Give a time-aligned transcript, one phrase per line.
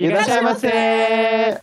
[0.00, 1.60] E deixa você!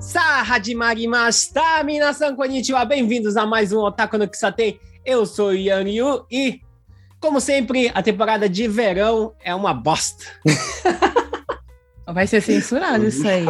[0.00, 1.84] Sa hadimarimashita!
[1.84, 2.86] Minasan konnichiwa!
[2.86, 4.80] Bem-vindos a mais um Otaku no Kisaten.
[5.04, 6.62] Eu sou Yan Yu e,
[7.20, 10.24] como sempre, a temporada de verão é uma bosta.
[12.08, 13.44] Vai ser censurado isso aí.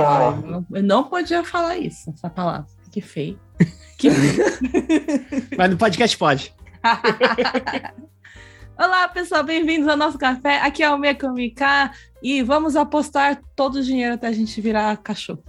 [0.72, 2.79] Eu não podia falar isso, essa palavra.
[2.90, 3.38] Que feio.
[3.96, 4.44] Que feio.
[5.56, 6.52] Mas no podcast pode.
[8.76, 10.60] Olá, pessoal, bem-vindos ao nosso café.
[10.60, 15.44] Aqui é o Mekomika e vamos apostar todo o dinheiro até a gente virar cachorro.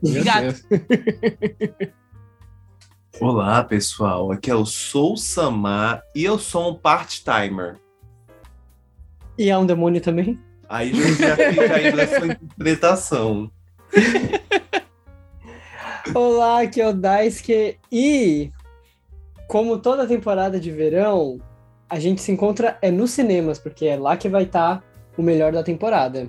[0.00, 0.62] Meu Gato.
[0.68, 1.92] Deus.
[3.20, 4.30] Olá, pessoal.
[4.30, 7.80] Aqui é o Sou Samar e eu sou um part-timer.
[9.36, 10.38] E é um demônio também?
[10.68, 13.50] Aí já, já fica aí nessa interpretação.
[16.12, 17.78] Olá, aqui é o Daisuke.
[17.90, 18.50] E,
[19.48, 21.40] como toda temporada de verão,
[21.88, 24.84] a gente se encontra é nos cinemas, porque é lá que vai estar
[25.16, 26.28] o melhor da temporada.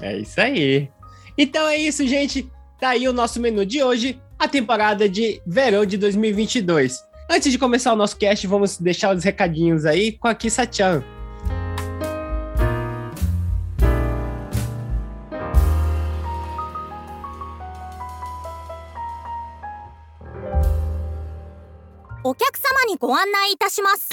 [0.00, 0.88] É isso aí.
[1.36, 2.50] Então é isso, gente.
[2.80, 7.04] Tá aí o nosso menu de hoje, a temporada de verão de 2022.
[7.30, 11.04] Antes de começar o nosso cast, vamos deixar os recadinhos aí com a Kissa-chan.
[11.19, 11.19] "お
[22.99, 24.09] ご案内いたします」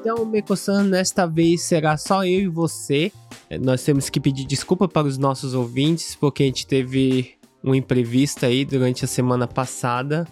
[0.00, 3.10] Então, Meko-san, desta vez será só eu e você.
[3.50, 7.74] Eh, Nós temos que pedir desculpa para os nossos ouvintes, porque a gente teve um
[7.74, 10.26] imprevisto aí durante a semana passada,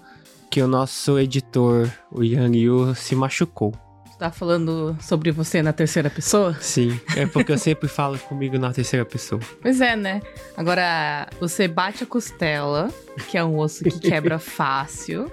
[0.48, 3.74] que o nosso editor, o Yang Yu, se machucou.
[4.19, 6.53] Tá falando sobre você na terceira pessoa?
[6.59, 9.39] Sim, é porque eu sempre falo comigo na terceira pessoa.
[9.61, 10.21] Pois é, né?
[10.57, 12.89] Agora, você bate a costela,
[13.29, 15.31] que é um osso que quebra fácil.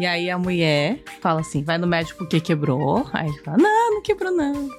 [0.00, 3.08] E aí a mulher fala assim: vai no médico porque quebrou.
[3.12, 4.70] Aí ele fala: não, não quebrou, não.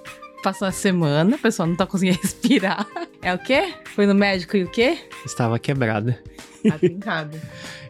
[0.44, 2.86] Passa uma semana, a pessoa não tá conseguindo respirar.
[3.22, 3.74] É o quê?
[3.96, 4.98] Foi no médico e o quê?
[5.26, 6.22] Estava quebrada.
[6.68, 7.40] Tá brincado.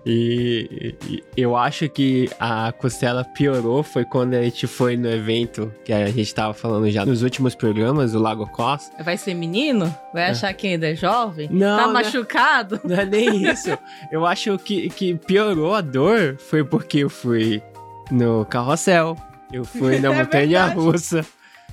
[0.06, 5.72] E, e eu acho que a costela piorou foi quando a gente foi no evento
[5.84, 8.90] que a gente tava falando já nos últimos programas, o Lago Cos.
[9.04, 9.94] Vai ser menino?
[10.14, 11.50] Vai achar que ainda é jovem?
[11.52, 11.94] Não, Tá não.
[11.94, 12.80] machucado?
[12.84, 13.78] Não é nem isso.
[14.12, 17.62] Eu acho que, que piorou a dor foi porque eu fui
[18.10, 19.18] no carrossel,
[19.52, 20.80] eu fui na É montanha verdade.
[20.80, 21.26] russa.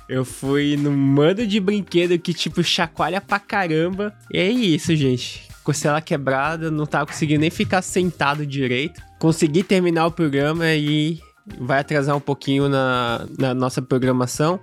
[0.07, 4.13] Eu fui num mando de brinquedo que, tipo, chacoalha pra caramba.
[4.31, 5.47] E é isso, gente.
[5.65, 9.01] Costela quebrada, não tava conseguindo nem ficar sentado direito.
[9.19, 11.19] Consegui terminar o programa e
[11.59, 14.59] vai atrasar um pouquinho na, na nossa programação.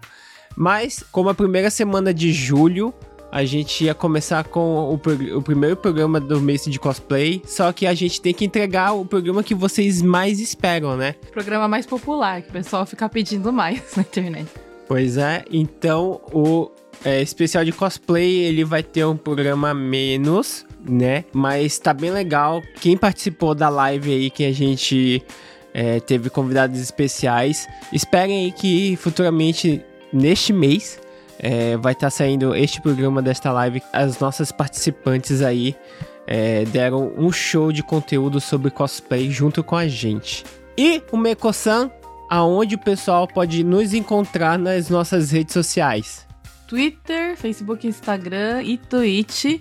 [0.56, 2.94] Mas, como a primeira semana de julho,
[3.32, 4.94] a gente ia começar com o,
[5.36, 7.42] o primeiro programa do mês de cosplay.
[7.46, 11.14] Só que a gente tem que entregar o programa que vocês mais esperam, né?
[11.32, 14.48] Programa mais popular, que o pessoal fica pedindo mais na internet.
[14.86, 16.70] Pois é, então o
[17.04, 21.25] é, especial de cosplay ele vai ter um programa menos, né?
[21.32, 22.62] Mas tá bem legal.
[22.81, 25.22] Quem participou da live aí que a gente
[25.72, 31.00] é, teve convidados especiais, esperem aí que futuramente neste mês
[31.38, 33.82] é, vai estar saindo este programa desta live.
[33.92, 35.75] As nossas participantes aí
[36.26, 40.44] é, deram um show de conteúdo sobre cosplay junto com a gente.
[40.76, 41.91] E o Meko-san
[42.32, 46.26] aonde o pessoal pode nos encontrar nas nossas redes sociais.
[46.66, 49.60] Twitter, Facebook, Instagram e Twitch.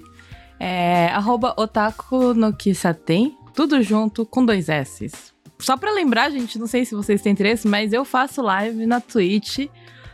[0.63, 3.35] É, arroba otaku no kisaten.
[3.55, 5.09] Tudo junto com dois S.
[5.57, 9.01] Só pra lembrar, gente, não sei se vocês têm interesse, mas eu faço live na
[9.01, 9.67] Twitch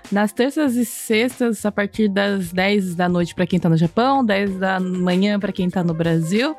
[0.10, 4.24] nas terças e sextas, a partir das 10 da noite pra quem tá no Japão,
[4.24, 6.56] 10 da manhã pra quem tá no Brasil,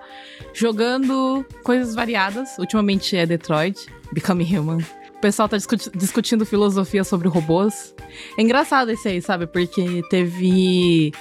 [0.53, 2.59] jogando coisas variadas.
[2.59, 4.79] Ultimamente é Detroit, Become Human.
[5.17, 7.95] O pessoal tá discuti- discutindo filosofia sobre robôs.
[8.39, 9.47] É engraçado esse aí, sabe?
[9.47, 11.13] Porque teve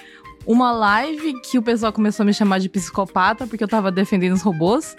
[0.48, 4.34] uma live que o pessoal começou a me chamar de psicopata porque eu tava defendendo
[4.34, 4.96] os robôs.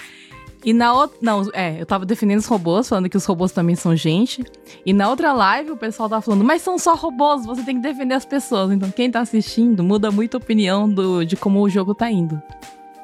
[0.64, 1.16] E na outra.
[1.22, 4.44] Não, é, eu tava defendendo os robôs, falando que os robôs também são gente.
[4.84, 7.82] E na outra live o pessoal tava falando, mas são só robôs, você tem que
[7.82, 8.72] defender as pessoas.
[8.72, 12.40] Então quem tá assistindo muda muito a opinião do, de como o jogo tá indo.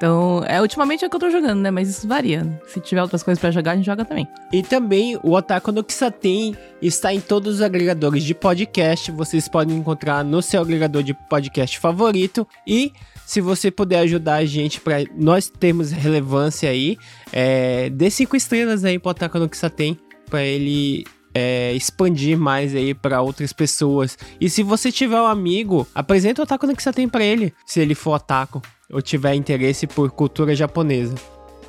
[0.04, 1.70] Então, é, ultimamente é o que eu tô jogando, né?
[1.70, 2.46] Mas isso varia.
[2.66, 4.28] Se tiver outras coisas pra jogar, a gente joga também.
[4.52, 9.10] E também o Otaku no Kisaten está em todos os agregadores de podcast.
[9.10, 12.46] Vocês podem encontrar no seu agregador de podcast favorito.
[12.66, 12.92] E
[13.24, 16.98] se você puder ajudar a gente para nós termos relevância aí,
[17.32, 19.98] é, dê cinco estrelas aí pro Otaku no Kisaten
[20.28, 24.18] para ele é, expandir mais aí para outras pessoas.
[24.38, 27.94] E se você tiver um amigo, apresenta o Otaku no Kisaten para ele, se ele
[27.94, 28.60] for otaku.
[28.94, 31.17] Ou tiver interesse por cultura japonesa.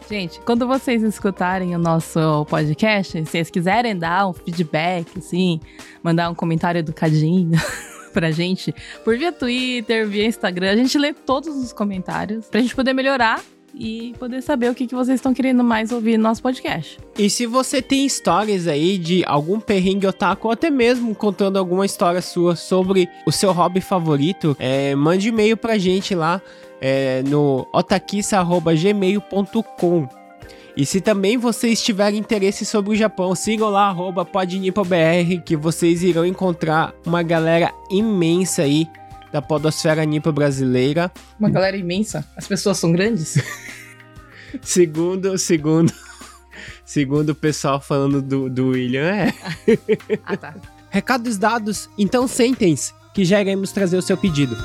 [0.07, 5.59] Gente, quando vocês escutarem o nosso podcast, se vocês quiserem dar um feedback, assim,
[6.03, 7.59] mandar um comentário educadinho
[8.13, 8.73] pra gente,
[9.03, 13.41] por via Twitter, via Instagram, a gente lê todos os comentários pra gente poder melhorar
[13.77, 16.99] e poder saber o que, que vocês estão querendo mais ouvir no nosso podcast.
[17.17, 21.85] E se você tem histórias aí de algum perrengue otaku, ou até mesmo contando alguma
[21.85, 26.41] história sua sobre o seu hobby favorito, é, mande e-mail pra gente lá
[26.81, 30.25] é, no otakissa.gmail.com.
[30.77, 36.03] E se também vocês tiverem interesse sobre o Japão, sigam lá, arroba podnipobr, que vocês
[36.03, 38.85] irão encontrar uma galera imensa aí
[39.31, 41.09] da podosfera nipo brasileira.
[41.39, 42.25] Uma galera imensa.
[42.35, 43.41] As pessoas são grandes?
[44.61, 45.93] segundo, segundo,
[46.85, 49.33] segundo o pessoal falando do, do William, é.
[50.25, 50.55] ah, tá.
[50.89, 54.55] Recados dados, então sentem-se, que já iremos trazer o seu pedido.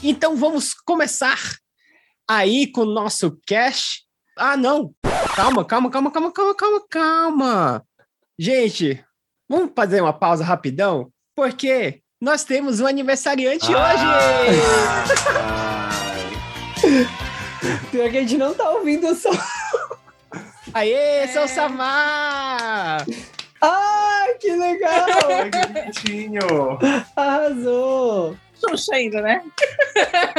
[0.00, 1.40] Então vamos começar
[2.30, 4.02] aí com o nosso cash.
[4.38, 4.94] Ah, não!
[5.34, 7.84] Calma, calma, calma, calma, calma, calma, calma.
[8.38, 9.04] Gente,
[9.48, 14.04] vamos fazer uma pausa rapidão, porque nós temos um aniversariante ah, hoje!
[17.90, 19.36] Pior que a gente não tá ouvindo o som.
[20.76, 21.26] Aê, é.
[21.28, 23.06] seu Samar!
[23.62, 25.06] Ai, que legal!
[25.40, 26.78] Ai, que bonitinho!
[27.16, 28.36] Arrasou!
[28.60, 29.42] Xuxa ainda, né?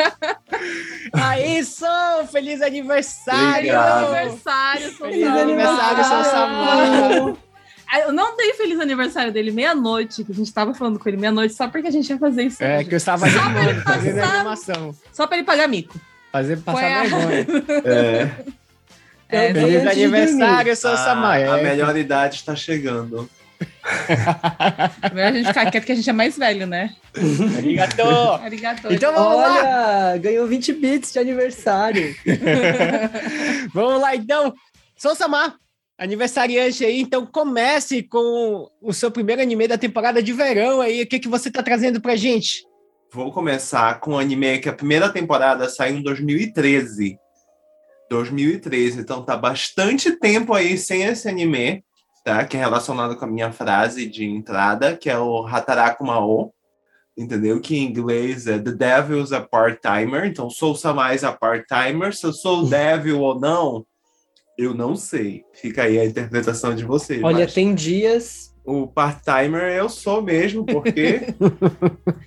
[1.14, 2.28] Aí, Som!
[2.32, 3.74] Feliz aniversário!
[3.74, 4.14] Obrigado.
[4.14, 7.38] aniversário, Som Feliz aniversário, seu Samar!
[8.06, 11.56] Eu não dei feliz aniversário dele meia-noite, que a gente tava falando com ele meia-noite,
[11.56, 12.64] só porque a gente ia fazer isso.
[12.64, 12.90] É, hoje.
[12.90, 14.96] que eu estava animando, fazendo animação.
[15.12, 16.00] Só pra ele pagar mico.
[16.32, 17.48] Fazer passar vergonha.
[17.86, 18.57] É.
[19.30, 21.48] É, Feliz aniversário, seu a, Samar.
[21.50, 23.30] A melhor idade está chegando.
[25.12, 26.96] a gente ficar quieto que a gente é mais velho, né?
[27.58, 28.02] Arigato!
[28.44, 28.94] Arigato.
[28.94, 30.18] Então vamos Olha, lá!
[30.18, 32.16] ganhou 20 bits de aniversário.
[33.74, 34.54] vamos lá, então.
[34.96, 35.56] Sou Samar,
[35.98, 37.02] aniversariante aí.
[37.02, 41.04] Então comece com o seu primeiro anime da temporada de verão aí.
[41.04, 42.64] O que, que você tá trazendo pra gente?
[43.14, 47.18] Vou começar com um anime que a primeira temporada saiu em 2013.
[48.10, 51.84] 2013, então tá bastante tempo aí sem esse anime,
[52.24, 52.46] tá?
[52.46, 56.54] Que é relacionado com a minha frase de entrada, que é o Hataraku Mao,
[57.18, 57.60] entendeu?
[57.60, 62.34] Que em inglês é The Devil's a Part-Timer, então sou mais a Part-Timer, se eu
[62.34, 63.86] sou o Devil ou não,
[64.58, 65.44] eu não sei.
[65.54, 67.24] Fica aí a interpretação de vocês.
[67.24, 71.22] Olha, tem dias o part-timer eu sou mesmo, porque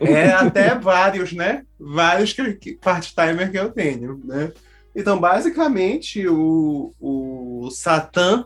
[0.00, 1.66] é até vários, né?
[1.78, 2.34] Vários
[2.80, 4.50] part-timer que eu tenho, né?
[4.94, 8.44] Então, basicamente, o, o Satã,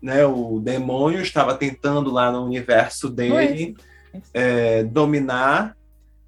[0.00, 3.76] né, o demônio, estava tentando lá no universo dele
[4.34, 5.76] é, dominar,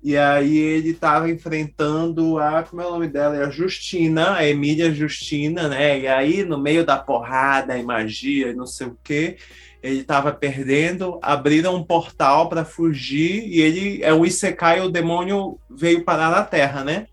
[0.03, 3.37] e aí ele estava enfrentando a, como é o nome dela?
[3.37, 5.99] É a Justina, a Emília Justina, né?
[5.99, 9.37] E aí, no meio da porrada e magia e não sei o quê,
[9.83, 15.59] ele estava perdendo, abriram um portal para fugir e ele é o Isekai, o demônio
[15.69, 17.07] veio parar na Terra, né?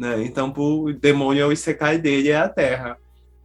[0.00, 0.24] Né?
[0.24, 2.96] Então o demônio é o Isekai dele, é a Terra.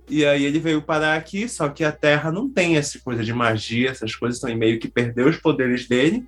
[0.09, 3.33] E aí ele veio parar aqui, só que a Terra não tem essa coisa de
[3.33, 6.25] magia, essas coisas estão meio que perdeu os poderes dele,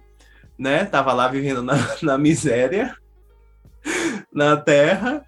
[0.60, 0.84] né?
[0.84, 2.94] Tava lá vivendo na, na miséria
[4.34, 5.24] na Terra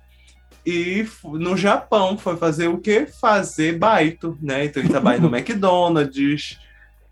[0.65, 3.07] e no Japão foi fazer o quê?
[3.21, 4.65] Fazer baito, né?
[4.65, 6.59] Então ele trabalha no McDonald's,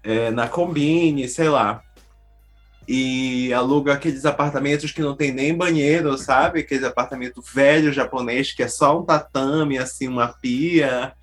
[0.03, 1.81] é, na Combine, sei lá.
[2.87, 6.61] E aluga aqueles apartamentos que não tem nem banheiro, sabe?
[6.61, 11.13] Aqueles apartamento velho japonês que é só um tatame, assim, uma pia.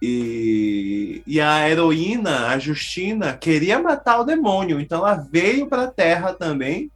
[0.00, 5.90] E, e a heroína, a Justina, queria matar o demônio, então ela veio para a
[5.90, 6.90] Terra também.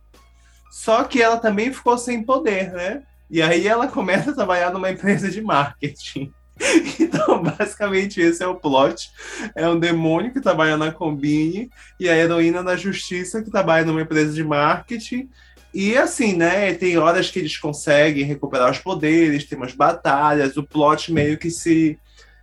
[0.71, 3.03] Só que ela também ficou sem poder, né?
[3.29, 6.33] E aí ela começa a trabalhar numa empresa de marketing.
[7.01, 9.11] Então, basicamente, esse é o plot.
[9.55, 14.03] É um demônio que trabalha na Combine e a heroína da justiça que trabalha numa
[14.03, 15.29] empresa de marketing.
[15.73, 16.75] E assim, né?
[16.75, 21.51] Tem horas que eles conseguem recuperar os poderes, tem umas batalhas, o plot meio que
[21.51, 21.99] se,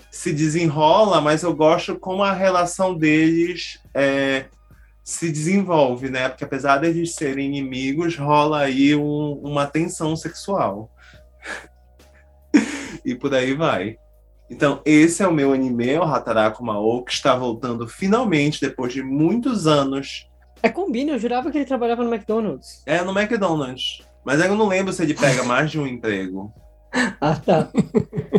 [0.10, 4.46] se desenrola, mas eu gosto como a relação deles é,
[5.04, 6.30] se desenvolve, né?
[6.30, 10.90] Porque apesar de eles serem inimigos, rola aí um- uma tensão sexual.
[13.06, 13.98] e por aí vai.
[14.50, 19.04] Então, esse é o meu anime, o Hataraku Mao, que está voltando finalmente, depois de
[19.04, 20.27] muitos anos,
[20.63, 22.82] É combina, eu jurava que ele trabalhava no McDonald's.
[22.86, 24.01] é no McDonald's.
[24.25, 26.51] Mas eu não lembro se ele pega mais de um emprego.
[27.22, 27.68] Ah, tá.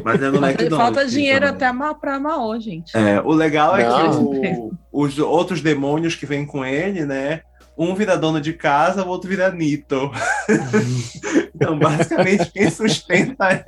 [0.03, 0.77] Mas é no McDonald's.
[0.79, 1.55] Falta dinheiro também.
[1.69, 2.97] até ma- pra Mao, gente.
[2.97, 4.31] É, o legal é Não.
[4.33, 7.43] que o- os outros demônios que vêm com ele, né?
[7.77, 10.11] Um vira dono de casa, o outro vira Nito.
[11.55, 13.67] então, basicamente, quem sustenta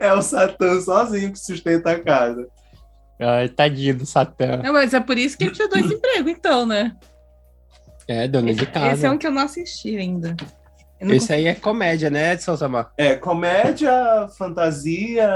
[0.00, 2.46] é o Satã sozinho que sustenta a casa.
[3.20, 4.58] Ai, tadinho do Satã.
[4.62, 6.96] Não, mas é por isso que ele tinha dois empregos, então, né?
[8.06, 9.10] É, dona de Esse é casa.
[9.10, 10.36] um que eu não assisti ainda.
[11.00, 12.90] Não Esse aí é comédia, né, de Sousamar?
[12.96, 13.92] É, comédia,
[14.36, 15.28] fantasia.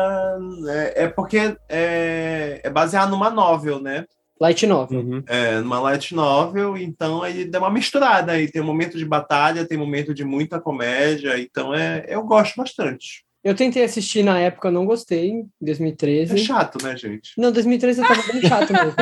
[0.69, 4.05] É, é porque é, é baseado numa novel, né?
[4.41, 5.01] Light novel.
[5.01, 5.23] Uhum.
[5.29, 8.51] É, numa light novel, então ele dá uma misturada aí.
[8.51, 12.57] Tem um momento de batalha, tem um momento de muita comédia, então é, eu gosto
[12.57, 13.25] bastante.
[13.45, 16.39] Eu tentei assistir na época, eu não gostei, em É 2013.
[16.39, 17.33] chato, né, gente?
[17.37, 18.95] Não, 2013 eu tava bem chato mesmo.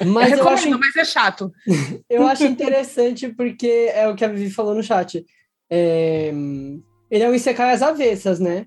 [0.00, 1.52] eu Mas eu recomendo, acho, mas é chato.
[2.08, 5.24] eu acho interessante porque é o que a Vivi falou no chat.
[5.70, 6.32] É,
[7.10, 8.66] ele é um Isekai às avessas, né?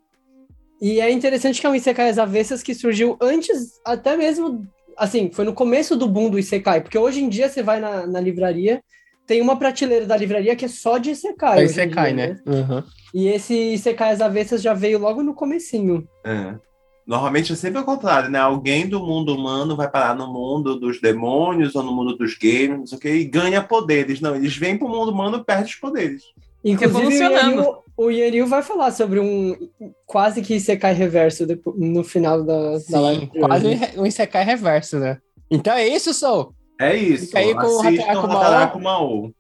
[0.82, 5.32] E é interessante que é um Isekai às avessas que surgiu antes, até mesmo, assim,
[5.34, 8.20] foi no começo do boom do Isekai, porque hoje em dia você vai na, na
[8.20, 8.82] livraria,
[9.26, 11.66] tem uma prateleira da livraria que é só de Isekai.
[11.66, 12.40] Em cai, dia, né?
[12.46, 12.84] Uhum.
[13.16, 16.06] E esse Isekai às avessas já veio logo no comecinho.
[16.22, 16.54] É.
[17.08, 18.40] Normalmente é sempre o contrário, né?
[18.40, 22.78] Alguém do mundo humano vai parar no mundo dos demônios ou no mundo dos games,
[22.78, 24.20] não sei o quê, e ganha poderes.
[24.20, 26.24] Não, eles vêm pro mundo humano e perdem os poderes.
[26.62, 27.26] Inclusive,
[27.60, 29.56] o o Yenil vai falar sobre um
[30.06, 33.26] quase que Isekai reverso no final da, da Sim, live.
[33.28, 33.68] de quase
[33.98, 35.20] um Isekai reverso, né?
[35.50, 36.54] Então é isso, Sou.
[36.82, 37.28] É isso.
[37.28, 38.42] Fica aí com o Assistam Hataraku Mao.
[38.42, 39.32] Hataraku Mao.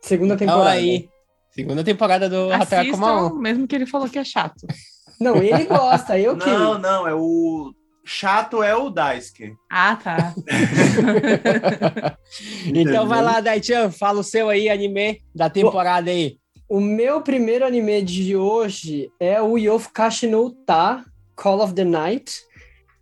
[0.00, 0.70] Segunda Então temporada.
[0.70, 1.08] aí.
[1.54, 2.52] Segunda temporada do.
[2.52, 4.66] Assistam, mesmo que ele falou que é chato.
[5.20, 6.50] Não, ele gosta, eu que.
[6.50, 7.72] Não, não, é o.
[8.04, 9.54] Chato é o Daisuke.
[9.70, 10.34] Ah, tá.
[12.66, 16.36] então vai lá, Daichan, fala o seu aí, anime da temporada aí.
[16.68, 21.02] O meu primeiro anime de hoje é o Yofukashi no Ta,
[21.36, 22.34] Call of the Night.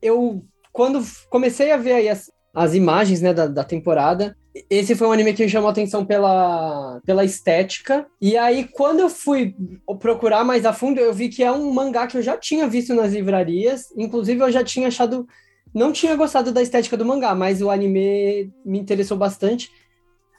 [0.00, 4.36] Eu, quando comecei a ver aí as, as imagens né, da, da temporada,
[4.68, 8.06] esse foi um anime que me chamou atenção pela, pela estética.
[8.20, 9.54] E aí, quando eu fui
[9.98, 12.94] procurar mais a fundo, eu vi que é um mangá que eu já tinha visto
[12.94, 13.92] nas livrarias.
[13.96, 15.26] Inclusive, eu já tinha achado.
[15.74, 19.70] Não tinha gostado da estética do mangá, mas o anime me interessou bastante.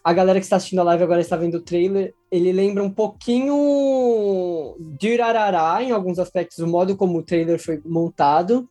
[0.04, 2.14] A galera que está assistindo a live agora está vendo o trailer.
[2.30, 7.82] Ele lembra um pouquinho de Urarará em alguns aspectos, o modo como o trailer foi
[7.84, 8.70] montado.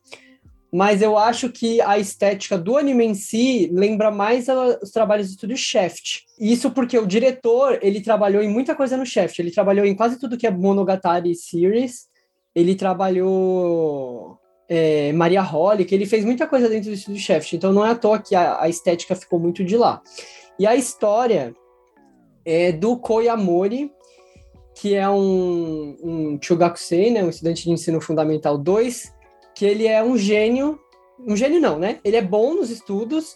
[0.73, 5.27] Mas eu acho que a estética do anime em si lembra mais a- os trabalhos
[5.27, 6.21] do estúdio Shaft.
[6.39, 9.37] Isso porque o diretor, ele trabalhou em muita coisa no Shaft.
[9.37, 12.07] Ele trabalhou em quase tudo que é Monogatari Series.
[12.55, 17.53] Ele trabalhou é, Maria Holly, que ele fez muita coisa dentro do estúdio Shaft.
[17.53, 20.01] Então não é à toa que a, a estética ficou muito de lá.
[20.57, 21.53] E a história
[22.43, 23.91] é do Koyamori,
[24.75, 29.13] que é um, um Chugakusei, né, um estudante de ensino fundamental 2,
[29.55, 30.79] que ele é um gênio,
[31.19, 31.99] um gênio não, né?
[32.03, 33.35] Ele é bom nos estudos,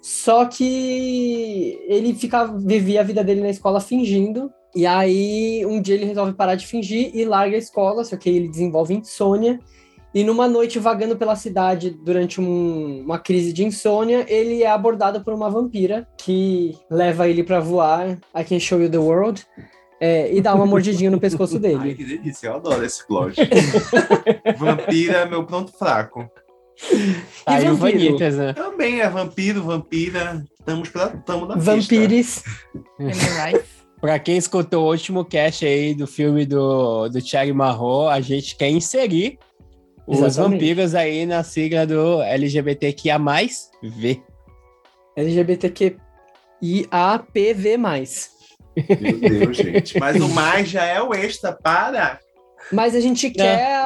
[0.00, 5.94] só que ele fica, vivia a vida dele na escola fingindo, e aí um dia
[5.94, 9.58] ele resolve parar de fingir e larga a escola, só que ele desenvolve insônia,
[10.14, 15.22] e numa noite vagando pela cidade durante um- uma crise de insônia, ele é abordado
[15.22, 18.18] por uma vampira que leva ele pra voar.
[18.34, 19.44] I can show you the world.
[20.00, 21.94] É, e dá uma mordidinha no pescoço Ai, dele.
[21.94, 23.36] que delícia, eu adoro esse plot.
[24.58, 26.30] Vampira é meu ponto fraco.
[27.44, 28.04] Tá aí o vampiro?
[28.04, 28.52] Vanitas, né?
[28.52, 30.44] Também é vampiro, vampira.
[30.58, 31.56] Estamos pra, tamo na.
[31.56, 32.44] Vampires.
[32.98, 33.64] Right.
[34.00, 38.54] Pra quem escutou o último cast aí do filme do, do Thiago Marro, a gente
[38.56, 39.38] quer inserir
[40.06, 40.60] os Exatamente.
[40.60, 43.18] vampiros aí na sigla do LGBTQIA+,
[43.82, 44.22] V.
[45.16, 45.96] LGBTQIAPV+.
[49.00, 49.98] Meu Deus, gente.
[49.98, 52.20] Mas o mais já é o extra para
[52.70, 53.80] Mas a gente quer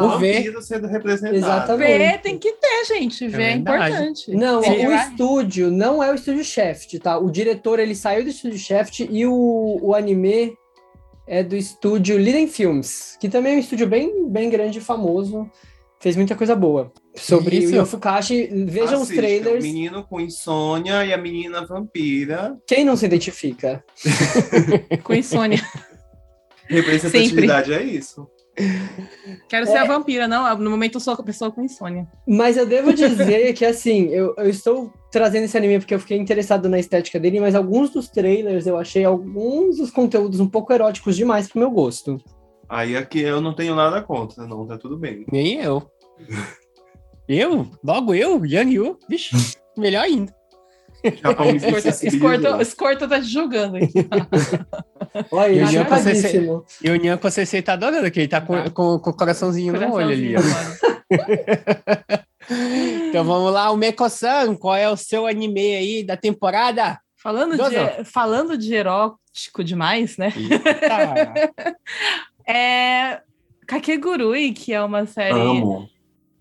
[0.00, 0.62] o V.
[0.62, 1.36] sendo representado.
[1.36, 1.98] Exatamente.
[1.98, 3.28] V tem que ter, gente.
[3.28, 3.92] V é, verdade.
[3.92, 4.30] importante.
[4.32, 7.18] Não, Sim, o estúdio não é o estúdio Shaft, tá?
[7.18, 10.56] O diretor, ele saiu do estúdio Shaft e o, o anime
[11.26, 15.48] é do estúdio Liden Films, que também é um estúdio bem, bem grande e famoso.
[16.02, 16.92] Fez muita coisa boa.
[17.14, 17.72] Sobre Isso.
[17.72, 19.62] o Yofukashi, vejam os Assista, trailers.
[19.62, 22.58] O menino com insônia e a menina vampira.
[22.66, 23.84] Quem não se identifica?
[25.04, 25.62] Com insônia.
[26.66, 28.26] Representatividade é isso.
[29.48, 30.58] Quero ser a vampira, não.
[30.58, 32.08] No momento eu sou a pessoa com insônia.
[32.26, 36.18] Mas eu devo dizer que, assim, eu, eu estou trazendo esse anime porque eu fiquei
[36.18, 40.72] interessado na estética dele, mas alguns dos trailers eu achei alguns dos conteúdos um pouco
[40.72, 42.18] eróticos demais pro meu gosto.
[42.72, 45.26] Aí aqui eu não tenho nada contra, não, tá tudo bem.
[45.30, 45.82] Nem eu.
[47.28, 47.70] eu?
[47.84, 48.46] Logo eu?
[48.46, 48.98] Yang Yu?
[49.06, 50.34] Vixe, melhor ainda.
[52.62, 53.92] Escorta tá te julgando aqui.
[55.30, 56.64] Olha, E o é Jean com chocadíssimo.
[56.82, 58.70] E o Nyan com a CC tá adorando, que ele tá com, Tá.
[58.70, 60.34] com, com o coraçãozinho no olho ali.
[63.10, 66.98] Então vamos lá, o Meko-san, qual é o seu anime aí da temporada?
[67.22, 70.32] Falando de, falando de erótico demais, né?
[72.46, 73.20] É
[73.66, 75.32] Kakegurui, que é uma série.
[75.38, 75.88] Amo.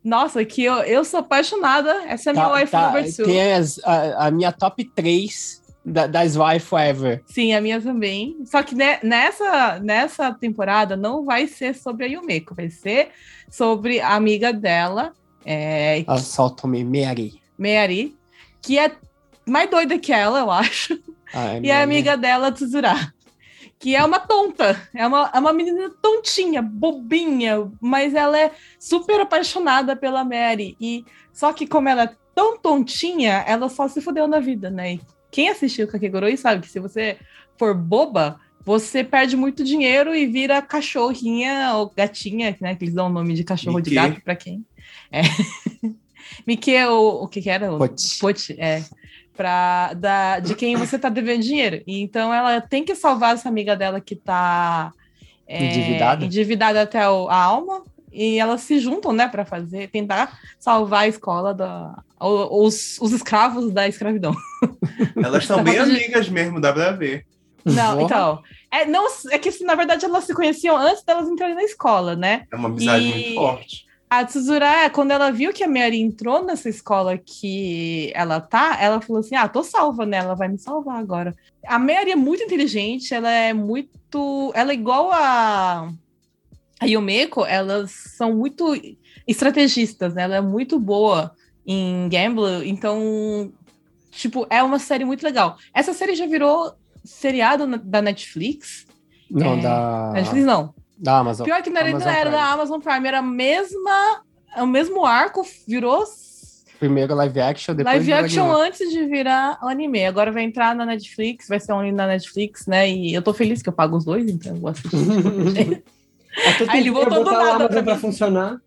[0.03, 2.03] Nossa, que eu, eu sou apaixonada.
[2.07, 3.25] Essa é a minha Tá- wife tá, number two.
[3.25, 7.21] tem as- a, a minha top 3 da, das wife ever.
[7.27, 8.35] Sim, a minha também.
[8.45, 13.09] Só que ne- nessa, nessa temporada não vai ser sobre a Yumeko, vai ser
[13.49, 15.13] sobre a amiga dela,
[15.45, 17.39] é, A Soltome Mary.
[17.57, 18.15] Mary,
[18.61, 18.91] que é
[19.47, 20.99] mais doida que ela, eu acho.
[21.33, 22.93] Ah, E a amiga dela, Tsuzura,
[23.81, 29.19] que é uma tonta, é uma, é uma menina tontinha, bobinha, mas ela é super
[29.19, 30.77] apaixonada pela Mary.
[30.79, 34.93] E só que como ela é tão tontinha, ela só se fudeu na vida, né?
[34.93, 37.17] E quem assistiu Kakegurui sabe que se você
[37.57, 42.75] for boba, você perde muito dinheiro e vira cachorrinha ou gatinha, né?
[42.75, 44.09] Que eles dão o nome de cachorro de Mickey.
[44.09, 44.63] gato pra quem.
[45.11, 45.21] É.
[46.45, 47.75] Mickey é o, o que que era?
[47.75, 48.19] Pote.
[48.19, 48.83] Pote, é.
[49.35, 51.81] Pra, da, de quem você tá devendo dinheiro.
[51.87, 54.91] E Então ela tem que salvar essa amiga dela que tá
[55.47, 56.25] é, Endividada?
[56.25, 57.83] endividada até o- a alma.
[58.13, 63.71] E elas se juntam, né, para fazer, tentar salvar a escola da os, os escravos
[63.71, 64.35] da escravidão.
[65.15, 67.25] Elas são bem falando de- amigas mesmo, dá pra ver.
[67.65, 68.03] Não, Porra.
[68.03, 68.41] então.
[68.71, 72.43] É, não, é que na verdade elas se conheciam antes delas entrarem na escola, né?
[72.51, 73.85] É uma amizade E- muito forte.
[74.11, 78.99] A Tsuzura, quando ela viu que a Mary entrou nessa escola que ela tá, ela
[78.99, 80.17] falou assim: Ah, tô salva, né?
[80.17, 81.33] Ela vai me salvar agora.
[81.65, 84.51] A Mary é muito inteligente, ela é muito.
[84.53, 85.93] Ela é igual a.
[86.81, 88.73] A Yumeko, elas são muito
[89.25, 90.23] estrategistas, né?
[90.23, 91.31] Ela é muito boa
[91.65, 93.49] em Gambler, então.
[94.11, 95.55] Tipo, é uma série muito legal.
[95.73, 96.73] Essa série já virou
[97.05, 98.85] seriado da Netflix.
[99.29, 100.73] Não, É, da, Netflix não.
[101.01, 101.45] Da Amazon.
[101.45, 102.35] Pior que não era, Amazon não era Prime.
[102.37, 104.21] da Amazon Prime, era a mesma,
[104.57, 106.03] o mesmo arco, virou
[106.79, 108.67] Primeiro live action, depois live virou action anime.
[108.67, 110.03] antes de virar anime.
[110.05, 112.89] Agora vai entrar na Netflix, vai ser online na Netflix, né?
[112.89, 115.83] E eu tô feliz que eu pago os dois, então eu vou assistir.
[116.47, 118.59] Até Aí ele voltou do nada pra pra funcionar.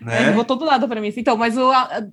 [0.00, 0.32] Ele Né?
[0.32, 1.12] botou do lado pra mim.
[1.16, 1.70] Então, mas o.
[1.70, 2.04] a-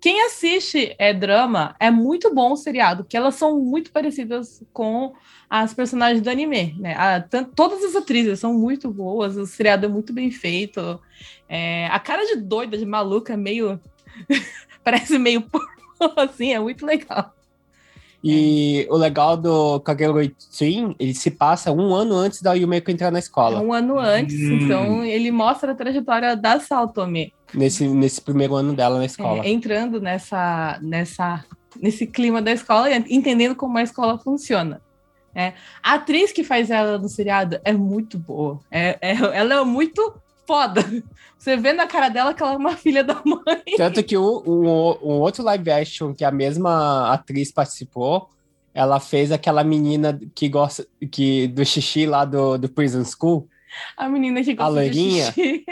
[0.00, 5.14] quem assiste é drama é muito bom o seriado, porque elas são muito parecidas com
[5.48, 6.94] as personagens do anime, né?
[6.94, 10.98] A- todas as atrizes são muito boas, o seriado é muito bem feito.
[11.48, 13.80] É, a cara de doida, de maluca, é meio.
[14.84, 15.66] parece meio pornô,
[16.20, 17.32] assim, é muito legal.
[18.26, 23.10] E o legal do Kaguroi Twin, ele se passa um ano antes da Yumeko entrar
[23.10, 23.60] na É escola.
[23.60, 24.60] um ano antes, Hum.
[24.62, 27.34] então ele mostra a trajetória da Saltome.
[27.52, 29.44] Nesse, nesse primeiro ano dela na escola.
[29.44, 31.44] É, entrando nessa, nessa,
[31.78, 34.80] nesse clima da escola e entendendo como a escola funciona.
[35.34, 35.54] Né?
[35.82, 38.60] A atriz que faz ela no seriado é muito boa.
[38.70, 40.14] É, é- ela é muito
[40.46, 40.80] foda.
[41.38, 43.62] Você vê na cara dela que ela é uma filha da mãe.
[43.76, 48.28] Tanto que o, o, o outro live action que a mesma atriz participou,
[48.72, 53.48] ela fez aquela menina que gosta que, do xixi lá do, do Prison School.
[53.96, 55.24] A menina que gosta de loirinha?
[55.26, 55.64] xixi.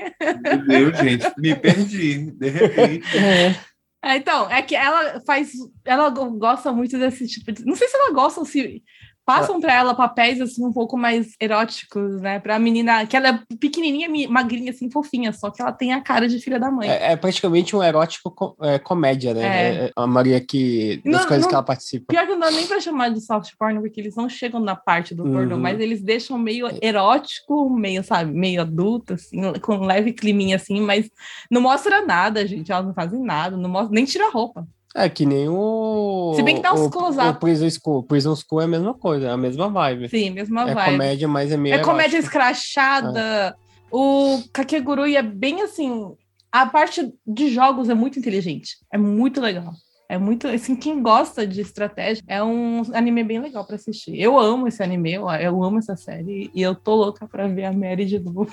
[0.66, 2.31] Meu Deus, gente, me perdi.
[2.33, 3.07] De repente.
[3.16, 3.72] É.
[4.05, 5.53] É, então, é que ela faz.
[5.85, 7.64] Ela go- gosta muito desse tipo de.
[7.64, 8.83] Não sei se ela gosta ou se
[9.24, 12.38] passam pra ela papéis assim um pouco mais eróticos, né?
[12.40, 13.06] Pra menina.
[13.06, 16.58] Que ela é pequenininha, magrinha, assim, fofinha, só que ela tem a cara de filha
[16.58, 16.88] da mãe.
[16.88, 19.42] É, é praticamente um erótico co- é, comédia, né?
[19.42, 19.85] É.
[19.87, 21.00] É, a Maria que.
[21.04, 22.06] das Não- coisas não- que ela participa.
[22.08, 24.74] Pior que não dá nem pra chamar de soft porn, porque eles não chegam na
[24.76, 25.61] parte do pornô, Uhum.
[25.61, 30.80] mas eles deixam meio erótico, meio, sabe, meio adulto, assim, com um leve climinha, assim,
[30.80, 31.08] mas
[31.50, 32.70] não mostra nada, gente.
[32.72, 34.66] Elas não fazem nada, não mostra, nem tira a roupa.
[34.94, 36.35] É que nem o.
[36.37, 37.31] Se bem que dá uns close-up.
[37.31, 38.02] o Prison School.
[38.02, 40.09] Prison School é a mesma coisa, é a mesma vibe.
[40.09, 40.90] Sim, mesma é vibe.
[40.90, 41.74] comédia, mas é meio.
[41.74, 43.57] É comédia escrachada.
[43.90, 46.14] O Kakegurui é bem assim.
[46.50, 48.76] A parte de jogos é muito inteligente.
[48.92, 49.72] É muito legal.
[50.09, 50.46] É muito.
[50.46, 54.18] Assim, quem gosta de estratégia é um anime bem legal pra assistir.
[54.20, 56.50] Eu amo esse anime, eu, eu amo essa série.
[56.55, 58.52] E eu tô louca pra ver a Mary de novo.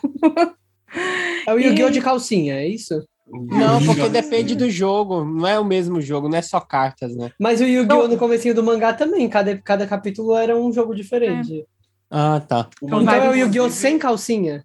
[1.45, 1.89] É o Yu-Gi-Oh!
[1.89, 3.05] de calcinha, é isso?
[3.31, 5.23] Não, porque depende do jogo.
[5.23, 7.31] Não é o mesmo jogo, não é só cartas, né?
[7.39, 8.07] Mas o Yu-Gi-Oh!
[8.07, 11.65] no comecinho do mangá também, cada, cada capítulo era um jogo diferente.
[12.09, 12.67] Ah, tá.
[12.81, 13.69] Então Então é o vários- Yu-Gi-Oh!
[13.69, 14.63] sem calcinha.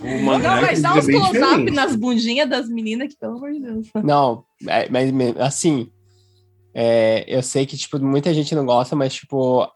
[0.00, 3.52] O Não, mangá, mas dá uns é close-up nas bundinhas das meninas que, pelo amor
[3.52, 3.88] de Deus.
[4.02, 5.90] Não, é, mas assim,
[6.74, 9.66] é, eu sei que, tipo, muita gente não gosta, mas, tipo,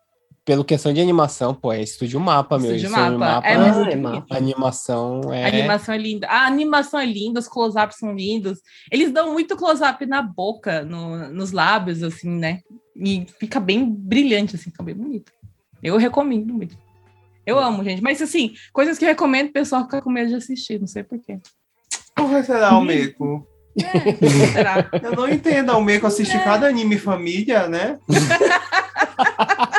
[0.45, 2.75] pelo questão de animação, pô, é estúdio mapa, meu.
[2.75, 3.47] Estúdio Estúdio Mapa.
[3.47, 4.27] É, é, mas- é mapa.
[4.35, 5.45] A animação é...
[5.45, 6.27] A animação é linda.
[6.29, 8.59] A animação é linda, os close-ups são lindos.
[8.91, 12.61] Eles dão muito close-up na boca, no- nos lábios, assim, né?
[12.97, 15.31] E fica bem brilhante, assim, fica bem bonito.
[15.83, 16.77] Eu recomendo muito.
[17.47, 18.03] Eu amo, gente.
[18.03, 21.03] Mas, assim, coisas que eu recomendo, o pessoal fica com medo de assistir, não sei
[21.03, 21.39] porquê.
[22.15, 23.47] Por que será o Meco?
[24.53, 24.89] Será?
[25.03, 25.73] Eu não entendo.
[25.73, 27.99] O Meco assiste cada anime família, né?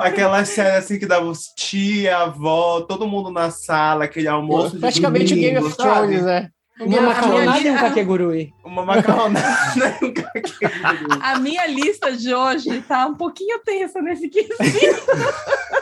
[0.00, 4.80] Aquela série assim que dava os tia, avó, todo mundo na sala, aquele almoço de
[4.80, 6.26] Praticamente o Game domingo, of Thrones, sabe?
[6.26, 6.50] né?
[6.78, 8.52] Uma macarronada e um kakegurui.
[8.62, 9.40] Uma macarronada
[10.02, 10.70] e um caquinho.
[11.22, 14.56] A minha lista de hoje tá um pouquinho tensa nesse quesito.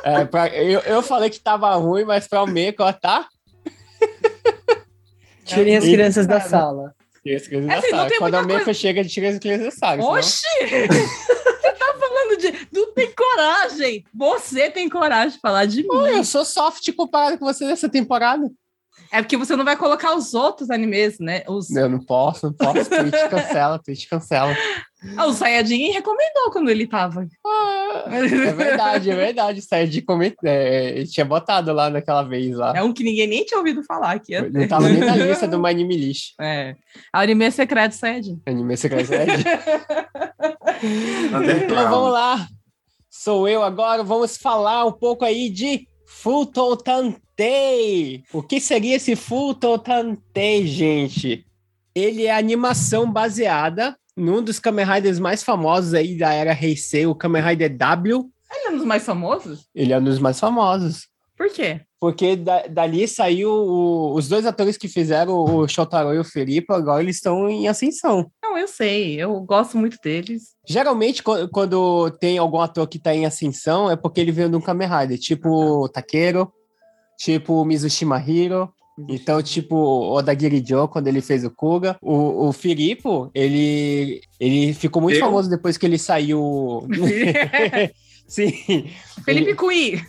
[0.05, 3.27] É, pra- eu, eu falei que tava ruim, mas pra o Meco, ó, tá?
[5.45, 6.95] Tirem as crianças da sala.
[7.25, 8.11] Tira as crianças É da assim, sala.
[8.19, 9.97] Quando o Meco chega, tira as crianças da sala.
[9.97, 10.45] senão- Oxi!
[12.75, 14.05] Não tem coragem!
[14.13, 15.89] Você tem coragem de falar de mim.
[15.89, 18.51] Pô, eu sou soft comparado com você nessa temporada.
[19.11, 21.45] É porque você não vai colocar os outros animes, né?
[21.49, 21.71] Os...
[21.71, 22.91] Eu não posso, não posso.
[22.91, 24.57] Twitch cancela, Twitch cancela.
[25.17, 27.27] Ah, o Sayajin recomendou quando ele tava.
[28.07, 29.63] É verdade, é verdade.
[29.63, 30.49] Saiu de comentário.
[30.49, 32.73] É, tinha botado lá naquela vez lá.
[32.75, 34.41] É um que ninguém nem tinha ouvido falar aqui.
[34.51, 36.35] Não tava nem na lista do My Anime List.
[36.41, 36.75] É.
[37.13, 38.41] Anime secreto Sayajin.
[38.47, 39.45] Anime secreto Ed.
[41.65, 42.49] Então vamos lá.
[43.25, 44.03] Sou eu agora.
[44.03, 48.23] Vamos falar um pouco aí de Futon Tantei.
[48.31, 51.47] O que seria esse Futon Tantei, gente?
[51.95, 57.15] Ele é animação baseada num dos Kamen Riders mais famosos aí da era Heisei, o
[57.15, 58.31] Kamen Rider W.
[58.53, 59.67] Ele é um dos mais famosos?
[59.75, 61.09] Ele é um dos mais famosos.
[61.35, 61.81] Por quê?
[62.05, 66.71] Porque da- dali saiu o- os dois atores que fizeram o Shotaro e o Felipe,
[66.71, 68.31] agora eles estão em ascensão.
[68.43, 69.15] Não, eu sei.
[69.19, 70.51] Eu gosto muito deles.
[70.69, 74.57] Geralmente, qu- quando tem algum ator que tá em ascensão, é porque ele veio de
[74.57, 76.53] um Kamen Rider, tipo o Takeru,
[77.19, 78.69] tipo o Mizushima Hiro.
[79.09, 81.97] Então, tipo, o Odagiri Joe, quando ele fez o Kuga.
[82.03, 85.21] O, o Filipe, ele, ele ficou muito Eu?
[85.25, 86.87] famoso depois que ele saiu...
[88.29, 88.53] Sim,
[89.25, 90.01] Felipe Cui.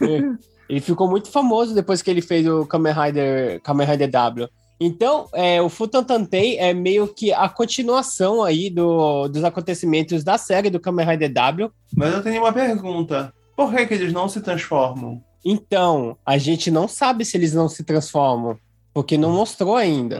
[0.69, 4.49] Ele ficou muito famoso depois que ele fez o Kamen Rider, Kamen Rider W.
[4.79, 10.37] Então, é, o Futon Tantei é meio que a continuação aí do, dos acontecimentos da
[10.37, 11.71] série do Kamen Rider W.
[11.95, 13.33] Mas eu tenho uma pergunta.
[13.55, 15.23] Por que, que eles não se transformam?
[15.45, 18.57] Então, a gente não sabe se eles não se transformam,
[18.93, 20.19] porque não mostrou ainda.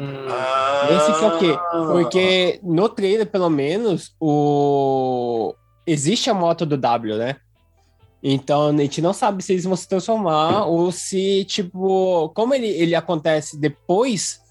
[0.90, 1.60] Esse que é o quê?
[1.92, 5.54] Porque no trailer, pelo menos, o...
[5.86, 7.38] existe a moto do W, né?
[8.28, 12.66] Então, a gente não sabe se eles vão se transformar ou se, tipo, como ele,
[12.66, 14.42] ele acontece depois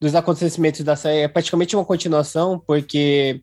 [0.00, 3.42] dos acontecimentos da série, é praticamente uma continuação, porque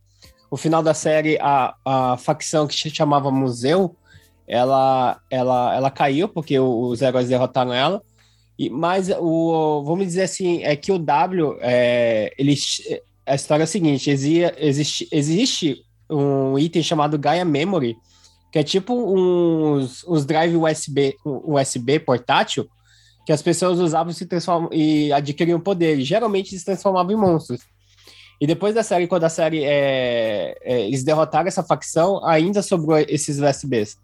[0.49, 3.93] o final da série, a, a facção que se chamava Museu,
[4.47, 8.01] ela, ela, ela caiu, porque os heróis derrotaram ela.
[8.57, 12.55] E, mas o, vamos dizer assim, é que o W, é, ele,
[13.25, 17.97] a história é a seguinte: existe, existe um item chamado Gaia Memory,
[18.51, 22.67] que é tipo uns, uns drive USB, USB portátil,
[23.25, 26.05] que as pessoas usavam se transformam, e adquiriam poderes.
[26.05, 27.61] Geralmente se transformavam em monstros.
[28.41, 32.97] E depois da série, quando a série é, é, eles derrotaram essa facção, ainda sobrou
[32.97, 33.97] esses USBs.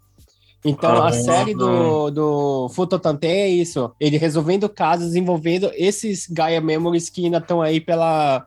[0.64, 1.08] Então, Ah.
[1.08, 3.92] a série do, do Futotante é isso.
[4.00, 8.46] Ele resolvendo casos envolvendo esses Gaia Memories que ainda estão aí pela,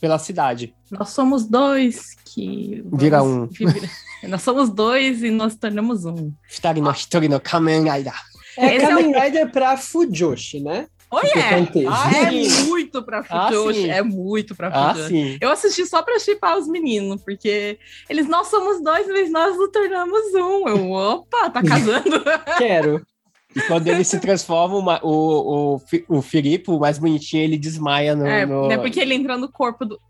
[0.00, 0.74] pela cidade.
[0.98, 2.82] Nós somos dois que.
[2.92, 3.90] Vira vamos- vira-
[4.28, 6.32] Nós somos dois e nós tornamos um.
[6.50, 8.14] Futari no Hitori no Kamen Rider.
[8.56, 10.86] É Esse é Kamen Rider pra Fujoshi, né?
[11.10, 11.64] Oh, yeah!
[11.88, 12.30] Ah, É
[12.64, 13.82] muito pra Ah, Fujoshi.
[13.82, 13.90] sim.
[13.90, 15.08] é muito pra Ah, Fujoshi.
[15.10, 15.38] sim.
[15.40, 17.78] Eu assisti só pra chipar os meninos, porque
[18.08, 20.68] eles, nós somos dois, mas nós nos tornamos um.
[20.68, 22.22] Eu, opa, tá casando.
[22.58, 23.06] Quero.
[23.54, 27.56] E quando ele se transforma, uma- o, o, Fi- o Filipe, o mais bonitinho, ele
[27.58, 28.26] desmaia no.
[28.26, 30.00] é, no- é porque ele entra no corpo do.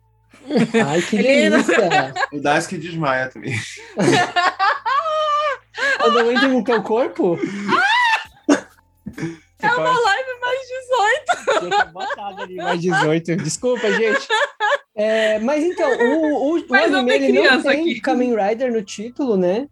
[0.87, 2.15] Ai, que delícia.
[2.33, 3.55] O Daisuke desmaia também.
[6.05, 7.39] Eu entro no teu corpo,
[9.63, 11.71] É uma live mais 18.
[11.71, 13.37] Tinha botado ali mais 18.
[13.37, 14.29] Desculpa, gente.
[14.97, 18.01] É, mas então, o, o, o Mas não anime tem ele não tem aqui.
[18.01, 19.67] Kamen Rider no título, né?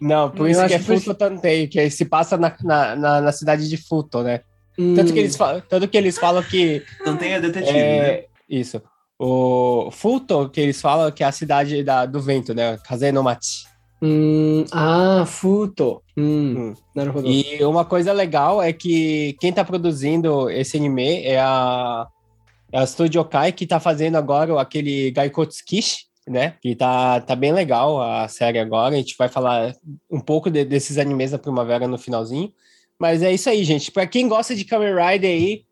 [0.00, 3.68] Não, por isso que é Futo Tantei, que se passa na, na, na, na cidade
[3.68, 4.40] de Futo, né?
[4.78, 6.82] Hum, Tanto que, eles falam, tanto que eles falam que.
[7.04, 8.08] Não tem a detetive, né?
[8.08, 8.82] É, isso.
[9.24, 12.76] O Futo, que eles falam que é a cidade da, do vento, né?
[12.78, 13.64] Kazenomachi.
[14.02, 16.02] Hum, ah, Futo.
[16.16, 17.22] Hum, Hum.
[17.24, 22.04] E uma coisa legal é que quem tá produzindo esse anime é a,
[22.72, 26.54] é a Studio Kai, que tá fazendo agora aquele Gaikotsukishi, né?
[26.60, 28.94] Que tá, tá bem legal a série agora.
[28.96, 29.72] A gente vai falar
[30.10, 32.52] um pouco de- desses animes da primavera no finalzinho.
[32.98, 33.92] Mas é isso aí, gente.
[33.92, 35.62] Pra quem gosta de Kamen Rider aí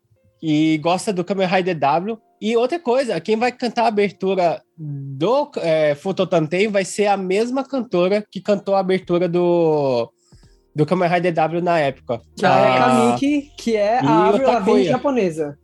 [0.41, 2.17] e gosta do Kamen Rider W.
[2.41, 7.63] E outra coisa, quem vai cantar a abertura do é, Futotantei vai ser a mesma
[7.63, 10.11] cantora que cantou a abertura do,
[10.75, 12.19] do Kamen Rider W na época.
[12.35, 15.55] Que é a Ah, Kamiki, que é a Avril Lavigne japonesa.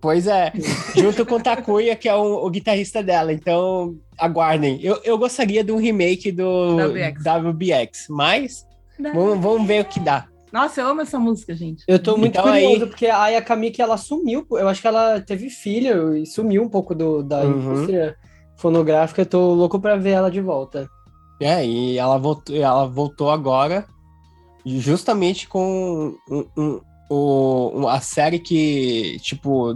[0.00, 0.52] Pois é,
[0.96, 3.32] junto com o Takuya, que é o, o guitarrista dela.
[3.32, 4.80] Então, aguardem.
[4.82, 7.24] Eu, eu gostaria de um remake do WBX.
[7.24, 8.66] WBX, mas
[8.98, 10.26] vamos, vamos ver o que dá.
[10.52, 11.82] Nossa, eu amo essa música, gente.
[11.88, 14.46] Eu tô muito Então curioso, aí- porque a Aya Kamiki, ela sumiu.
[14.50, 17.72] Eu acho que ela teve filho e sumiu um pouco do, da Uhum.
[17.72, 18.16] indústria
[18.56, 19.22] fonográfica.
[19.22, 20.88] Eu tô louco pra ver ela de volta.
[21.40, 23.86] É, e ela voltou, ela voltou agora,
[24.64, 29.74] justamente com um- um- o- um- a série que, tipo,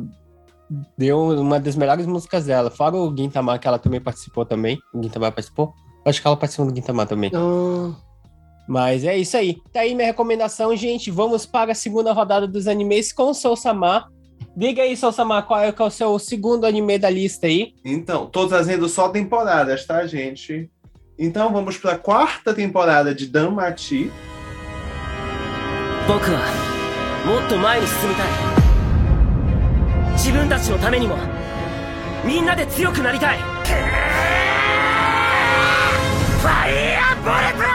[0.96, 2.70] deu uma das melhores músicas dela.
[2.70, 4.78] Fora o Gintama, que ela também participou também.
[4.92, 5.72] O Gintama participou?
[6.04, 7.30] Acho que ela participou do Gintama também.
[7.34, 7.92] Ah,
[8.67, 9.57] Mas é isso aí.
[9.73, 11.11] Tá aí minha recomendação, gente.
[11.11, 14.07] Vamos para a segunda rodada dos animes com o Soul Samar.
[14.55, 17.73] Diga aí, Soul Samar, qual é, que é o seu segundo anime da lista aí?
[17.83, 20.69] Então, tô trazendo só temporadas, tá, gente?
[21.17, 24.11] Então vamos para a quarta temporada de Danmachi.
[26.07, 26.39] 僕は
[27.25, 28.27] もっと前に進みたい
[30.13, 31.15] 自分たちのためにも
[32.25, 37.74] みんなで強くなりたいファイヤーボレッ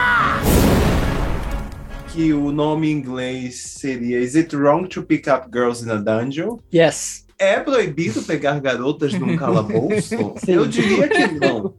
[2.12, 5.96] que o nome em inglês seria Is It Wrong to Pick Up Girls in a
[5.96, 6.58] Dungeon?
[6.72, 7.24] yes.
[7.38, 10.34] É proibido pegar garotas num calabouço?
[10.46, 11.74] Eu diria que não.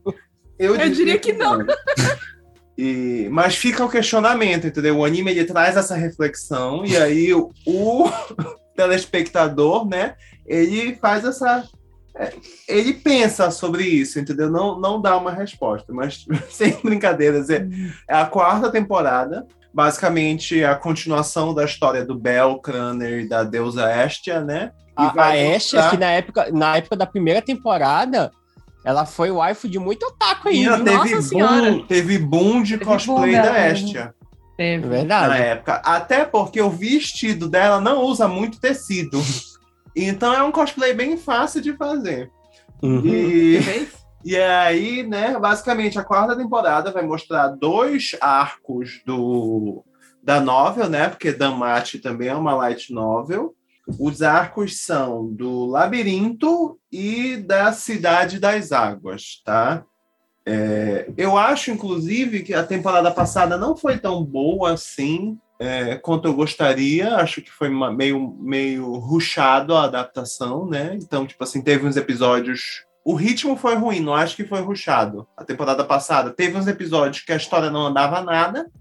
[0.60, 1.66] Eu, diria que não.
[2.78, 4.98] E, mas fica o questionamento, entendeu?
[4.98, 8.10] O anime ele traz essa reflexão e aí o, o
[8.76, 10.16] telespectador, né?
[10.46, 11.64] Ele faz essa
[12.16, 12.34] é,
[12.68, 14.50] ele pensa sobre isso, entendeu?
[14.50, 17.50] Não, não dá uma resposta, mas sem brincadeiras.
[17.50, 17.66] É,
[18.10, 23.90] é a quarta temporada, basicamente a continuação da história do Bel, Craner e da deusa
[24.06, 24.72] Estia, né?
[25.00, 28.32] E A, a mostrar- que na época, na época da primeira temporada,
[28.86, 30.84] ela foi waifu de muito otaku aí, viu?
[30.84, 31.72] teve, Nossa Senhora.
[31.72, 33.70] boom, teve boom de Teve cosplay boom da?
[33.72, 34.14] Estia.
[34.60, 34.84] É Teve.
[34.86, 35.42] na verdade.
[35.42, 35.82] época.
[35.84, 39.20] Até porque o vestido dela não usa muito tecido.
[39.96, 42.28] Então é um cosplay bem fácil de fazer.
[42.82, 43.04] Uhum.
[43.06, 43.60] E?
[44.24, 49.84] E aí, né, basicamente a quarta temporada vai mostrar dois arcos do
[50.24, 51.10] da novel, né?
[51.10, 53.54] Porque Damate também é uma light novel.
[54.00, 59.84] Os arcos são do labirinto e da cidade das águas, tá?
[60.46, 66.28] É, eu acho, inclusive, que a temporada passada não foi tão boa assim é, quanto
[66.28, 67.16] eu gostaria.
[67.16, 70.98] Acho que foi uma- meio, meio ruchado a adaptação, né?
[71.02, 72.86] Então, tipo assim, teve uns episódios.
[73.04, 75.28] O ritmo foi ruim, não acho que foi ruchado.
[75.36, 78.72] A temporada passada teve uns episódios que a história não andava nada,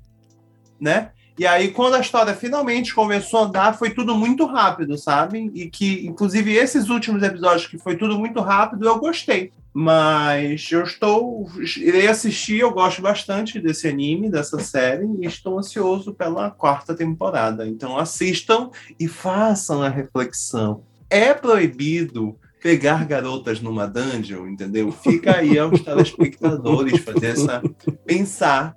[0.81, 1.11] né?
[1.39, 5.51] E aí, quando a história finalmente começou a andar, foi tudo muito rápido, sabe?
[5.55, 9.51] E que, inclusive, esses últimos episódios que foi tudo muito rápido, eu gostei.
[9.73, 11.51] Mas eu estou.
[11.79, 17.67] Irei assistir, eu gosto bastante desse anime, dessa série, e estou ansioso pela quarta temporada.
[17.67, 20.85] Então assistam e façam a reflexão.
[21.09, 24.93] É proibido pegar garotas numa dungeon, entendeu?
[24.93, 27.61] Fica aí aos telespectadores fazer essa.
[28.07, 28.77] pensar,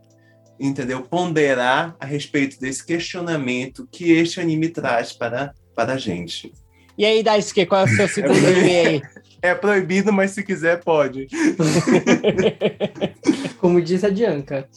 [0.60, 1.02] entendeu?
[1.04, 6.52] Ponderar a respeito desse questionamento que este anime traz para, para a gente.
[6.98, 9.02] E aí, Daisuke, qual é o seu segundo É anime aí?
[9.42, 11.28] É proibido, mas se quiser, pode.
[13.60, 14.68] Como disse a Dianca.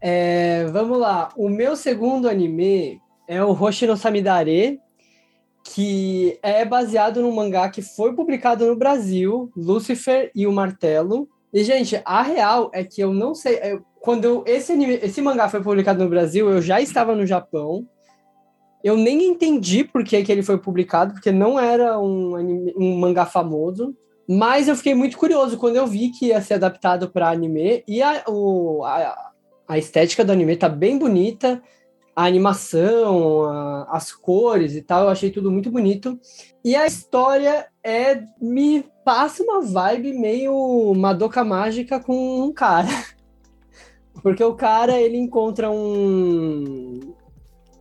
[0.00, 1.30] É, vamos lá.
[1.36, 4.78] O meu segundo anime é o Hoshino Samidare,
[5.64, 11.28] que é baseado num mangá que foi publicado no Brasil, Lucifer e o Martelo.
[11.52, 13.58] E, gente, a real é que eu não sei.
[13.62, 17.24] eu- quando eu- esse, anime, esse mangá foi publicado no Brasil, eu já estava no
[17.24, 17.86] Japão.
[18.82, 22.98] Eu nem entendi por que, que ele foi publicado, porque não era um, anime- um
[22.98, 23.94] mangá famoso.
[24.28, 27.84] Mas eu fiquei muito curioso quando eu vi que ia ser adaptado para anime.
[27.86, 29.30] E a, o, a,
[29.68, 31.62] a estética do anime tá bem bonita.
[32.14, 36.18] A animação, a- as cores e tal, eu achei tudo muito bonito.
[36.64, 42.88] E a história é me passa uma vibe meio Madoka Mágica com um cara.
[44.22, 47.00] Porque o cara, ele encontra um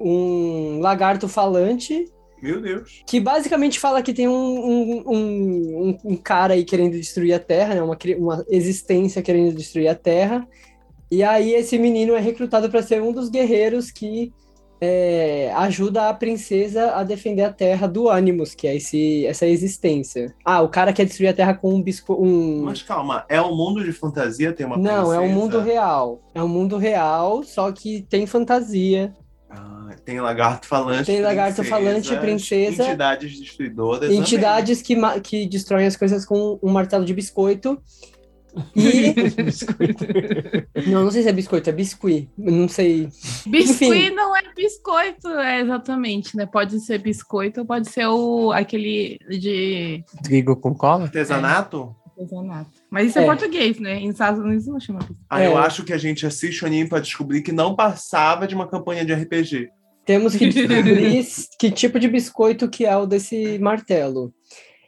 [0.03, 2.05] um lagarto falante
[2.41, 3.03] Meu Deus.
[3.05, 7.75] que basicamente fala que tem um, um, um, um- cara aí querendo destruir a Terra,
[7.75, 7.83] né?
[7.83, 10.47] uma, uma existência querendo destruir a Terra.
[11.11, 14.31] E aí esse menino é recrutado para ser um dos guerreiros que
[14.79, 20.33] é, ajuda a princesa a defender a Terra do Animus, que é esse, essa existência.
[20.43, 22.23] Ah, o cara quer destruir a Terra com um biscoito.
[22.23, 22.63] Um...
[22.63, 24.51] Mas calma, é um mundo de fantasia?
[24.51, 25.39] Tem uma Não, é um princesa?
[25.39, 26.21] mundo real.
[26.33, 29.13] É um mundo real, só que tem fantasia.
[29.47, 31.05] Ah, tem lagarto falante.
[31.05, 32.83] Tem lagarto falante, princesa.
[32.83, 34.09] Entidades destruidoras.
[34.09, 37.79] Entidades que, que destroem as coisas com um martelo de biscoito.
[38.75, 39.13] E.
[40.89, 42.29] não, não sei se é biscoito, é biscuit.
[42.37, 43.09] Não sei.
[43.47, 44.09] Biscuit Enfim.
[44.11, 46.45] não é biscoito, é exatamente, né?
[46.45, 51.03] Pode ser biscoito ou pode ser o, aquele de Trigo com cola?
[51.03, 51.95] Artesanato?
[52.17, 52.69] artesanato.
[52.89, 53.25] Mas isso é, É.
[53.25, 53.95] português, né?
[53.99, 55.21] Em Estados Unidos não chama biscoito.
[55.29, 55.47] Ah, É.
[55.47, 58.67] eu acho que a gente assiste o anime pra descobrir que não passava de uma
[58.67, 59.69] campanha de RPG.
[60.05, 61.23] Temos que descobrir
[61.59, 64.33] que tipo de biscoito que é o desse martelo.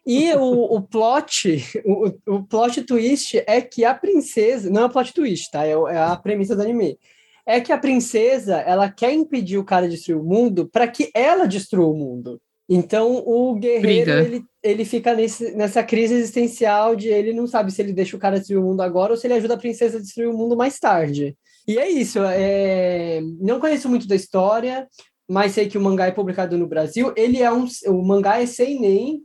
[0.05, 4.89] E o, o plot, o, o plot twist é que a princesa, não é o
[4.89, 5.65] plot twist, tá?
[5.65, 6.97] É, é a premissa do anime.
[7.45, 11.09] É que a princesa, ela quer impedir o cara de destruir o mundo para que
[11.13, 12.41] ela destrua o mundo.
[12.69, 14.21] Então o guerreiro, Briga.
[14.21, 18.19] ele, ele fica nesse, nessa crise existencial de ele não sabe se ele deixa o
[18.19, 20.55] cara destruir o mundo agora ou se ele ajuda a princesa a destruir o mundo
[20.55, 21.35] mais tarde.
[21.67, 22.19] E é isso.
[22.23, 23.21] É...
[23.39, 24.87] Não conheço muito da história,
[25.29, 27.13] mas sei que o mangá é publicado no Brasil.
[27.15, 29.21] Ele é um, o mangá é seinen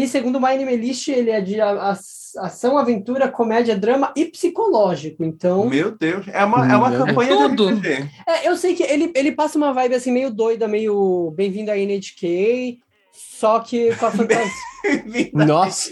[0.00, 1.98] e segundo o My Anime List, ele é de a- a-
[2.38, 5.22] ação, aventura, comédia, drama e psicológico.
[5.24, 7.08] Então, Meu Deus, é uma, é uma Meu Deus.
[7.10, 7.66] campanha É tudo.
[7.80, 8.10] de RPG.
[8.26, 11.76] é, eu sei que ele, ele passa uma vibe assim meio doida, meio bem-vindo a
[11.76, 12.78] NHK,
[13.12, 14.50] só que com a fantasia.
[15.34, 15.90] Nossa,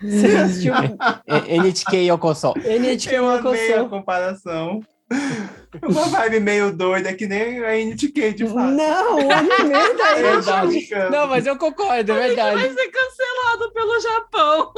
[0.00, 2.54] Você assistiu é- NHK Yokoso.
[2.64, 4.80] NHK Eu amei a comparação.
[5.82, 8.72] Uma vibe meio doida, que nem a NTK de fato.
[8.72, 10.88] Não, o anime da É verdade.
[11.10, 12.74] Não, mas eu concordo, é Vai verdade.
[12.74, 14.72] ser cancelado pelo Japão.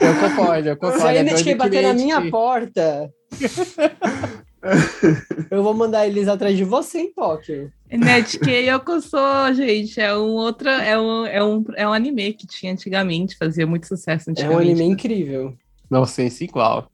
[0.00, 1.06] Eu concordo, eu Se concordo.
[1.06, 3.12] a é doido bater na minha porta,
[5.50, 7.72] eu vou mandar eles atrás de você em Tóquio.
[7.90, 9.16] Netsuke Yokoso,
[9.54, 13.66] gente, é um outro, é um, é um, é um anime que tinha antigamente, fazia
[13.66, 14.58] muito sucesso É antigamente.
[14.58, 15.54] um anime incrível.
[15.90, 16.90] Não sei se igual.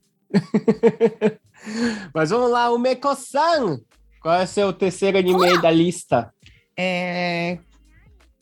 [2.13, 3.79] Mas vamos lá, o Meko-san.
[4.21, 6.33] Qual é o seu terceiro anime aí da lista?
[6.77, 7.59] É...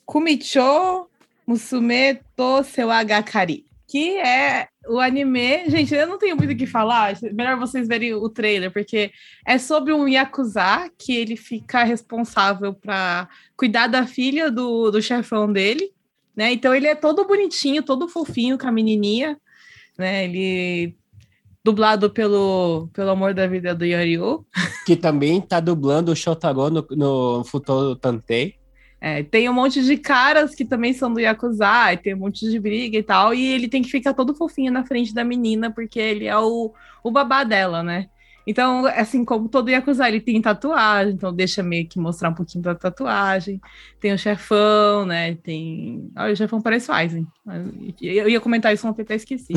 [0.06, 1.08] Kumicho
[1.46, 5.70] Musume to Sewagakari, que é o anime.
[5.70, 9.12] Gente, eu não tenho muito o que falar, melhor vocês verem o trailer, porque
[9.46, 15.52] é sobre um Yakuza que ele fica responsável para cuidar da filha do, do chefão
[15.52, 15.92] dele,
[16.36, 16.54] né?
[16.54, 19.38] Então ele é todo bonitinho, todo fofinho com a menininha,
[19.98, 20.24] né?
[20.24, 20.96] Ele
[21.64, 24.46] dublado pelo, pelo amor da vida do Yoriu.
[24.86, 28.56] Que também tá dublando o Shotaro no, no Futuro Tantei.
[29.00, 32.50] É, tem um monte de caras que também são do Yakuza, e tem um monte
[32.50, 35.70] de briga e tal, e ele tem que ficar todo fofinho na frente da menina,
[35.70, 36.74] porque ele é o,
[37.04, 38.08] o babá dela, né?
[38.46, 42.64] Então, assim como todo Yakuza, ele tem tatuagem, então deixa meio que mostrar um pouquinho
[42.64, 43.62] da tatuagem.
[44.00, 45.36] Tem o chefão, né?
[45.36, 46.12] Tem.
[46.16, 47.26] Olha, o chefão parece o Aizen.
[48.02, 49.54] Eu ia comentar isso ontem, até esqueci.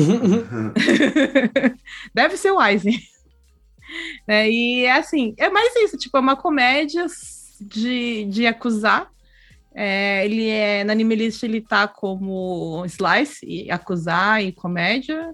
[2.13, 2.97] Deve ser o Aizen.
[4.27, 7.05] É, e é assim, é mais isso, tipo, é uma comédia
[7.61, 9.09] de, de acusar.
[9.73, 15.33] É, ele é, na Anime List ele tá como Slice, e acusar e comédia,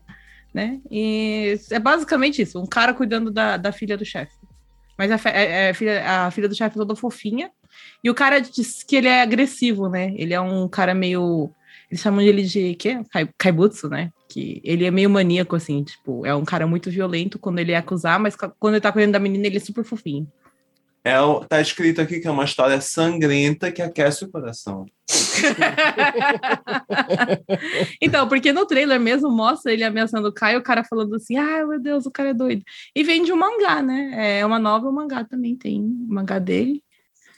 [0.54, 0.80] né?
[0.92, 4.34] E é basicamente isso, um cara cuidando da, da filha do chefe.
[4.98, 7.50] Mas é- é a filha, a filha do chefe é toda fofinha.
[8.04, 10.14] E o cara diz que ele é agressivo, né?
[10.16, 11.50] Ele é um cara meio.
[11.90, 13.00] Eles chamam ele de quê?
[13.12, 14.12] Kai- Kaibutsu, né?
[14.30, 17.78] Que ele é meio maníaco, assim, tipo, é um cara muito violento quando ele é
[17.78, 20.28] acusar, mas quando ele tá cuidando da menina, ele é super fofinho.
[21.06, 24.86] É, o- tá escrito aqui que é uma história sangrenta que aquece o coração.
[28.02, 31.66] então, porque no trailer mesmo mostra ele ameaçando o Kai, o cara falando assim: ai
[31.66, 32.64] meu Deus, o cara é doido.
[32.96, 34.40] E vem de um mangá, né?
[34.40, 36.82] É uma nova mangá também, tem um mangá dele.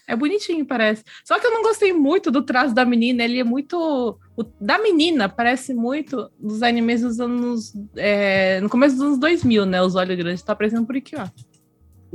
[0.07, 1.03] É bonitinho, parece.
[1.23, 4.19] Só que eu não gostei muito do traço da menina, ele é muito.
[4.37, 7.73] O, da menina parece muito dos animes dos anos.
[7.95, 9.81] é, no começo dos anos 2000, né?
[9.81, 11.27] Os olhos grandes, tá parecendo por aqui, ó.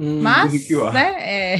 [0.02, 0.50] Hum, Mas,
[0.94, 1.56] né, é...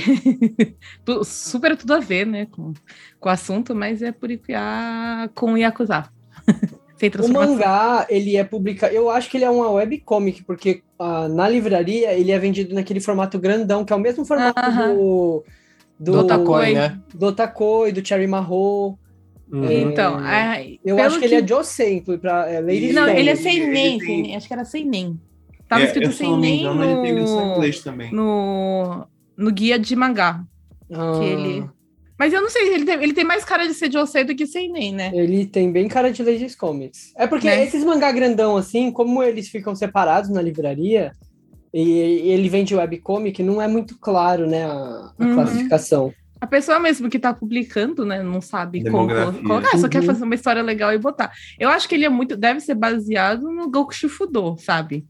[1.23, 2.73] super tudo a ver, né, com,
[3.19, 6.09] com o assunto, mas é Purikiwa com Yakuza.
[6.97, 8.95] Sem O mangá, ele é publicado.
[8.95, 13.01] Eu acho que ele é uma webcomic, porque ah, na livraria ele é vendido naquele
[13.01, 14.95] formato grandão, que é o mesmo formato Aham.
[14.95, 15.45] do.
[15.99, 16.75] Do, Do Otakoi, Oi.
[16.75, 17.01] né?
[17.15, 18.99] do Otakoi, do Cherry Marro.
[19.51, 19.71] Uhum.
[19.71, 23.67] Então, é, Eu acho que, ele é Josei, pra é, Lady Não, ele é sem
[23.69, 25.19] nem, acho que era sem nem.
[25.71, 28.13] Tava É, escrito sem me nem engano, ele tem no, inglês também.
[28.13, 29.07] no,
[29.39, 30.43] no guia de mangá.
[30.93, 31.71] Ah, Que ele...
[32.19, 34.47] Mas eu não sei, ele tem, ele tem mais cara de ser Josei do que
[34.47, 35.11] sem nem, né?
[35.15, 37.13] Ele tem bem cara de Ladies Comics.
[37.17, 37.63] É porque Né?
[37.65, 41.13] esses mangá grandão, assim, como eles ficam separados na livraria,
[41.73, 41.81] E
[42.33, 45.35] ele vem de webcomic, não é muito claro, né, a, a Uhum.
[45.35, 46.13] classificação.
[46.41, 49.43] A pessoa mesmo que tá publicando, né, não sabe como Demografia.
[49.45, 50.07] colocar, só quer Uhum.
[50.07, 51.31] fazer uma história legal e botar.
[51.61, 55.07] Eu acho que ele é muito, deve ser baseado no Goku Shifudo, sabe?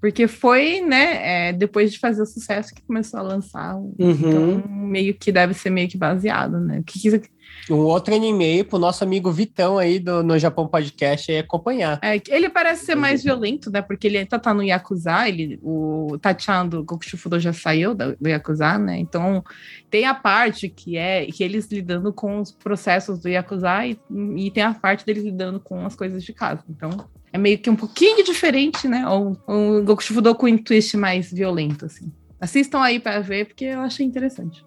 [0.00, 3.76] Porque foi, né, é, depois de fazer o sucesso que começou a lançar.
[3.76, 3.92] Uhum.
[3.98, 6.78] Então, meio que deve ser meio que baseado, né?
[6.80, 7.28] O que que-
[7.68, 11.98] Um outro anime pro nosso amigo Vitão aí do No Japão Podcast aí acompanhar.
[12.02, 13.82] é, ele parece ser mais violento, né?
[13.82, 18.14] Porque ele tá, tá no Yakuza, ele, o Tachan do Goku Shifudo já saiu da-
[18.18, 18.98] do Yakuza, né?
[18.98, 19.44] Então,
[19.90, 23.98] tem a parte que é que eles lidando com os processos do Yakuza e,
[24.36, 26.64] e tem a parte deles lidando com as coisas de casa.
[26.70, 26.90] Então,
[27.32, 29.04] é meio que um pouquinho diferente, né?
[29.08, 32.12] O, o Goku Shifudo com um twist mais violento, assim.
[32.40, 34.64] Assistam aí pra ver, porque eu achei interessante.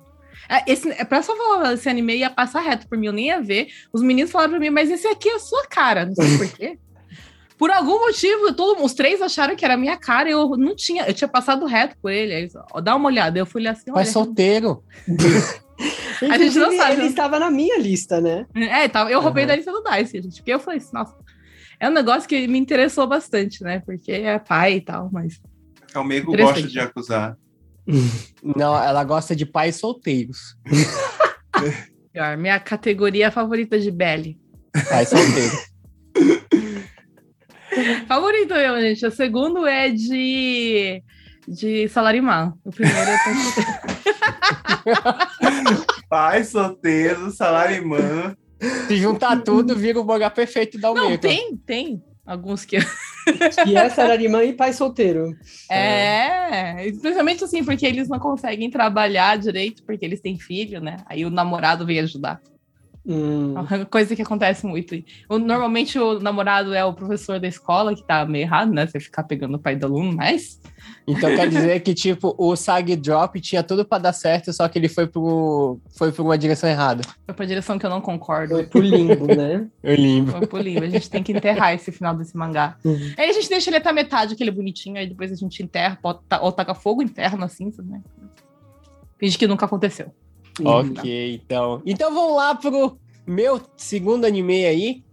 [0.49, 3.27] É, Esse, é pra só falar, esse anime ia passar reto por mim, eu nem
[3.27, 3.67] ia ver.
[3.91, 6.47] Os meninos falaram pra mim, mas esse aqui é a sua cara, não sei por
[6.57, 6.77] quê.
[7.55, 11.05] Por algum motivo, todo, os três acharam que era a minha cara, eu não tinha,
[11.07, 12.33] eu tinha passado reto por ele.
[12.33, 13.39] Aí, eles, ó, dá uma olhada.
[13.39, 14.05] Eu fui olhar assim, olha.
[14.05, 14.83] solteiro.
[16.29, 16.93] A gente não sabe.
[16.93, 18.45] Ele estava na minha lista, né?
[18.55, 19.47] É, tá, eu roubei Uhum.
[19.47, 20.37] da lista do Dice, gente.
[20.37, 21.15] Porque eu falei assim, nossa.
[21.79, 23.81] É um negócio que me interessou bastante, né?
[23.85, 25.39] Porque é pai e tal, mas.
[25.91, 26.61] Calmego Interessante.
[26.61, 27.37] gosta de acusar.
[28.43, 30.57] Não, ela gosta de pais solteiros.
[32.37, 34.39] Minha categoria favorita de Belly.
[34.89, 35.73] Pais solteiros.
[38.07, 39.05] Favorito eu, gente.
[39.05, 41.03] O segundo é de.
[41.45, 42.53] De Salarimã.
[42.63, 43.17] O primeiro é
[46.07, 48.35] Pai solteiro, salarimã.
[48.87, 51.27] Se juntar tudo, vira o mangá perfeito da Não, Almeida.
[51.27, 52.03] tem, tem.
[52.25, 52.77] Alguns que.
[53.65, 55.35] E essa era irmã e pai solteiro.
[55.69, 60.97] É, especialmente assim, porque eles não conseguem trabalhar direito, porque eles têm filho, né?
[61.05, 62.41] Aí o namorado vem ajudar.
[63.05, 63.53] Hum.
[63.55, 64.95] É uma coisa que acontece muito.
[65.29, 68.87] Normalmente o namorado é o professor da escola, que tá meio errado, né?
[68.87, 70.61] Você ficar pegando o pai do aluno, mas.
[71.05, 74.79] Então quer dizer que, tipo, o Sag Drop tinha tudo pra dar certo, só que
[74.79, 75.79] ele foi pro.
[75.97, 77.03] foi pra uma direção errada.
[77.25, 78.55] Foi pra direção que eu não concordo.
[78.55, 79.67] Foi pro limbo, né?
[79.83, 80.31] Eu limbo.
[80.31, 80.85] Foi pro limbo.
[80.85, 82.77] A gente tem que enterrar esse final desse mangá.
[82.85, 83.13] Uhum.
[83.17, 86.39] Aí a gente deixa ele até metade, aquele bonitinho, aí depois a gente enterra, bota,
[86.39, 88.01] ou taca fogo, enterra na cinza, né?
[89.19, 90.13] Finge que nunca aconteceu.
[90.63, 91.81] Ok, então.
[91.85, 95.03] Então vamos lá pro meu segundo anime aí.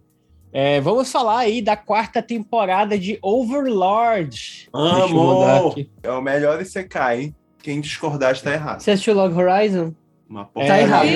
[0.53, 4.69] É, vamos falar aí da quarta temporada de Overlord.
[4.73, 5.43] Amo!
[5.73, 5.85] Eu.
[6.03, 7.35] É o melhor Isekai, hein?
[7.63, 8.81] Quem discordar está errado.
[8.81, 9.93] Você assistiu Log Horizon?
[10.29, 11.07] Uma É, Tá errado.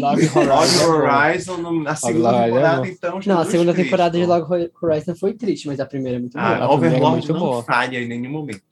[0.00, 0.90] Log Horizon.
[0.92, 3.20] Horizon, no- na segunda temporada, então.
[3.26, 3.84] Não, a segunda Cristo.
[3.86, 6.44] temporada de Log Horizon foi triste, mas a primeira é muito boa.
[6.44, 7.62] Ah, A primeira é Overlord muito não boa.
[7.64, 8.62] falha em nenhum momento.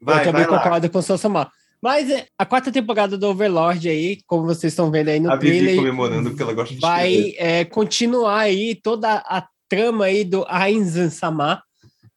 [0.00, 0.58] eu Vai, também vai lá.
[0.62, 1.50] concordo com o Sosamar.
[1.82, 5.36] Mas é, a quarta temporada do Overlord aí, como vocês estão vendo aí no A
[5.36, 10.22] Vivi trailer, comemorando porque ela gosta de vai é, continuar aí toda a trama aí
[10.22, 11.60] do Ainzan Sama,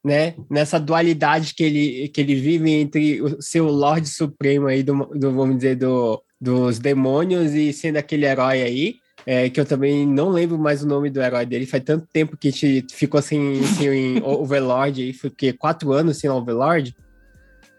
[0.04, 0.36] né?
[0.52, 5.32] Nessa dualidade que ele, que ele vive entre o seu Lorde Supremo aí, do, do,
[5.32, 8.96] vamos dizer, do, dos demônios e sendo aquele herói aí.
[9.26, 11.66] é, que eu também não lembro mais o nome do herói dele.
[11.66, 15.32] Faz tanto tempo que a gente ficou sem, sem Overlord aí.
[15.32, 15.52] Quê?
[15.52, 16.96] Quatro anos sem Overlord?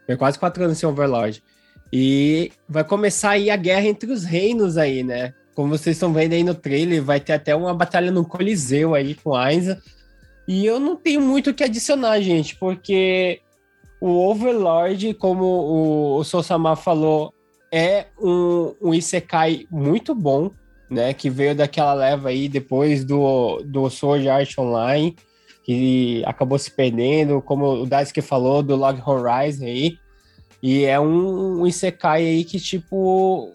[0.04, 1.42] Foi quase quatro anos sem Overlord.
[1.92, 5.32] E vai começar aí a guerra entre os reinos aí, né?
[5.54, 9.14] Como vocês estão vendo aí no trailer, vai ter até uma batalha no Coliseu aí
[9.14, 9.82] com Ainza.
[10.46, 13.40] E eu não tenho muito o que adicionar, gente, porque
[14.00, 17.32] o Overlord, como o, o Sousama falou,
[17.72, 20.50] é um, um Isekai muito bom,
[20.90, 21.12] né?
[21.14, 25.16] Que veio daquela leva aí depois do, do Sword Art Online,
[25.64, 29.98] que acabou se perdendo, como o Daisuke falou, do Log Horizon aí.
[30.66, 33.52] E é um, um Isekai aí que, tipo,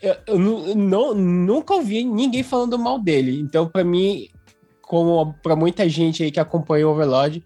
[0.00, 3.40] eu, eu não, nunca ouvi ninguém falando mal dele.
[3.40, 4.28] Então, pra mim,
[4.80, 7.44] como pra muita gente aí que acompanha o Overlord,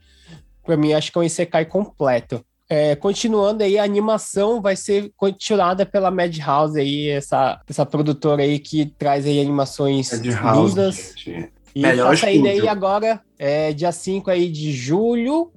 [0.62, 2.44] pra mim acho que é um Isekai completo.
[2.68, 8.58] É, continuando aí, a animação vai ser continuada pela Madhouse aí, essa, essa produtora aí
[8.58, 11.14] que traz aí animações É de House, lindas.
[11.16, 11.50] gente.
[11.74, 15.50] E Melhor tá saindo aí agora, é, dia 5 aí de julho,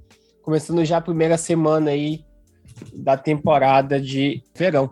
[0.43, 2.23] começando já a primeira semana aí
[2.93, 4.91] da temporada de verão.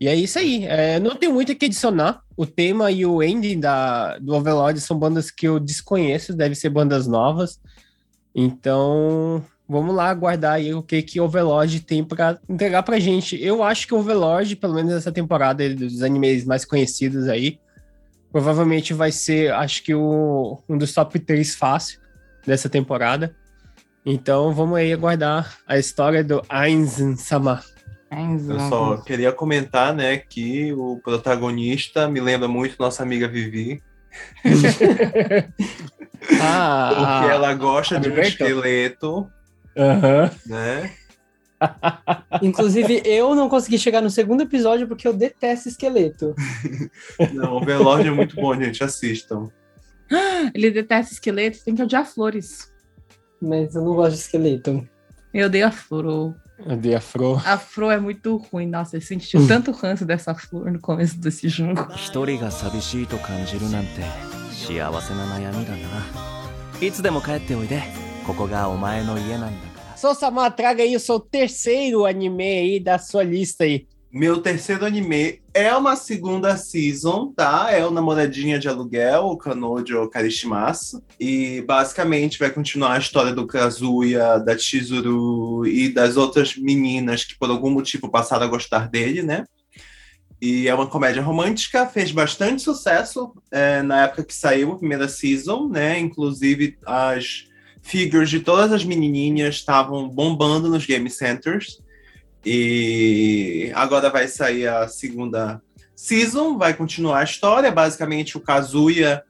[0.00, 0.64] E é isso aí.
[0.66, 2.22] é, não tem muito o que adicionar.
[2.36, 6.70] O tema e o ending da, do Overlord são bandas que eu desconheço, devem ser
[6.70, 7.60] bandas novas.
[8.34, 13.40] Então, vamos lá aguardar aí o que que Overlord tem para entregar pra gente.
[13.40, 17.60] Eu acho que Overlord, pelo menos essa temporada dos animes mais conhecidos aí,
[18.32, 22.00] provavelmente vai ser, acho que o, um dos top 3 fácil
[22.46, 23.36] dessa temporada.
[24.04, 26.42] Então, vamos aí aguardar a história do
[27.16, 27.62] Sama.
[28.48, 33.82] Eu só queria comentar, né, que o protagonista me lembra muito nossa amiga Vivi,
[36.40, 39.28] Ah, porque ela gosta de um esqueleto,
[39.76, 40.30] aham.
[40.46, 40.92] né?
[42.42, 46.34] Inclusive, eu não consegui chegar no segundo episódio porque eu detesto esqueleto.
[47.32, 48.82] Não, Overlord é muito bom, gente.
[48.82, 49.48] Assistam.
[50.54, 52.71] Ele detesta esqueletos, tem que odiar flores
[53.41, 54.87] Mas eu não gosto de esqueleto.
[55.33, 56.35] Eu odeio a flor.
[56.65, 57.39] Cadê a Fro?
[57.45, 58.65] A flor é muito ruim.
[58.65, 61.87] Nossa, eu senti tanto ranço dessa flor no começo desse jogo.
[61.95, 64.01] 一人が寂しいと感じるなんて
[64.51, 65.77] 幸せな悩みだな
[66.81, 67.83] いつでも帰っておいで
[68.25, 73.87] ここがお前の家なんだから Sousama, traga aí o seu terceiro anime aí da sua lista aí.
[74.14, 77.70] Meu terceiro anime é uma segunda season, tá?
[77.70, 81.02] É o Namoradinha de Aluguel, o Kanojo Karishimasu.
[81.18, 87.38] E basicamente vai continuar a história do Kazuya, da Chizuru e das outras meninas que
[87.38, 89.46] por algum motivo passaram a gostar dele, né?
[90.42, 95.08] E é uma comédia romântica, fez bastante sucesso é, na época que saiu a primeira
[95.08, 95.98] season, né?
[95.98, 97.46] Inclusive as
[97.80, 101.81] figures de todas as menininhas estavam bombando nos game centers.
[102.44, 105.62] E agora vai sair a segunda
[105.94, 107.70] season, vai continuar a história.
[107.70, 109.22] Basicamente, o Kazuya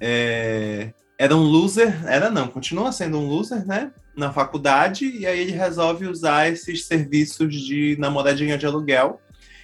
[0.00, 3.92] é, era um loser, era não, continua sendo um loser, né?
[4.16, 9.20] Na faculdade, e aí ele resolve usar esses serviços de namoradinha de aluguel.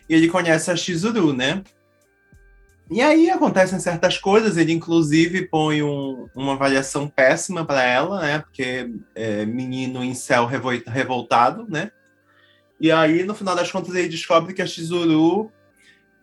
[0.09, 1.63] E ele conhece a Shizuru, né?
[2.91, 8.39] E aí acontecem certas coisas, ele inclusive põe um- uma avaliação péssima para ela, né?
[8.39, 11.91] Porque é menino em céu revoltado, né?
[12.81, 15.51] E aí, no final das contas, ele descobre que a Shizuru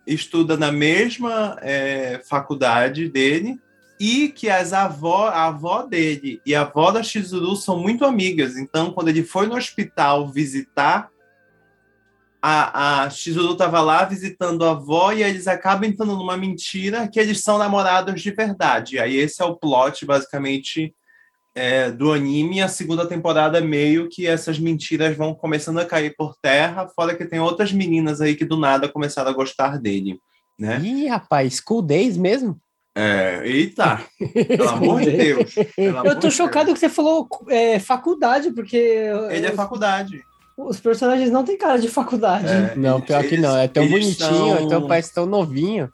[0.06, 3.60] estuda na mesma é, faculdade dele
[3.98, 8.56] e que as avó, a avó dele e a avó da Shizuru são muito amigas.
[8.56, 11.10] Então, quando ele foi no hospital visitar,
[12.40, 17.18] a, a Shizuru estava lá visitando a avó e eles acabam entrando numa mentira que
[17.18, 18.98] eles são namorados de verdade.
[18.98, 20.94] Aí esse é o plot, basicamente,
[21.56, 22.60] é, do anime.
[22.60, 27.24] A segunda temporada, meio que essas mentiras vão começando a cair por terra, fora que
[27.24, 30.18] tem outras meninas aí que do nada começaram a gostar dele,
[30.58, 30.78] né?
[30.84, 32.58] Ih, rapaz, School Days mesmo?
[32.94, 34.00] É, eita,
[34.46, 35.54] pelo amor de Deus.
[35.90, 39.32] amor Eu tô chocado que você falou é, faculdade, porque Deus.
[39.32, 40.22] Ele é faculdade.
[40.56, 42.46] os personagens não têm cara de faculdade.
[42.48, 43.54] É, Não, pior que não.
[43.56, 45.90] É tão eles bonitinho, são- então parece tão novinho.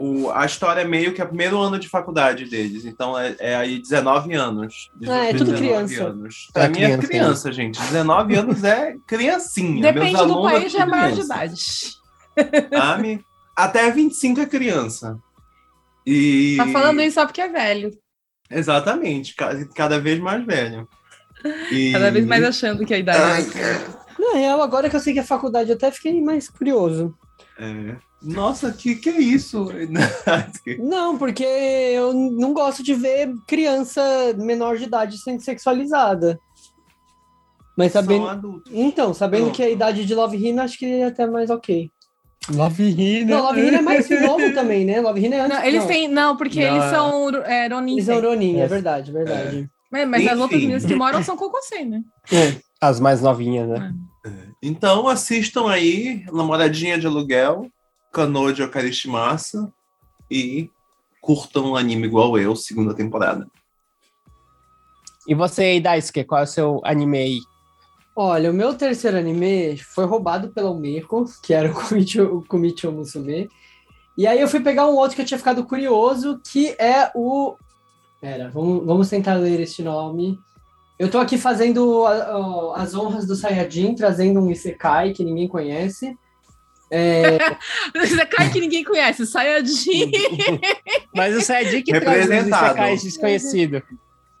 [0.00, 3.34] O, a história é meio que é o primeiro ano de faculdade deles, então é,
[3.40, 4.90] é aí 19 anos.
[5.08, 6.04] Ah, é tudo 19 criança.
[6.08, 6.48] Anos.
[6.52, 7.80] Pra É mim é criança, criança, gente.
[7.80, 9.82] 19 anos é criancinha.
[9.82, 11.34] Depende Meus do alunos país, é tudo maior de criança.
[11.34, 12.68] idade.
[12.72, 13.24] Sabe?
[13.56, 15.18] Até 25 é criança.
[16.06, 16.54] E...
[16.56, 17.90] Tá falando isso só porque é velho.
[18.48, 20.88] Exatamente, ca- cada vez mais velho.
[21.72, 23.98] E- Cada vez mais achando que a idade é.
[24.18, 27.14] Na real, agora que eu sei que é faculdade, eu até fiquei mais curioso.
[27.58, 27.96] É.
[28.22, 29.68] Nossa, que que é isso?
[30.80, 34.02] Não, porque eu não gosto de ver criança
[34.36, 36.38] menor de idade sendo sexualizada.
[37.76, 38.22] Mas sabendo.
[38.24, 38.72] São adultos.
[38.74, 39.56] Então, sabendo Pronto.
[39.56, 41.88] que a idade de Love Hina, acho que é até mais ok.
[42.50, 43.36] Love Hina.
[43.36, 45.00] Não, Love Hina é mais novo também, né?
[45.00, 45.56] Love Hina é antes.
[45.56, 45.86] Não, eles não.
[45.86, 46.08] têm.
[46.08, 46.90] Não, porque Não, eles é.
[46.90, 47.92] são é, Ronin.
[47.92, 48.66] Eles são Ronin, é É.
[48.66, 49.70] verdade, verdade.
[49.92, 52.02] Mas, mas as outras meninas que moram são Kokosei, né?
[52.80, 53.92] As mais novinhas, né?
[54.62, 57.66] Então assistam aí Namoradinha de Aluguel,
[58.12, 59.72] Kanojo Karishimasu
[60.30, 60.70] e
[61.20, 63.46] curtam um anime igual eu, segunda temporada.
[65.26, 67.38] E você Daisuke, qual é o seu anime aí?
[68.16, 72.90] Olha, o meu terceiro anime foi roubado pela Umeko, que era o Kumicho, o Kumicho
[72.90, 73.48] Musume.
[74.16, 77.56] E aí eu fui pegar um outro que eu tinha ficado curioso, que é o...
[78.20, 80.36] Pera, vamos, vamos tentar ler este nome.
[80.98, 85.46] Eu tô aqui fazendo a- a- as honras do Saiyajin, trazendo um Isekai que ninguém
[85.46, 86.18] conhece.
[86.90, 87.38] É,
[87.94, 90.10] Você cai que ninguém conhece, Sayajin.
[91.14, 92.34] Mas o Saiyajin que traz os.
[92.46, 93.82] Isekais desconhecidos.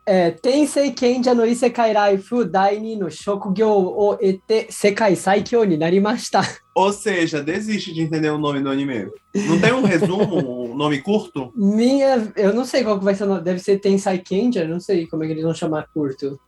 [0.06, 6.40] é Tensei Kenja no Isekai Raifu Daini no Shokugyo o Ete Sekai Saikyo ni narimashita.
[6.74, 9.10] Ou seja, desiste de entender o nome do anime.
[9.34, 11.52] Não tem um resumo, um nome curto?
[11.54, 13.42] Minha, eu não sei qual que vai ser o nome.
[13.42, 16.40] Deve ser Tensai Kenja, não sei como é que eles vão chamar curto.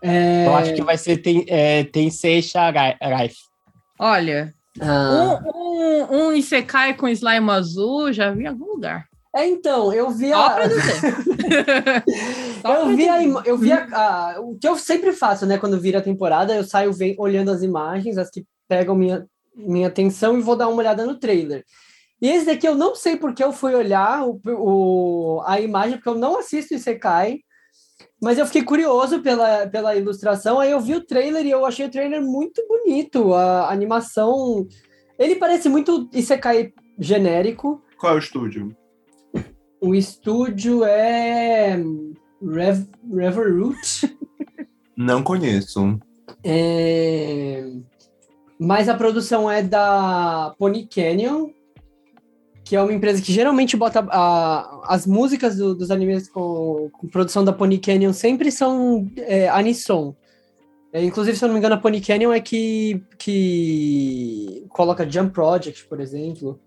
[0.00, 3.34] É, Eu acho que vai ser tem, é, Tensei Sharaif.
[3.98, 9.06] Olha, ah, um, um, um Isekai com slime azul, já vi em algum lugar.
[9.34, 11.00] é, então, eu vi Só a, pra dizer.
[12.62, 13.84] Só eu vi a, eu vi a,
[14.36, 17.50] a- o que eu sempre faço, né, quando vira a temporada, eu saio ve- olhando
[17.50, 21.64] as imagens, as que pegam minha, minha atenção e vou dar uma olhada no trailer.
[22.22, 26.08] E esse daqui eu não sei porque eu fui olhar o, o- a imagem, porque
[26.08, 27.40] eu não assisto Isekai,
[28.24, 31.86] mas eu fiquei curioso pela, pela ilustração, aí eu vi o trailer e eu achei
[31.86, 34.66] o trailer muito bonito, a animação...
[35.18, 38.74] Ele parece muito Isekai genérico, Qual é o estúdio?
[39.80, 41.76] o estúdio é
[42.42, 44.16] Rev, Reveroot.
[44.96, 45.98] Não conheço.
[46.42, 47.64] É...
[48.58, 51.50] Mas a produção é da Pony Canyon,
[52.74, 57.06] que é uma empresa que geralmente bota a- as músicas do- dos animes com, com
[57.06, 60.12] produção da Pony Canyon sempre são é, Anisson.
[60.92, 65.32] É, inclusive, se eu não me engano, a Pony Canyon é que, que coloca Jump
[65.32, 66.58] Project, por exemplo,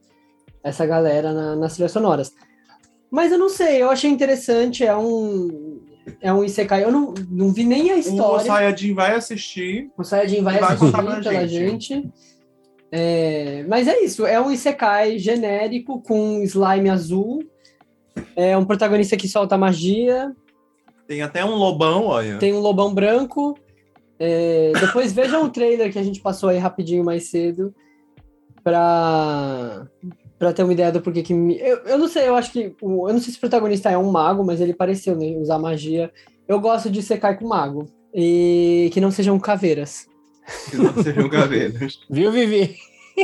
[0.63, 2.31] essa galera na- nas trilhas sonoras.
[3.11, 5.81] Mas eu não sei, eu achei interessante, é um
[6.21, 8.45] é um Isekai, eu não, não vi nem a O história.
[8.45, 9.89] Sayajin vai assistir.
[9.97, 11.85] O Sayajin vai Vai assistir pela gente.
[11.89, 12.09] gente.
[12.91, 17.43] É, mas é isso, é um Isekai genérico com slime azul.
[18.35, 20.33] É um protagonista que solta magia,
[21.07, 22.37] Tem até um lobão, olha.
[22.37, 23.57] tem um lobão branco.
[24.19, 27.73] É, depois vejam o trailer que a gente passou aí rapidinho mais cedo
[28.63, 29.87] pra,
[30.39, 31.33] pra ter uma ideia do porquê que.
[31.33, 32.75] me- Eu, eu não sei, eu acho que.
[32.81, 35.59] O, eu não sei se o protagonista é um mago, mas ele pareceu né, usar
[35.59, 36.11] magia.
[36.47, 37.85] Eu gosto de Isekai com mago.
[38.13, 40.07] E que não sejam caveiras.
[40.69, 40.93] Que não.
[42.09, 42.75] Viu, Vivi?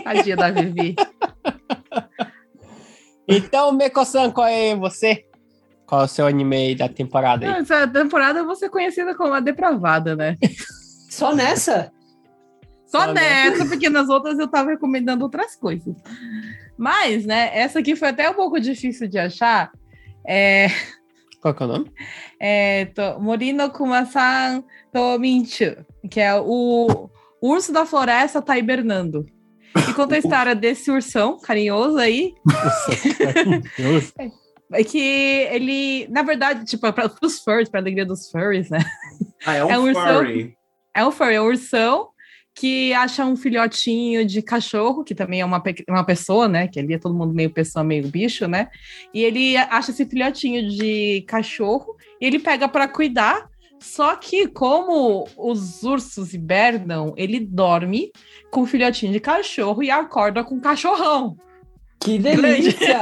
[0.04, 0.96] Tadinha da Vivi.
[3.28, 5.26] Então, Meko-san, qual é você?
[5.86, 7.62] Qual é o seu anime da temporada aí?
[7.62, 10.38] Essa temporada eu vou ser conhecida como a depravada, né?
[11.10, 11.92] Só nessa?
[12.86, 15.96] Só Só nessa, porque nas outras eu tava recomendando outras coisas.
[16.78, 19.72] Mas, né, essa aqui foi até um pouco difícil de achar.
[20.28, 20.68] É,
[21.42, 21.92] Qual que é o nome?
[22.40, 25.76] é to, Morino Kuma-san Tominchu,
[26.10, 27.10] que é o,
[27.44, 29.26] o urso da floresta tá hibernando.
[29.90, 32.34] E conta a história desse ursão carinhoso aí,
[34.72, 34.98] é que
[35.52, 38.80] ele, na verdade, tipo, para os furries, para alegria dos furries, né?
[39.46, 40.18] Ah, é um, É um ursão.
[40.20, 40.56] furry.
[40.96, 42.10] É um furry, é um ursão
[42.56, 46.70] que acha um filhotinho de cachorro, que também é uma, uma pessoa, né?
[46.70, 48.70] Que ali é todo mundo meio pessoa, meio bicho, né?
[49.14, 53.50] E ele acha esse filhotinho de cachorro e ele pega para cuidar.
[53.84, 58.14] Só que, como os ursos hibernam, ele dorme
[58.50, 61.36] com o filhotinho de cachorro e acorda com um cachorrão.
[62.00, 62.98] Que delícia!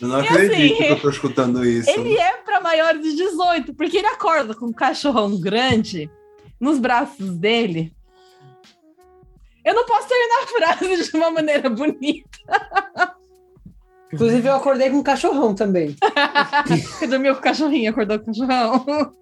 [0.00, 1.90] Eu não E acredito assim, que eu tô escutando isso.
[1.90, 6.10] Ele é para maiores de 18, porque ele acorda com um cachorrão grande
[6.58, 7.92] nos braços dele.
[9.62, 12.38] Eu não posso terminar a frase de uma maneira bonita.
[14.12, 15.94] Inclusive, eu acordei com um cachorrão também.
[16.66, 19.12] Você dormiu com o cachorrinho, acordou com o cachorrão.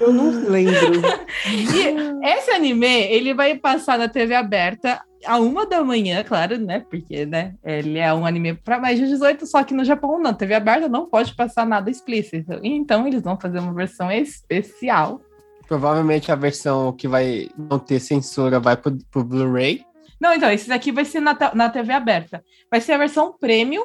[0.00, 1.02] Eu não lembro.
[1.48, 6.84] E esse anime, ele vai passar na TV aberta a uma da manhã, claro, né?
[6.90, 10.34] Porque, né, ele é um anime para mais de 18, só que no Japão não,
[10.34, 12.60] TV aberta não pode passar nada explícito.
[12.62, 15.20] Então eles vão fazer uma versão especial.
[15.66, 19.84] Provavelmente a versão que vai não ter censura vai pro, pro Blu-ray.
[20.20, 22.42] Não, então, esse daqui vai ser na, na TV aberta.
[22.70, 23.84] Vai ser a versão premium,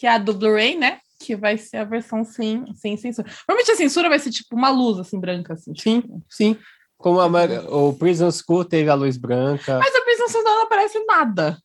[0.00, 0.98] que é a do Blu-ray, né?
[1.20, 3.28] Que vai ser a versão sem, sem censura.
[3.46, 5.74] Provavelmente a censura vai ser tipo uma luz, assim, branca, assim.
[5.76, 6.56] Sim, sim.
[6.96, 7.26] Como a,
[7.68, 9.78] o Prison School teve a luz branca.
[9.78, 11.58] Mas a prisão social não aparece nada.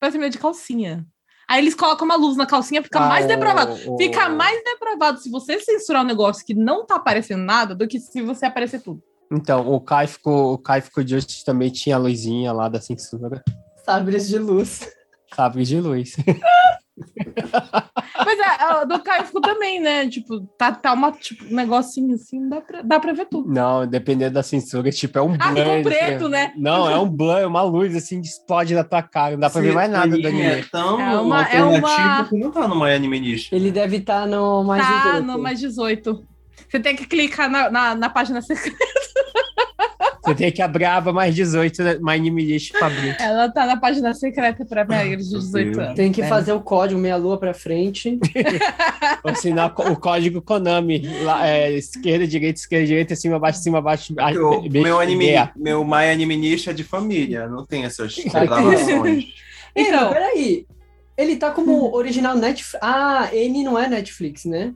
[0.00, 1.06] Parece meio de calcinha.
[1.48, 3.72] Aí eles colocam uma luz na calcinha, fica Ah, mais o- depravado.
[3.86, 7.86] o- Fica mais depravado se você censurar um negócio que não tá aparecendo nada do
[7.86, 9.00] que se você aparecer tudo.
[9.30, 13.42] Então, o Kai ficou, o Kai ficou Justice também tinha a luzinha lá da censura.
[13.84, 14.88] Sabres de luz.
[15.34, 16.16] Sabe de luz.
[18.24, 20.08] Mas é, a do Caio ficou também, né?
[20.08, 23.48] Tipo, tá, tá uma, tipo, um negocinho assim, dá pra, dá pra ver tudo.
[23.50, 25.64] Não, dependendo da censura, tipo, é um Ah, blur.
[25.64, 26.28] ficou preto, assim.
[26.28, 26.52] né?
[26.56, 29.32] Não, é um blur, uma luz assim que explode na tua cara.
[29.32, 30.42] Não dá pra ver mais nada do Esse anime.
[30.44, 33.54] É tão É uma- é alternativo uma- que não tá no My Anime Niche.
[33.54, 35.26] Ele deve estar no mais tá 18.
[35.26, 36.24] no mais 18.
[36.70, 38.76] Você tem que clicar na, na, na página secreta.
[40.28, 41.98] Você tem que abrir a aba mais 18, né?
[42.00, 43.16] mais anime list pra abrir.
[43.20, 45.94] Ela tá na página secreta pra maiores de 18 anos.
[45.94, 46.28] Tem que né?
[46.28, 48.18] fazer o código meia lua pra frente.
[49.24, 51.02] Ou senão o código Konami.
[51.22, 54.14] Lá, é, esquerda, direita, esquerda, direita, cima, baixo, cima, baixo.
[54.18, 58.16] a- O B- meu, anime, meu My Anime Niche é de família, não tem essas
[58.16, 59.24] gravações.
[59.74, 60.66] Então, Então, peraí.
[61.16, 62.78] Ele tá como original Netflix.
[62.80, 64.72] Ah, N não é Netflix, né?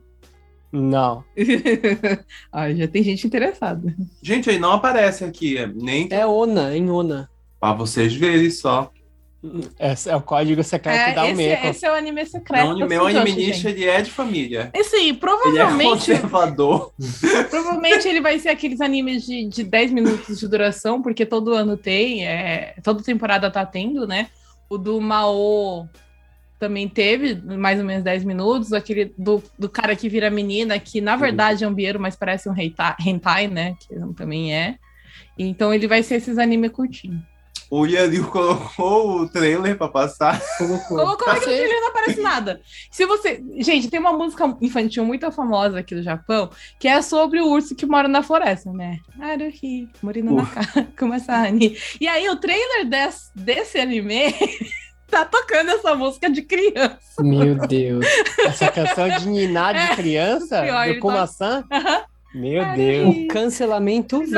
[0.72, 1.22] Não.
[2.50, 3.94] ah, já tem gente interessada.
[4.22, 7.28] Gente, aí não aparece aqui, nem É Ona, em Ona.
[7.60, 8.90] pra vocês verem só.
[9.78, 11.66] Esse é o código secreto É, da Umeco.
[11.66, 12.64] esse é o anime secreto.
[12.64, 13.66] Não, assim, meu Anime gente.
[13.66, 14.70] ele é de família.
[14.72, 16.92] Esse, Ele é provavelmente, conservador.
[17.50, 21.76] provavelmente ele vai ser aqueles animes de, de 10 minutos de duração, porque todo ano
[21.76, 24.28] tem, é, toda temporada tá tendo, né?
[24.70, 25.88] O do Mao
[26.62, 31.00] também teve mais ou menos 10 minutos, aquele do, do cara que vira menina, que
[31.00, 33.74] na verdade é um bieiro, mas parece um hentai, hentai, né?
[33.80, 34.76] Que também é.
[35.36, 37.20] Então ele vai ser esses anime curtinhos.
[37.68, 40.40] O Yanil colocou o trailer pra passar.
[40.58, 41.00] Colocou.
[41.00, 41.40] É que no Passei.
[41.56, 42.60] trailer não aparece nada?
[42.90, 43.42] Se você.
[43.58, 46.48] Gente, tem uma música infantil muito famosa aqui do Japão,
[46.78, 48.98] que é sobre o urso que mora na floresta, né?
[49.18, 50.60] Haruhi, morino na ka,
[50.96, 51.76] kumasani.
[52.00, 54.34] E aí, o trailer des- desse anime
[55.12, 56.98] tá tocando essa música de criança.
[57.20, 58.04] Meu Deus.
[58.46, 60.62] Essa canção de ninar de É, criança?
[60.62, 61.64] pior, do ele tá- Kuma-san?
[62.34, 63.16] Meu Ai, Deus.
[63.16, 64.28] O cancelamento hein?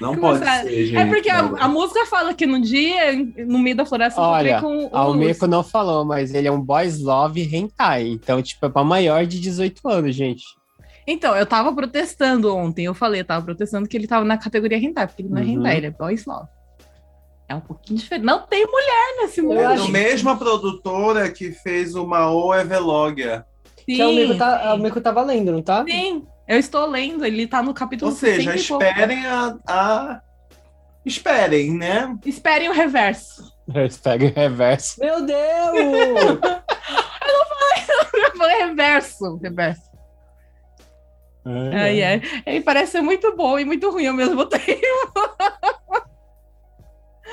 [0.00, 0.96] Não pode ser, gente.
[0.96, 3.12] É porque a, a música fala que no dia,
[3.46, 6.60] no meio da floresta, eu Olha, com o Almeco não falou, mas ele é um
[6.60, 8.06] boys love hentai.
[8.08, 10.44] Então, tipo, é pra maior de 18 anos, gente.
[11.06, 14.78] Então, eu tava protestando ontem, eu falei, eu tava protestando que ele tava na categoria
[14.78, 15.48] hentai, porque ele não é Uhum.
[15.50, 16.48] hentai, ele é boys love.
[17.50, 18.24] É um pouquinho diferente.
[18.24, 19.54] Não tem mulher nesse mundo.
[19.54, 23.44] Eu É a mesma produtora que fez o Mao Evelogia.
[23.78, 24.68] Sim, Que é o Meiko tá, sim.
[24.68, 25.84] o tava lendo, não tá?
[25.84, 28.84] Sim, eu estou lendo, ele tá no capítulo Ou seja, 60 pouco.
[28.84, 30.20] esperem a, a-
[31.04, 32.16] Esperem, né?
[32.24, 33.52] Esperem o reverso.
[34.02, 35.00] Pega o reverso.
[35.00, 35.40] Meu Deus!
[38.14, 39.90] Eu falei reverso, reverso.
[41.44, 42.22] Ai, ai.
[42.46, 44.70] Ele parece ser muito bom e muito ruim ao mesmo tempo.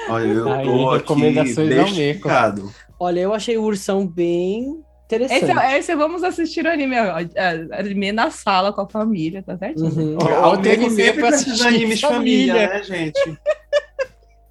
[0.10, 2.72] Olha, eu Aí, tô aqui recomendações ao bestificado.
[3.00, 5.44] Olha, eu achei o ursão bem interessante.
[5.44, 9.58] Esse, é- esse vamos assistir o anime, é, anime na sala com a família, tá
[9.58, 9.88] certinho?
[9.88, 10.18] Uhum.
[10.18, 12.70] O Nego anime sempre pra assistir animes em família, família.
[12.70, 13.20] né, gente?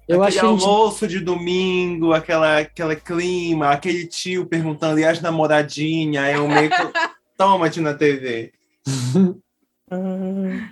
[0.07, 4.97] Eu aquele acho que a gente- almoço de domingo, aquela, aquela clima, aquele tio perguntando,
[4.99, 6.77] e as namoradinhas, o meio que
[7.37, 8.53] toma-te na TV.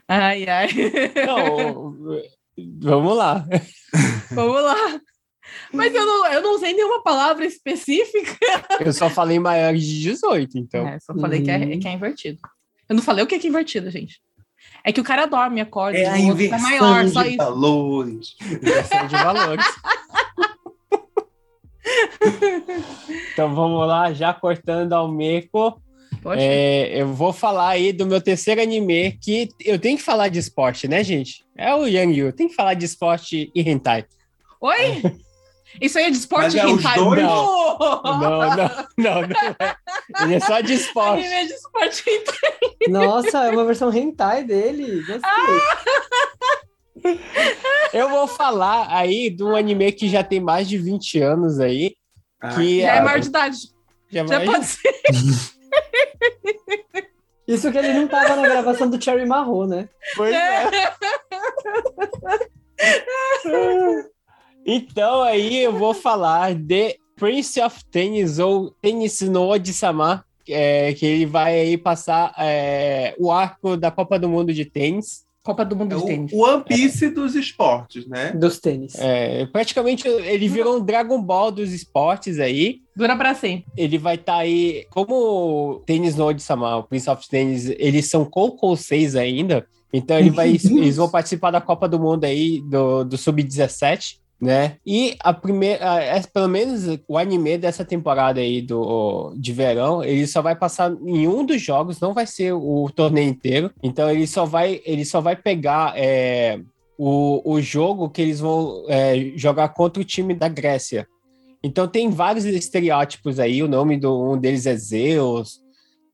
[0.07, 0.67] Ai, ai.
[1.26, 1.95] Não,
[2.82, 3.45] vamos lá.
[4.32, 4.99] Vamos lá.
[5.72, 8.38] Mas eu não, eu não usei nenhuma palavra específica.
[8.80, 10.88] Eu só falei maior de 18, então.
[10.88, 11.80] É, só falei que, é, Uhum.
[11.80, 12.39] que é invertido.
[12.89, 14.20] Eu não falei o que é, que é invertido, gente.
[14.84, 17.30] É que o cara dorme, acorda, É a o outro tá inversão maior, só de
[17.30, 17.38] isso.
[17.38, 18.36] valores.
[18.41, 19.66] Inversão de valores.
[23.34, 25.80] então vamos lá, já cortando ao meco.
[26.26, 26.41] Poxa.
[26.41, 30.39] É, eu vou falar aí do meu terceiro anime, que eu tenho que falar de
[30.39, 31.45] esporte, né, gente?
[31.55, 34.05] É o Yang Yu, tem que falar de esporte e hentai.
[34.59, 35.03] Oi?
[35.80, 36.95] Isso aí é de esporte Mas é hentai?
[36.95, 37.21] dois?
[37.21, 38.57] Não, não, não,
[38.97, 39.76] não, não é.
[40.23, 41.19] Ele é só de esporte.
[41.28, 42.71] Anime é de esporte hentai.
[42.89, 45.03] Nossa, é uma versão hentai dele.
[45.05, 45.21] Gostei.
[47.93, 51.93] Eu vou falar aí de um anime que já tem mais de 20 anos aí.
[52.55, 53.57] Que Já é maior de idade.
[54.11, 54.95] já Já mais- pode ser.
[57.47, 59.88] Isso que ele não tava na gravação do Cherry Marrow, né?
[60.15, 60.69] Pois é.
[64.67, 71.05] Então aí eu vou falar de Prince of Tennis ou Tennis no Odisama, é, que
[71.05, 75.24] ele vai aí passar é, o arco da Copa do Mundo de tênis.
[75.46, 76.32] Copa do Mundo É de Tênis.
[76.34, 78.32] o One Piece dos esportes, né?
[78.32, 78.96] Dos tênis.
[78.98, 82.80] É, praticamente ele virou um Dragon Ball dos esportes aí.
[82.96, 83.66] Dura pra sempre.
[83.78, 88.26] Ele vai estar aí, como o Tênis no Odisama, o Prince of Tennis, eles são
[88.26, 93.04] Coco 6 ainda, então ele vai, eles vão participar da Copa do Mundo aí, do,
[93.04, 94.77] do Sub-17, né?
[94.86, 100.27] E a primeira, é, pelo menos o anime dessa temporada aí do, de verão, ele
[100.27, 104.27] só vai passar em um dos jogos, não vai ser o torneio inteiro, então ele
[104.27, 106.59] só vai, ele só vai pegar é,
[106.97, 111.07] o, o jogo que eles vão é, jogar contra o time da Grécia.
[111.63, 115.59] Então tem vários estereótipos aí, o nome do um deles é Zeus.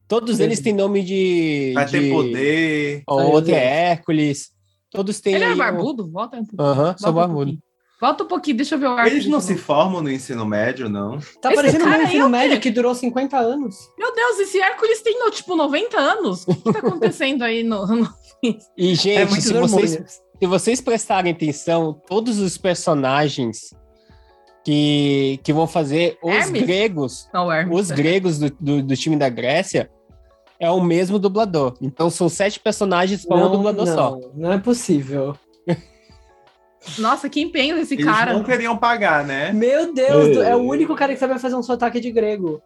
[0.07, 0.43] Todos Sim.
[0.43, 1.71] eles têm nome de.
[1.73, 1.91] Vai de...
[1.91, 3.03] ter poder.
[3.09, 4.51] O Ai, outro é Hércules.
[4.89, 5.35] Todos têm.
[5.35, 6.09] Ele é aí um- barbudo?
[6.09, 6.69] Volta um pouquinho.
[6.69, 7.35] Aham, Volta sou um barbudo.
[7.51, 7.70] pouquinho.
[8.01, 9.07] Volta um pouquinho, deixa eu ver o arco.
[9.07, 9.63] Eles não se novo.
[9.63, 11.19] formam no ensino médio, não.
[11.39, 13.75] Tá Esse parecendo cara um aí ensino é médio que durou 50 anos.
[13.97, 16.41] Meu Deus, esse Hércules tem, no, tipo, 90 anos.
[16.47, 17.85] O que, que tá acontecendo aí no...
[18.75, 23.71] E, É gente, muito se vocês, se vocês prestarem atenção, todos os personagens
[24.65, 26.61] que, que vão fazer os Hermes?
[26.63, 27.79] gregos, Não, Hermes.
[27.79, 29.91] os gregos do, do, do time da Grécia,
[30.59, 31.75] é o mesmo dublador.
[31.81, 34.19] Então são sete personagens para um Não, dublador não, só.
[34.35, 35.35] não é possível.
[36.97, 38.33] Nossa, que empenho desse Eles cara.
[38.33, 39.51] não queriam pagar, né?
[39.53, 42.61] Meu Deus, é o único cara que sabe fazer um sotaque de grego.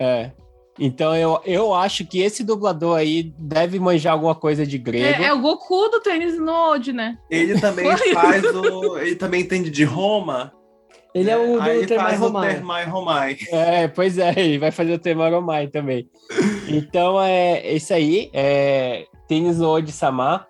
[0.00, 0.30] É.
[0.78, 5.22] Então eu, eu acho que esse dublador aí deve manjar alguma coisa de grego.
[5.22, 7.18] É, é o Goku do tênis Node, né?
[7.30, 7.84] Ele também
[8.14, 8.98] faz o.
[8.98, 10.52] Ele também entende de Roma.
[11.14, 12.54] Ele é o do Termai Romai.
[12.54, 13.36] Termai Romai.
[13.50, 16.08] É, pois é, ele vai fazer o tema Romai também.
[16.68, 18.30] Então é isso aí.
[18.32, 20.46] É, Tênis no Odi-sama.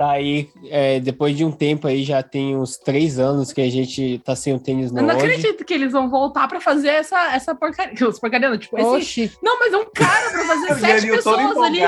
[0.00, 3.70] Tá aí, é, depois de um tempo aí, já tem uns três anos que a
[3.70, 6.88] gente tá sem o tênis no Eu não acredito que eles vão voltar pra fazer
[6.88, 8.08] essa, essa porcaria.
[8.08, 8.88] Os porcaria, não, tipo, esse...
[8.88, 11.80] Oxi, Não, mas é um cara pra fazer sete todo pessoas ali.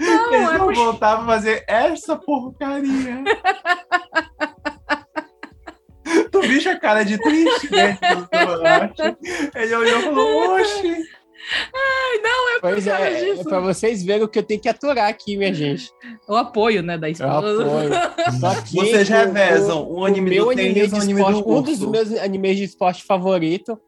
[0.00, 3.22] Não, Eles é vão voltar pra fazer essa porcaria.
[6.48, 7.98] bicho a cara de triste, né?
[9.54, 11.17] Ele olhou e falou, oxe.
[11.74, 13.44] Ai, não, é por Pois é, é disso.
[13.44, 15.90] pra vocês verem o que eu tenho que aturar aqui, minha gente.
[16.28, 17.62] O apoio, né, da Eu esposa.
[17.64, 17.90] apoio.
[18.40, 21.20] Só que Vocês o- revezam o- um anime o meu do anime tênis de anime
[21.20, 23.78] esporte, do um dos meus animes de esporte favorito.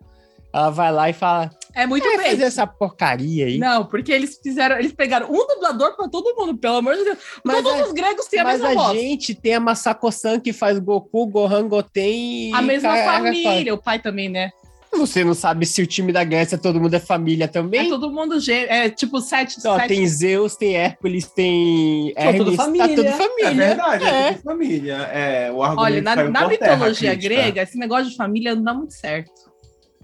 [0.53, 2.31] Ela vai lá e fala: É muito "É, bem.
[2.31, 3.59] fazer essa porcaria aí.
[3.59, 7.19] Não, porque eles fizeram, eles pegaram um dublador pra todo mundo, pelo amor de Deus.
[7.45, 8.99] Mas Todos a- os gregos têm a Mas mesma a voz.
[9.01, 12.53] gente tem a Masako-san que faz Goku, Gohan, Goten e.
[12.55, 14.51] A mesma família, o pai também, né?
[14.93, 17.89] Você não sabe se o time da Grécia todo mundo é família É também?
[17.89, 18.71] todo mundo gêmeo.
[18.71, 19.57] É tipo sete.
[19.65, 19.89] Ó, sete...
[19.89, 22.89] tem Zeus, tem Hércules, tem São tudo Hermes, família.
[22.89, 23.55] tá tudo É família.
[23.55, 24.33] verdade, é, É.
[24.33, 24.95] tudo família.
[25.13, 27.35] É, o argumento Olha, na, na terra, mitologia a crítica.
[27.43, 29.31] grega, esse negócio de família não dá muito certo.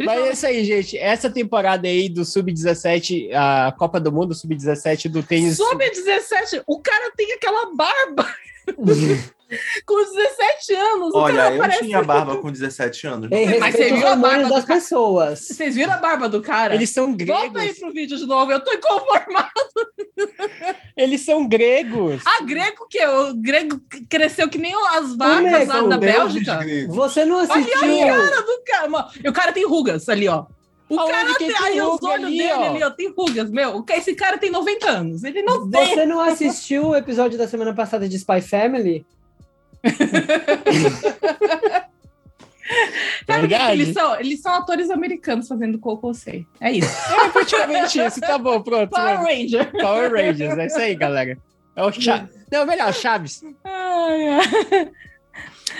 [0.04, 0.98] Mas é isso aí, gente.
[0.98, 5.56] Essa temporada aí do Sub-17, a Copa do Mundo Sub-17 do tênis.
[5.56, 8.26] Sub-17, o cara tem aquela barba
[9.86, 11.14] com 17 anos.
[11.14, 11.84] o Olha, cara eu parece...
[11.84, 13.30] tinha barba com 17 anos.
[13.60, 14.80] Mas você aos viu a barba das cara?
[14.80, 15.40] pessoas.
[15.40, 16.74] Vocês viram a barba do cara?
[16.74, 17.78] Eles são Volta aí gregos.
[17.78, 19.50] pro vídeo de novo, eu tô inconformado.
[20.96, 22.22] Eles são gregos.
[22.24, 26.56] Ah, grego que o grego cresceu que nem as vacas lá da Bélgica.
[26.56, 26.94] gregos.
[26.96, 27.74] Você não assistiu.
[28.06, 29.08] Cara do cara, mano.
[29.22, 30.46] E o cara tem rugas ali, ó.
[30.88, 32.70] O Aonde cara que tem, tem aí os olhos ali, dele ó?
[32.70, 33.84] ali, ó, tem rugas, meu.
[33.90, 35.24] Esse cara tem 90 anos.
[35.24, 35.84] Ele não tem.
[35.94, 39.04] Você não assistiu o episódio da semana passada de Spy Family?
[43.26, 43.72] Sabe Verdade.
[43.72, 44.20] eles são?
[44.20, 46.46] Eles são atores americanos fazendo Coco Sei.
[46.60, 46.88] É isso.
[47.24, 48.20] É praticamente isso.
[48.20, 48.90] Tá bom, pronto.
[48.90, 49.70] Power Ranger.
[49.72, 51.38] Power Rangers, é isso aí, galera.
[51.74, 52.34] É o Chaves.
[52.50, 53.42] Não, melhor, Chaves.
[53.64, 54.90] Ai, ai.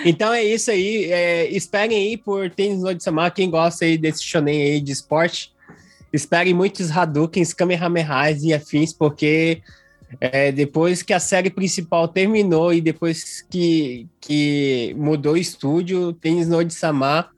[0.04, 1.10] Então é isso aí.
[1.10, 3.32] É, esperem aí por Tênis no Samar.
[3.32, 5.52] Quem gosta aí desse shonen aí de esporte,
[6.12, 9.62] esperem muitos Hadoukens, Kamehamehas e afins, porque
[10.20, 16.48] é, depois que a série principal terminou e depois que, que mudou o estúdio, Tênis
[16.48, 17.30] no Samar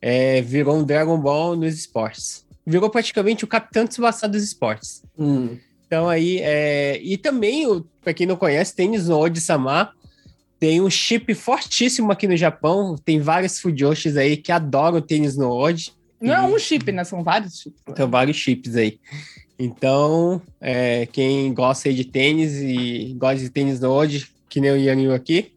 [0.00, 2.44] é, virou um Dragon Ball nos esportes.
[2.66, 5.02] Virou praticamente o Capitão Tsubasa dos esportes.
[5.18, 5.56] Hum.
[5.86, 7.00] Então aí, é...
[7.02, 9.92] e também, o- pra quem não conhece, Tênis no Odi-sama
[10.58, 12.94] tem um chip fortíssimo aqui no Japão.
[13.04, 15.92] Tem vários fujoshis aí que adoram o tênis no Odi.
[16.20, 17.02] Não é um chip, né?
[17.02, 17.82] São vários chips.
[17.88, 19.00] Então, vários chips aí.
[19.64, 24.76] Então, é, quem gosta de tênis e gosta de tênis no Odi, que nem o
[24.76, 25.52] Yanil aqui,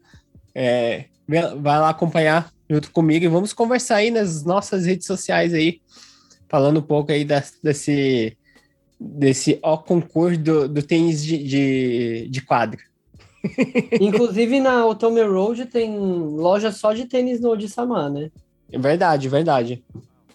[0.54, 5.80] é, vai lá acompanhar junto comigo e vamos conversar aí nas nossas redes sociais aí,
[6.48, 8.36] falando um pouco aí das- desse,
[9.00, 12.78] desse ó concurso do, do tênis de, de, de quadra.
[14.00, 18.30] Inclusive na Otome Road tem loja só de tênis no Odisama, né?
[18.70, 19.84] É verdade, verdade.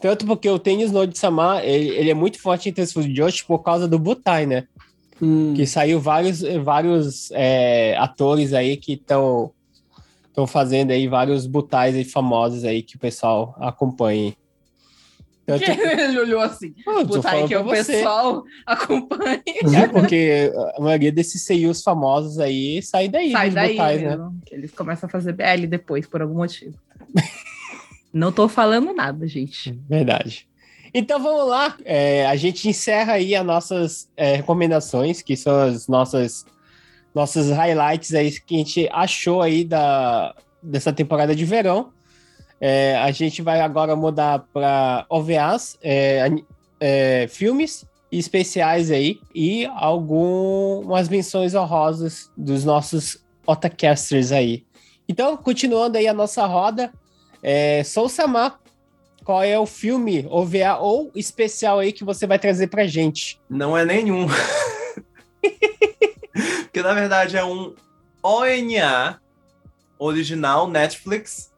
[0.02, 3.60] Tanto porque o tênis no Odi-sama, ele, ele é muito forte entre os fujoshi por
[3.60, 4.68] causa do Butai, né?
[5.22, 5.54] Hum.
[5.56, 9.52] que saiu vários, vários é, atores aí que estão
[10.32, 14.34] estão fazendo aí vários butais aí famosos aí que o pessoal acompanha.
[15.45, 16.74] Tanto, Ele olhou assim.
[16.88, 17.93] Aí falando que o você.
[17.93, 19.43] pessoal acompanha.
[19.45, 24.10] É porque a maioria desses seiyus famosos aí sai daí Sai daí butais, né?
[24.10, 24.41] mesmo.
[24.45, 26.76] Que eles começam a fazer BL depois, por algum motivo.
[28.14, 29.72] Não tô falando nada, gente.
[29.89, 30.47] Verdade.
[30.93, 35.88] Então vamos lá, É, a gente encerra aí as nossas é, recomendações, que são as
[35.88, 36.45] nossas
[37.14, 41.91] nossas highlights aí que a gente achou aí da, dessa temporada de verão.
[42.59, 46.30] É, a gente vai agora mudar para OVAs, é,
[46.80, 54.64] é, filmes especiais aí e algumas menções honrosas dos nossos otacasters aí.
[55.07, 56.93] Então, continuando aí a nossa roda,
[57.42, 58.60] é, Sou Samar,
[59.24, 63.39] qual é o filme, OVA ou especial aí que você vai trazer pra gente?
[63.50, 64.28] Não é nenhum.
[66.64, 67.76] Porque na verdade é um
[68.24, 69.22] ONA
[70.00, 71.52] original Netflix.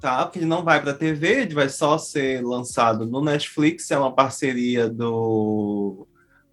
[0.00, 0.30] Tá?
[0.34, 3.90] Ele não vai para TV, ele vai só ser lançado no Netflix.
[3.90, 6.06] É uma parceria do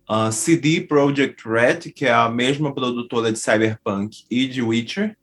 [0.08, 5.18] ah, CD Projekt Red, que é a mesma produtora de Cyberpunk e de Witcher.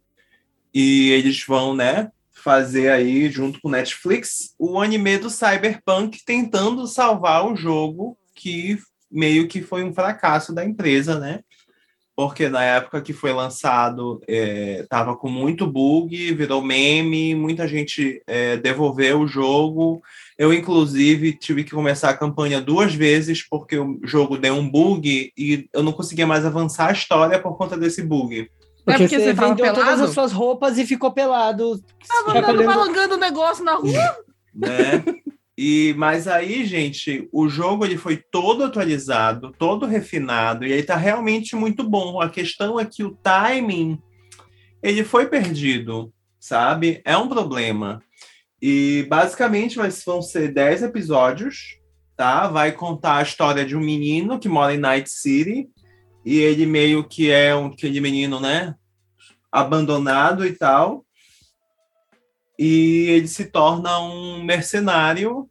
[0.72, 2.10] E eles vão, né,
[2.44, 8.78] fazer aí, junto com Netflix, o anime do Cyberpunk tentando salvar o jogo que
[9.10, 11.40] meio que foi um fracasso da empresa, né?
[12.16, 18.22] Porque na época que foi lançado, é, tava com muito bug, virou meme, muita gente
[18.26, 20.00] é, devolveu o jogo.
[20.38, 25.32] Eu, inclusive, tive que começar a campanha duas vezes porque o jogo deu um bug
[25.36, 28.48] e eu não conseguia mais avançar a história por conta desse bug.
[28.84, 30.04] Porque, porque você você vendeu todas pelado?
[30.04, 31.82] as suas roupas e ficou pelado.
[32.06, 34.16] Tava andando balangando o negócio na rua.
[34.54, 35.02] né?
[35.56, 40.96] E mas aí, gente, o jogo ele foi todo atualizado, todo refinado e ele tá
[40.96, 42.20] realmente muito bom.
[42.20, 43.98] A questão é que o timing
[44.82, 46.12] ele foi perdido.
[46.40, 47.00] sabe?
[47.06, 48.02] É um problema.
[48.60, 51.78] E basicamente vai- vão ser 10 episódios,
[52.14, 52.48] tá?
[52.48, 55.70] Vai contar a história de um menino que mora em Night City
[56.24, 58.74] e ele meio que é um aquele menino, né?
[59.52, 61.04] Abandonado e tal.
[62.58, 65.48] E ele se torna um mercenário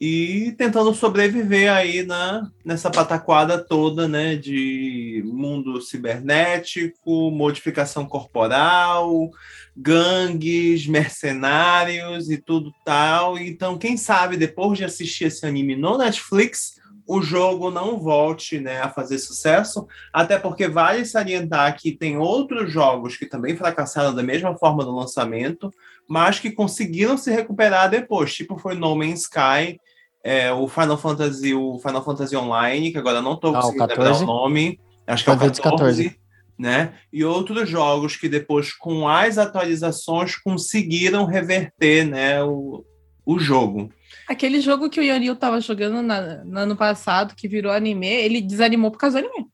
[0.00, 4.34] e tentando sobreviver aí na, nessa pataquada toda, né?
[4.34, 9.30] De mundo cibernético, modificação corporal,
[9.76, 13.38] gangues, mercenários e tudo tal.
[13.38, 18.80] Então, quem sabe depois de assistir esse anime no Netflix, o jogo não volte né,
[18.80, 24.22] a fazer sucesso, até porque vale salientar que tem outros jogos que também fracassaram da
[24.22, 25.70] mesma forma no lançamento,
[26.08, 29.80] mas que conseguiram se recuperar depois, tipo foi No Man's Sky,
[30.24, 33.86] é, o Final Fantasy, o Final Fantasy Online, que agora não estou Ah, o conseguindo
[33.86, 34.22] lembrar 14?
[34.22, 36.20] o nome, acho que é o Final Fantasy 14,
[36.58, 36.94] né?
[37.12, 42.84] E outros jogos que depois, com as atualizações, conseguiram reverter né, o,
[43.26, 43.90] o jogo.
[44.28, 48.40] Aquele jogo que o Yonil tava jogando na- no ano passado, que virou anime, ele
[48.40, 49.46] desanimou por causa do anime.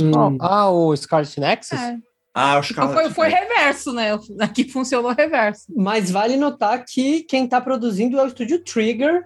[0.00, 0.36] Hum.
[0.40, 1.78] Ah, o Scarlet Nexus?
[1.78, 1.96] É.
[2.34, 2.94] Ah, Então caras.
[2.94, 4.10] foi, foi reverso, né?
[4.40, 5.64] Aqui funcionou reverso.
[5.76, 9.24] Mas vale notar que quem está produzindo é o estúdio Trigger,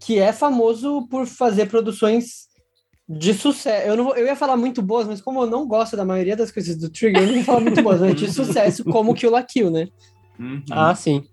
[0.00, 2.48] que é famoso por fazer produções
[3.08, 3.86] de sucesso.
[3.88, 6.36] Eu, não, vou- eu ia falar muito boas, mas como eu não gosto da maioria
[6.36, 9.30] das coisas do Trigger, eu não ia falar muito boas, mas de sucesso, como Kill
[9.30, 9.88] la Kill, né?
[10.38, 10.62] Uhum.
[10.70, 11.24] Ah, sim.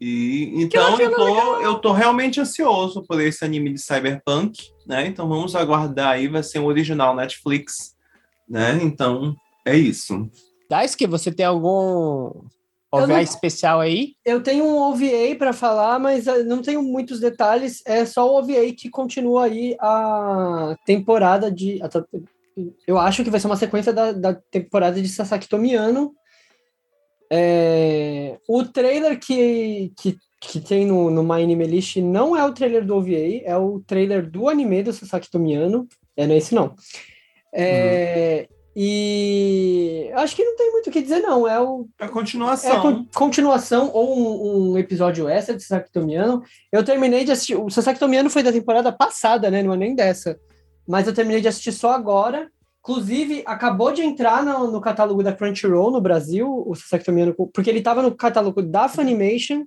[0.00, 1.26] E, então Que eu legal.
[1.26, 5.06] tô, eu tô realmente ansioso por esse anime de Cyberpunk, né?
[5.06, 7.94] Então vamos aguardar aí, vai ser um original Netflix,
[8.48, 8.78] né?
[8.82, 9.34] Então
[9.64, 10.28] é isso.
[10.68, 12.42] Daisuke, você tem algum Eu
[12.92, 14.12] OVA não- especial aí?
[14.24, 17.80] Eu tenho um OVA para falar, mas eh, não tenho muitos detalhes.
[17.86, 21.80] É só o OVA que continua aí a temporada de.
[22.86, 26.12] Eu acho que vai ser uma sequência da, da temporada de Sasaki Tomiano.
[27.30, 32.52] É, o trailer que, que, que tem no, no My Anime List não é o
[32.52, 35.88] trailer do OVA, é o trailer do anime do Sasaki Tomiano.
[36.16, 36.74] É, não é esse não.
[37.52, 38.46] É,
[38.78, 41.48] E acho que não tem muito o que dizer, não.
[41.48, 42.72] É o, A é continuação.
[42.76, 46.42] a con- continuação ou um, um episódio extra de Sasaki Tomiano.
[46.70, 47.56] Eu terminei de assistir.
[47.56, 49.62] O Sasaki Tomiano foi da temporada passada, né?
[49.62, 50.38] Não é nem dessa.
[50.86, 52.48] Mas eu terminei de assistir só agora.
[52.88, 57.68] Inclusive, acabou de entrar no, no catálogo da Crunchyroll no Brasil, o Sasaki Tomiano, porque
[57.68, 59.64] ele estava no catálogo da Funimation.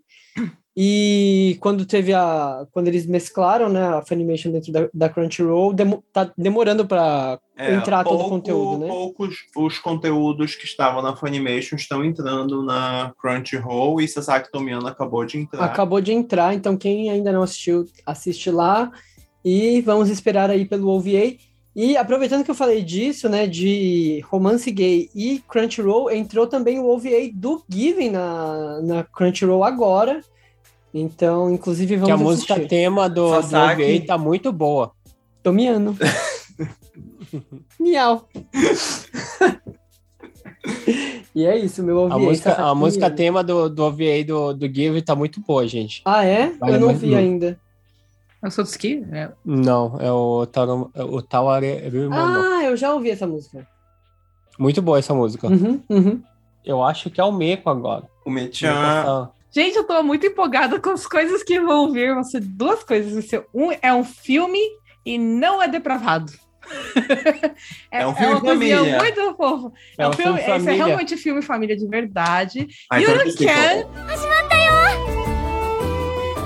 [0.82, 2.66] E quando teve a.
[2.72, 7.76] Quando eles mesclaram né, a Funimation dentro da, da Crunchyroll, demo, tá demorando para É,
[7.76, 8.88] entrar todo o pouco- conteúdo, né?
[8.88, 15.26] Poucos os conteúdos que estavam na Funimation estão entrando na Crunchyroll e Sasaki Tomiano acabou
[15.26, 15.66] de entrar.
[15.66, 18.90] Acabou de entrar, então quem ainda não assistiu, assiste lá.
[19.44, 21.36] E vamos esperar aí pelo OVA.
[21.76, 26.90] E aproveitando que eu falei disso, né, de romance gay e Crunchyroll, entrou também o
[26.90, 30.22] OVA do Given na, na Crunchyroll agora.
[30.94, 32.70] Então, inclusive, Que a vamos música assistir.
[32.70, 33.56] tema do, do.
[33.56, 34.92] OVA tá muito boa.
[35.44, 35.96] Tô miando.
[37.80, 38.28] Miau.
[41.36, 42.16] e é isso, meu OVA.
[42.16, 45.68] A música, Sasaki a música tema do, do OVA do, do Give tá muito boa,
[45.68, 46.02] gente.
[46.04, 46.50] Ah, é?
[46.60, 47.60] Vale eu não vi ainda.
[48.42, 49.06] Eu sou Tsuki?
[49.12, 49.30] É.
[49.46, 52.40] Não, é o, Taru- é o Tawareru Mono.
[52.42, 53.68] Ah, eu já ouvi essa música.
[54.58, 55.48] Muito boa essa música.
[55.48, 56.24] Uhum, uhum.
[56.66, 58.06] Eu acho que é o Meco agora.
[58.26, 59.30] O Mechan.
[59.52, 62.14] Gente, eu tô muito empolgada com as coisas que vão vir.
[62.14, 63.26] Vão ser duas coisas.
[63.54, 64.60] Um é um filme
[65.06, 66.32] e não é depravado.
[67.92, 68.98] É um filme uma coisinha família.
[69.00, 69.72] muito fofa.
[69.98, 70.86] É, um filme, esse é família.
[70.86, 72.68] realmente filme família de verdade.
[72.92, 74.79] Ai, You então can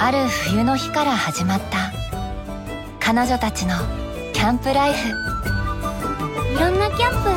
[0.02, 1.92] ある冬の日から始まった
[3.00, 3.74] 彼女たちの
[4.32, 5.12] キャンプライフい
[6.58, 7.28] ろんなキャンプ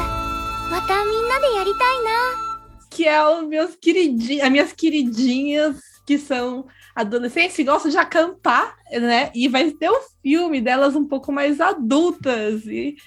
[0.71, 2.51] またみんなでやりたいな
[2.91, 8.75] que é os meus queridinhos, as minhas queridinhas que são adolescentes que gostam de acampar,
[8.91, 9.31] né?
[9.33, 12.97] E vai ter o filme delas um pouco mais adultas e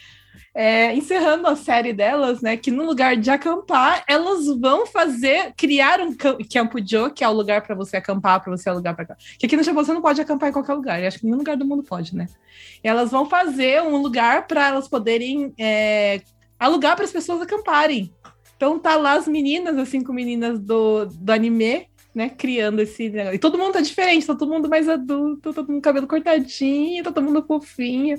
[0.62, 2.58] é, encerrando a série delas, né?
[2.58, 7.30] Que no lugar de acampar, elas vão fazer, criar um cam- Campo Joe, que é
[7.30, 9.16] o lugar para você acampar, para você alugar para.
[9.38, 11.02] Que aqui no Japão você não pode acampar em qualquer lugar.
[11.02, 12.28] Eu acho que nenhum lugar do mundo pode, né?
[12.84, 16.20] E elas vão fazer um lugar para elas poderem é,
[16.60, 18.14] alugar para as pessoas acamparem.
[18.58, 23.36] Então tá lá as meninas, as cinco meninas do, do anime, né, criando esse negócio.
[23.36, 27.02] E todo mundo tá diferente, tá todo mundo mais adulto, todo mundo com cabelo cortadinho,
[27.02, 28.18] tá todo mundo fofinho.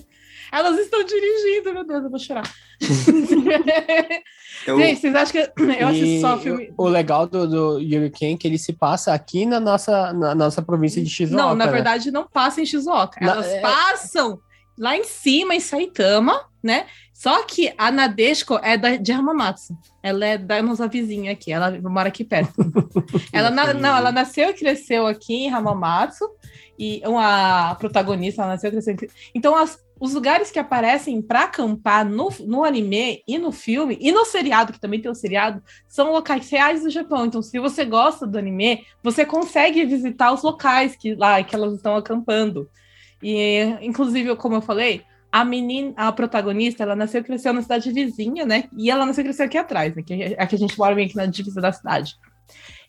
[0.53, 2.51] Elas estão dirigindo, meu Deus, eu vou chorar.
[4.67, 6.73] Eu, Gente, vocês acham que eu assisto só filme...
[6.77, 10.61] O legal do, do Yuriken é que ele se passa aqui na nossa, na nossa
[10.61, 11.43] província de Shizuoka.
[11.43, 11.73] Não, na né?
[11.73, 13.25] verdade não passa em Shizuoka.
[13.25, 14.39] Na- Elas é- passam
[14.79, 16.87] lá em cima, em Saitama, né?
[17.15, 19.77] Só que a Nadeshko é da, de Hamamatsu.
[20.03, 22.55] Ela é da nossa vizinha aqui, ela mora aqui perto.
[23.33, 26.27] ela na, não, ela nasceu e cresceu aqui em Hamamatsu.
[26.79, 28.97] E uma protagonista, ela nasceu e cresceu.
[29.35, 34.11] Então, as, os lugares que aparecem para acampar no, no anime e no filme, e
[34.11, 37.27] no seriado, que também tem o seriado, são locais reais do Japão.
[37.27, 41.75] Então, se você gosta do anime, você consegue visitar os locais que lá que elas
[41.75, 42.67] estão acampando.
[43.23, 47.93] E, inclusive, como eu falei, a menina, a protagonista, ela nasceu e cresceu na cidade
[47.93, 48.65] vizinha, né?
[48.77, 50.03] E ela nasceu e cresceu aqui atrás, né?
[50.03, 52.17] Que aqui a gente mora bem aqui na divisa da cidade.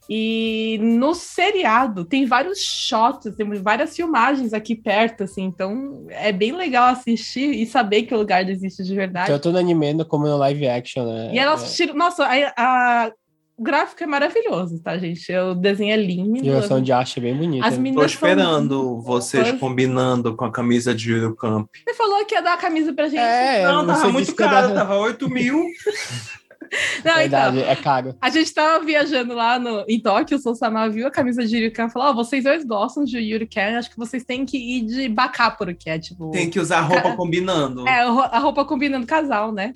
[0.09, 6.51] E no seriado tem vários shots, tem várias filmagens aqui perto, assim, então é bem
[6.51, 9.31] legal assistir e saber que o lugar existe de verdade.
[9.31, 11.31] Tanto no anime como no live action, né?
[11.33, 11.93] E elas assistiram.
[11.95, 13.11] Nossa, a, a,
[13.57, 15.31] o gráfico é maravilhoso, tá, gente?
[15.33, 16.39] O desenho é lindo.
[16.39, 17.67] A direção de arte é bem bonita.
[17.67, 19.01] As Tô esperando são...
[19.01, 21.67] vocês combinando com a camisa de Eurocamp.
[21.87, 23.19] Você falou que ia dar a camisa pra gente.
[23.19, 24.73] É, não, tava muito caro, dar...
[24.73, 25.63] tava 8 mil.
[27.03, 28.15] Não, Verdade, então, é caro.
[28.21, 31.87] A gente tava viajando lá no, em Tóquio, o Sosama viu a camisa de Yurikan
[31.87, 34.85] e falou: Ó, oh, vocês dois gostam de Yurikan, acho que vocês têm que ir
[34.85, 36.31] de Bakapuro, que é tipo.
[36.31, 37.15] Tem que usar roupa ca...
[37.15, 37.87] combinando.
[37.87, 39.73] É, a roupa combinando casal, né?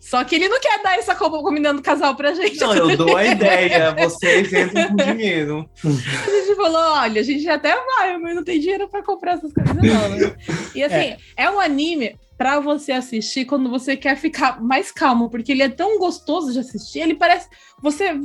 [0.00, 2.60] Só que ele não quer dar essa roupa combinando casal pra gente.
[2.60, 5.68] Não, eu dou a ideia, vocês entram com dinheiro.
[5.84, 9.52] A gente falou: olha, a gente até vai, mas não tem dinheiro pra comprar essas
[9.52, 10.08] coisas, não.
[10.08, 10.34] Né?
[10.74, 11.18] E assim, é.
[11.36, 15.68] é um anime para você assistir quando você quer ficar mais calmo, porque ele é
[15.68, 17.48] tão gostoso de assistir, ele parece.
[17.82, 18.18] Você.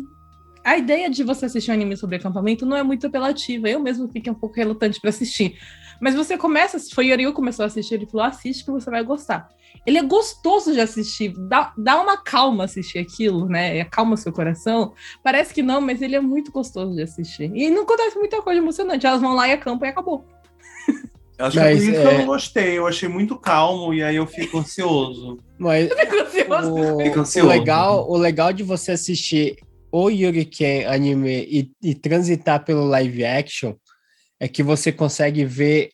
[0.63, 3.67] A ideia de você assistir um anime sobre acampamento não é muito apelativa.
[3.67, 5.57] Eu mesmo fiquei um pouco relutante para assistir.
[5.99, 9.49] Mas você começa, foi Yoriu começou a assistir, ele falou: assiste que você vai gostar.
[9.85, 13.81] Ele é gostoso de assistir, dá, dá uma calma assistir aquilo, né?
[13.81, 14.93] Acalma seu coração.
[15.21, 17.51] Parece que não, mas ele é muito gostoso de assistir.
[17.53, 19.05] E não acontece muita coisa emocionante.
[19.05, 20.25] Elas vão lá e acampam e acabou.
[21.37, 22.05] Eu acho Mas, que é...
[22.05, 25.39] eu não gostei, eu achei muito calmo e aí eu fico ansioso.
[25.57, 27.47] Mas o, fico ansioso.
[27.47, 29.57] O, legal, o legal de você assistir
[29.91, 33.73] o Yuriken anime e, e transitar pelo live action
[34.39, 35.91] é que você consegue ver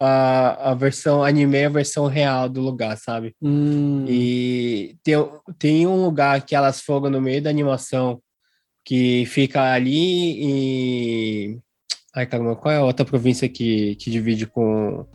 [0.00, 3.34] a, a versão anime a versão real do lugar, sabe?
[3.42, 4.04] Hum.
[4.08, 5.14] E tem,
[5.58, 8.20] tem um lugar que elas foram no meio da animação
[8.84, 11.62] que fica ali em
[12.14, 15.06] Ai, caramba, qual é a outra província que, que divide com,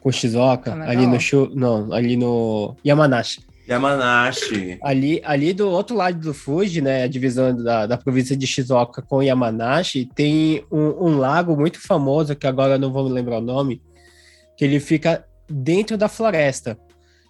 [0.00, 0.72] com Shizuoka?
[0.82, 3.40] Ali no Shu, Não, ali no Yamanashi.
[3.68, 4.78] Yamanashi.
[4.82, 9.00] Ali, ali do outro lado do Fuji, né, a divisão da, da província de Shizuoka
[9.00, 13.38] com Yamanashi, tem um, um lago muito famoso, que agora eu não vou me lembrar
[13.38, 13.80] o nome,
[14.56, 16.76] que ele fica dentro da floresta.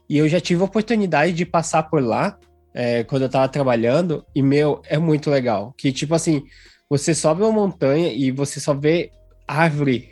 [0.09, 2.39] E eu já tive a oportunidade de passar por lá,
[2.73, 5.75] é, quando eu tava trabalhando, e, meu, é muito legal.
[5.77, 6.43] Que, tipo assim,
[6.91, 9.13] você sobe uma montanha e você só vê
[9.47, 10.11] árvore,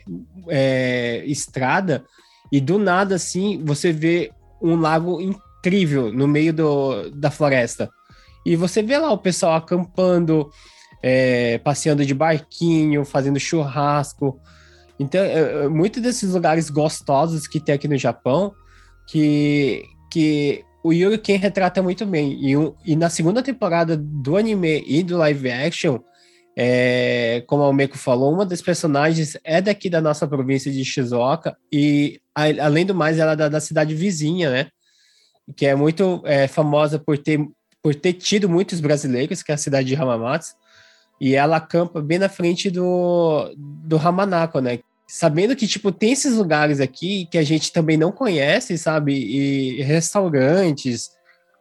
[0.48, 2.04] é, estrada,
[2.52, 4.30] e do nada, assim, você vê
[4.62, 7.90] um lago incrível no meio do, da floresta.
[8.46, 10.48] E você vê lá o pessoal acampando,
[11.02, 14.40] é, passeando de barquinho, fazendo churrasco.
[14.98, 18.54] Então, é, é muitos desses lugares gostosos que tem aqui no Japão,
[19.08, 22.38] que, que o Yuri Ken retrata muito bem.
[22.40, 22.54] E,
[22.84, 25.98] e na segunda temporada do anime e do live action,
[26.60, 31.56] é, como o Meiko falou, uma das personagens é daqui da nossa província de Shizuoka
[31.72, 34.66] e, a, além do mais, ela é da, da, cidade vizinha, né?
[35.56, 37.38] Que é muito é, famosa por ter,
[37.80, 40.56] por ter tido muitos brasileiros, que é a cidade de Hamamatsu.
[41.20, 44.80] E ela acampa bem na frente do, do Hamanako, né?
[45.06, 49.14] Sabendo que, tipo, tem esses lugares aqui que a gente também não conhece, sabe?
[49.14, 51.10] E restaurantes,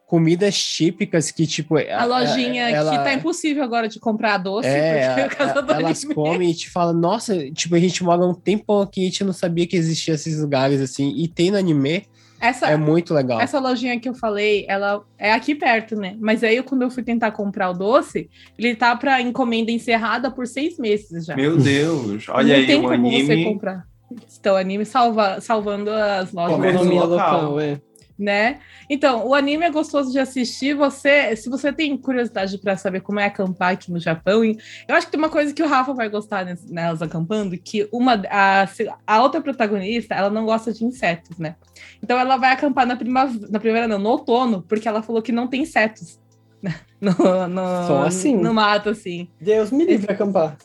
[0.08, 1.76] comidas típicas que, tipo.
[1.76, 6.50] A lojinha ela, que tá impossível agora de comprar doce, é, porque a, elas comem
[6.50, 9.66] e te falam, nossa, tipo, a gente mora um tempão aqui, a gente não sabia
[9.66, 12.06] que existia esses lugares assim, e tem no anime.
[12.40, 13.40] Essa, é muito legal.
[13.40, 16.16] Essa lojinha que eu falei, ela é aqui perto, né?
[16.20, 20.46] Mas aí, quando eu fui tentar comprar o doce, ele tá pra encomenda encerrada por
[20.46, 21.36] seis meses já.
[21.36, 23.26] Meu Deus, olha não aí, tem como anime...
[23.26, 23.84] você comprar.
[24.40, 26.58] Então, anime salva, salvando as lojas.
[26.64, 27.80] Economia local, local é
[28.18, 28.58] né?
[28.90, 30.74] Então, o anime é gostoso de assistir.
[30.74, 35.06] Você, se você tem curiosidade para saber como é acampar aqui no Japão, eu acho
[35.06, 38.68] que tem uma coisa que o Rafa vai gostar nelas acampando, que uma a,
[39.06, 41.54] a outra protagonista, ela não gosta de insetos, né?
[42.02, 45.32] Então ela vai acampar na primavera, na primavera não, no outono, porque ela falou que
[45.32, 46.18] não tem insetos.
[47.00, 47.12] No,
[47.46, 48.36] no, Só assim.
[48.36, 49.28] No mato, assim.
[49.40, 50.56] Deus me livre acampar.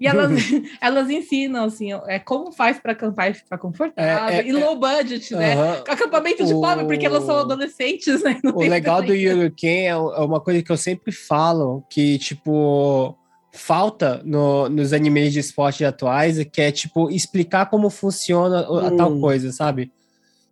[0.00, 0.30] E elas,
[0.80, 4.36] elas ensinam, assim, é, como faz para acampar e ficar confortável.
[4.36, 5.56] É, é, e low budget, né?
[5.56, 5.92] Uh -huh.
[5.92, 6.60] Acampamento de o...
[6.60, 8.38] pobre, porque elas são adolescentes, né?
[8.54, 13.16] o legal do Yuruken é, é uma coisa que eu sempre falo, que, tipo,
[13.52, 18.96] falta no, nos animes de esporte atuais, que é, tipo, explicar como funciona a hum.
[18.96, 19.92] tal coisa, sabe?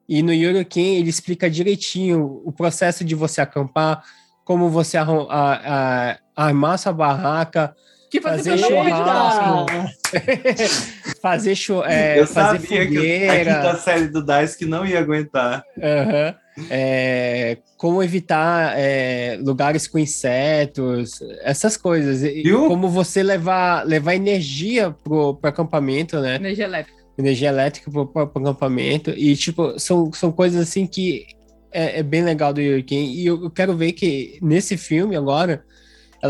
[0.08, 4.04] E no Yuriken ele explica direitinho o processo de você acampar,
[4.44, 7.74] como você arrum, a, a, armar sua barraca,
[8.10, 9.66] Que fazer, Fazer de churrasco.
[11.20, 13.54] Fazer, chu- é, eu fazer sabia que a fogueira.
[13.54, 15.64] quinta série do DICE que não ia aguentar.
[15.82, 16.34] Aham.
[16.70, 22.22] É, como evitar é, lugares com insetos, essas coisas.
[22.22, 22.66] E Viu?
[22.68, 26.36] como você levar, levar energia pro, pro acampamento, né?
[26.36, 26.96] Energia elétrica.
[27.18, 29.10] Energia elétrica pro, pro, pro acampamento.
[29.10, 31.26] E, tipo, são, são coisas assim que
[31.72, 33.04] é, é bem legal do Yuriken.
[33.12, 35.62] E eu, eu quero ver que nesse filme agora,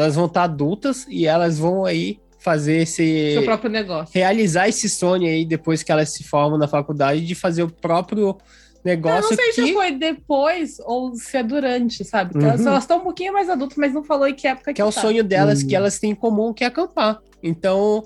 [0.02, 4.10] elas vão estar adultas e elas vão aí fazer esse Seu próprio negócio.
[4.14, 8.28] realizar esse sonho aí depois que elas se formam na faculdade de fazer o próprio
[8.28, 8.36] Eu
[8.84, 12.32] negócio não sei que se foi depois ou se é durante, sabe?
[12.32, 12.68] Porque Uhum.
[12.68, 14.92] Elas estão um pouquinho mais adultas, mas não falou em que época que é o
[14.92, 15.00] tá.
[15.00, 15.66] sonho delas Hum.
[15.66, 17.18] que elas têm em comum que é acampar.
[17.42, 18.04] Então,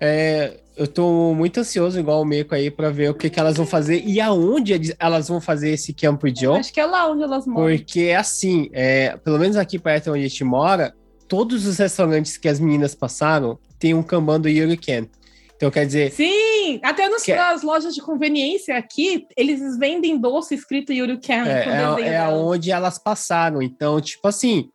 [0.00, 3.56] é, eu tô muito ansioso igual o Meco aí para ver o que que elas
[3.58, 6.58] vão fazer e aonde elas vão fazer esse Camp Joe.
[6.58, 7.76] Acho que é lá onde elas moram.
[7.76, 10.94] Porque assim, é, pelo menos aqui perto onde a gente mora,
[11.28, 15.08] todos os restaurantes que as meninas passaram tem um kanban do Yuriken.
[15.56, 20.18] Então quer dizer, Sim, até nos, Que é- nas lojas de conveniência aqui, eles vendem
[20.18, 21.46] doce escrito Yuri Can.
[21.46, 21.64] É, é,
[21.94, 23.62] desenho é onde elas passaram.
[23.62, 24.68] Então, tipo assim,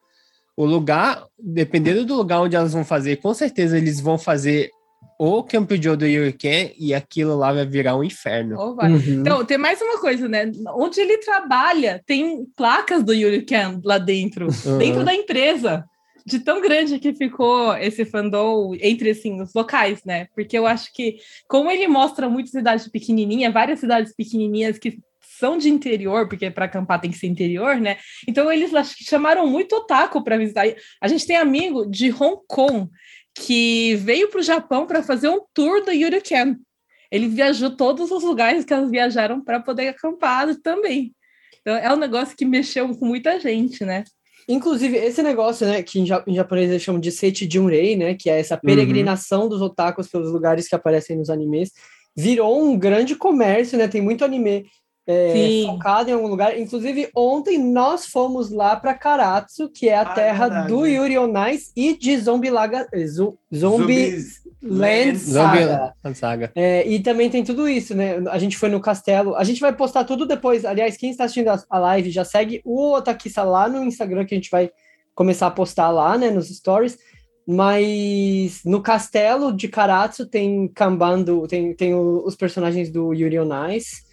[0.55, 4.69] o lugar, dependendo do lugar onde elas vão fazer, com certeza eles vão fazer
[5.21, 8.55] o Camp Joe do Yuriken e aquilo lá vai virar um inferno.
[8.57, 8.89] Oh, vai.
[8.89, 9.19] Uhum.
[9.19, 10.49] Então, tem mais uma coisa, né?
[10.75, 14.77] Onde ele trabalha, tem placas do Yuri Can lá dentro, Uhum.
[14.77, 15.83] dentro da empresa.
[16.25, 20.27] De tão grande que ficou esse fandom entre assim, os locais, né?
[20.35, 21.17] Porque eu acho que,
[21.47, 24.99] como ele mostra muitas cidades pequenininhas, várias cidades pequenininhas que
[25.39, 27.97] são de interior, porque para acampar tem que ser interior, né?
[28.27, 30.65] Então eles acho que chamaram muito otaku para visitar.
[31.01, 32.89] A gente tem amigo de Hong Kong
[33.33, 36.57] que veio para o Japão para fazer um tour do Yuri Can.
[37.09, 41.15] Ele viajou todos os lugares que elas viajaram para poder acampar também.
[41.61, 44.03] Então é um negócio que mexeu com muita gente, né?
[44.51, 48.15] Inclusive, esse negócio, né, que em, ja- em japonês eles chamam de Seichi Junrei, né,
[48.15, 51.71] que é essa peregrinação dos otakus pelos lugares que aparecem nos animes,
[52.17, 54.65] virou um grande comércio, né, tem muito anime
[55.11, 56.57] é, focado em algum lugar.
[56.59, 60.67] Inclusive, ontem nós fomos lá para Karatsu, que é a Ah, terra verdade.
[60.67, 62.87] do Yuri on Ice e de Zombie Laga...
[62.93, 64.15] eh, Zo- Zombie
[64.61, 65.93] Land Zombie Saga.
[66.13, 66.51] Saga.
[66.53, 68.17] É, e também tem tudo isso, né?
[68.29, 69.35] A gente foi no castelo.
[69.35, 70.63] A gente vai postar tudo depois.
[70.65, 74.35] Aliás, quem está assistindo a- a live já segue o Otakissa lá no Instagram, que
[74.35, 74.69] a gente vai
[75.15, 76.29] começar a postar lá, né?
[76.29, 76.97] Nos stories.
[77.47, 83.39] Mas no castelo de Karatsu tem Kanban, do- tem, tem o- os personagens do Yuri
[83.39, 84.07] on Ice.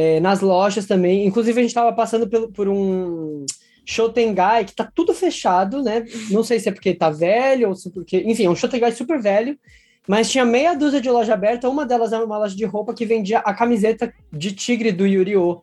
[0.00, 1.26] É, nas lojas também.
[1.26, 3.44] Inclusive, a gente estava passando pelo- por um
[3.84, 6.04] Shotengai que tá tudo fechado, né?
[6.30, 8.18] Não sei se é porque tá velho ou se porque.
[8.26, 9.58] Enfim, é um Shotengai super velho.
[10.06, 13.04] Mas tinha meia dúzia de loja aberta, uma delas era uma loja de roupa que
[13.04, 15.62] vendia a camiseta de tigre do Yu-Gi-Oh!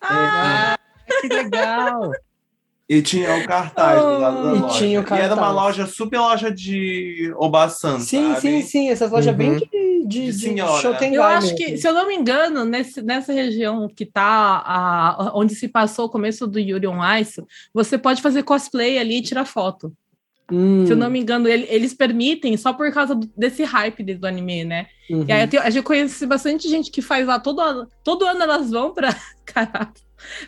[0.00, 0.76] Ah,
[1.20, 2.10] Que legal!
[2.88, 4.78] E tinha o cartaz do lado da E loja.
[4.78, 5.54] tinha o E era uma cartaz.
[5.54, 8.40] loja, super loja de Obasan, Sim, sabe?
[8.40, 9.38] sim, sim, essas lojas Uhum.
[9.38, 10.82] bem de, de, De de senhora.
[10.82, 11.56] Shotengai eu acho mesmo.
[11.56, 16.06] que, se eu não me engano, nesse, nessa região que tá a, onde se passou
[16.06, 17.42] o começo do Yuri on Ice,
[17.72, 19.90] você pode fazer cosplay ali e tirar foto.
[20.52, 24.02] Hum, Se eu não me engano, ele- eles permitem só por causa do- desse hype
[24.04, 24.86] de- do anime, né?
[25.08, 25.24] uhum.
[25.26, 28.26] E aí eu tenho- a gente conhece bastante gente que faz lá todo ano, todo
[28.26, 29.08] ano elas vão pra
[29.46, 29.94] caraca,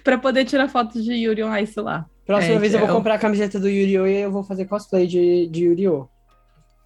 [0.04, 2.04] pra poder tirar fotos de Yuri on Ice lá.
[2.26, 4.06] Próxima é, vez eu vou eu- comprar a camiseta do Yu-Gi-Oh!
[4.06, 6.06] e eu vou fazer cosplay de, de Yu-Gi-Oh!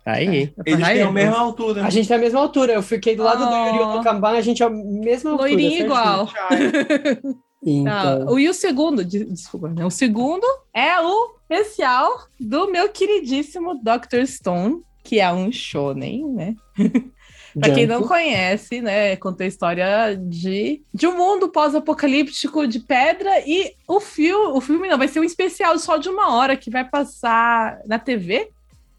[0.04, 0.52] Aí.
[0.66, 1.84] Eles Aí, têm a mesma altura.
[1.84, 3.66] A gente tem a mesma altura, eu fiquei do lado do Oh.
[3.66, 3.98] Yu-Gi-Oh!
[3.98, 5.48] do Kanban, a gente é a mesma altura.
[5.50, 6.28] Loirinho igual.
[7.62, 9.84] Então, o- E o segundo, de- desculpa, né?
[9.84, 12.10] o segundo é o especial
[12.40, 14.24] do meu queridíssimo Dr.
[14.26, 16.54] Stone, que é um shonen, né?
[17.58, 23.40] Pra quem não conhece, né, conta a história de, de um mundo pós-apocalíptico de pedra
[23.46, 26.70] e o filme, o filme não, vai ser um especial só de uma hora que
[26.70, 28.50] vai passar na TV,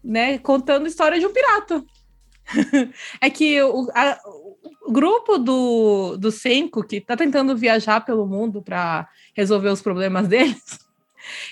[0.04, 1.82] né, contando a história de um pirata.
[3.20, 4.18] é que o, a-
[4.84, 10.26] o grupo do, do Senko, que tá tentando viajar pelo mundo para resolver os problemas
[10.28, 10.80] deles,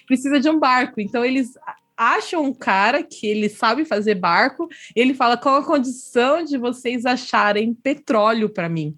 [0.06, 1.01] precisa de um barco.
[1.01, 1.52] Então eles
[2.01, 4.66] acham um cara que ele sabe fazer barco
[4.97, 8.97] ele fala qual a condição de vocês acharem petróleo para mim.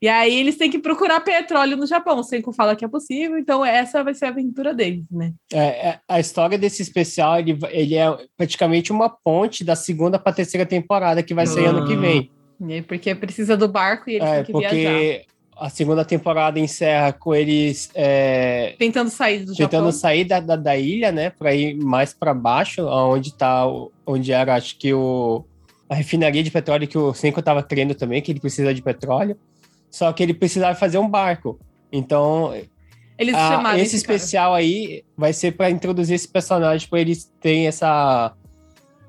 [0.00, 2.18] E aí eles têm que procurar petróleo no Japão.
[2.18, 5.32] O Senko fala que é possível, então essa vai ser a aventura deles, né?
[5.52, 8.06] É, é, a história desse especial, ele, ele é
[8.36, 12.30] praticamente uma ponte da segunda para terceira temporada que vai sair ano que vem.
[12.60, 15.24] E aí, porque precisa do barco e eles É, têm que viajar.
[15.60, 19.92] A segunda temporada encerra com eles é, Tentando sair do tentando Japão.
[19.92, 23.64] sair da, da, da ilha, né, para ir mais para baixo, onde tá,
[24.06, 25.44] onde era, acho que o
[25.90, 29.38] a refinaria de petróleo que o Senko estava querendo também, que ele precisa de petróleo.
[29.90, 31.58] Só que ele precisava fazer um barco.
[31.90, 32.54] Então,
[33.18, 34.14] Eles ah, chamaram esse cara.
[34.16, 38.34] especial aí vai ser pra introduzir esse personagem, pra eles terem essa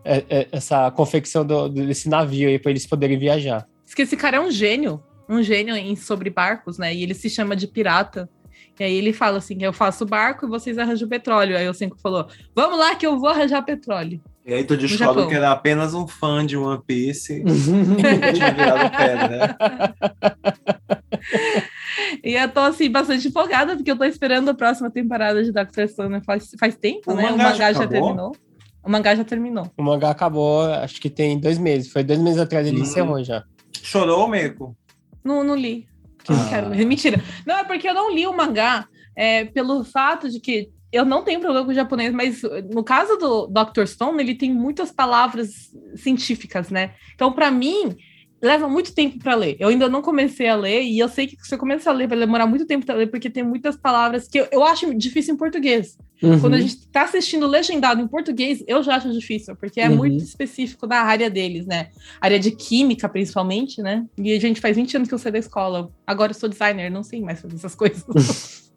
[0.06, 3.68] é, é, essa confecção do- desse navio aí, pra eles poderem viajar.
[3.86, 6.94] Diz que esse cara é um gênio, um gênio em sobre barcos, né?
[6.94, 8.28] E ele se chama de pirata.
[8.80, 11.56] E aí ele fala assim: eu faço barco e vocês arranjam petróleo.
[11.58, 14.22] Aí o Cinco falou: vamos lá que eu vou arranjar petróleo.
[14.46, 17.44] E aí tu descobre que era apenas um fã de One Piece
[18.34, 19.56] tinha virado pedra.
[22.24, 25.88] E eu tô assim, bastante empolgada, porque eu tô esperando a próxima temporada de Doctor
[25.88, 27.24] Stone faz, faz tempo, O né?
[27.24, 27.88] mangá o mangá já acabou?
[27.90, 28.36] terminou.
[28.84, 29.72] O mangá já terminou.
[29.78, 31.92] O mangá acabou, acho que tem dois meses.
[31.92, 32.84] Foi dois meses atrás ele Uhum.
[32.84, 33.44] encerrou já.
[33.84, 34.76] Chorou, Meco?
[35.24, 35.88] Não, não li.
[36.28, 36.50] Não Ah.
[36.50, 36.86] quero ler.
[36.86, 37.24] Mentira.
[37.46, 41.24] Não, é porque eu não li o mangá é, pelo fato de que eu não
[41.24, 42.42] tenho problema com o japonês, mas
[42.74, 43.86] no caso do Dr.
[43.86, 46.94] Stone, ele tem muitas palavras científicas, né?
[47.14, 47.96] Então, para mim,
[48.42, 49.56] leva muito tempo para ler.
[49.60, 52.08] Eu ainda não comecei a ler, e eu sei que se eu começar a ler,
[52.08, 55.36] vai demorar muito tempo para ler, porque tem muitas palavras que eu, eu acho difícil
[55.36, 55.96] em português.
[56.22, 56.40] Uhum.
[56.40, 59.96] Quando a gente tá assistindo legendado em português, eu já acho difícil, porque é Uhum.
[59.96, 61.90] muito específico da área deles, né?
[62.20, 64.06] Área de química, principalmente, né?
[64.18, 65.90] E a gente faz 20 anos que eu saí da escola.
[66.06, 68.04] Agora eu sou designer, não sei mais fazer essas coisas.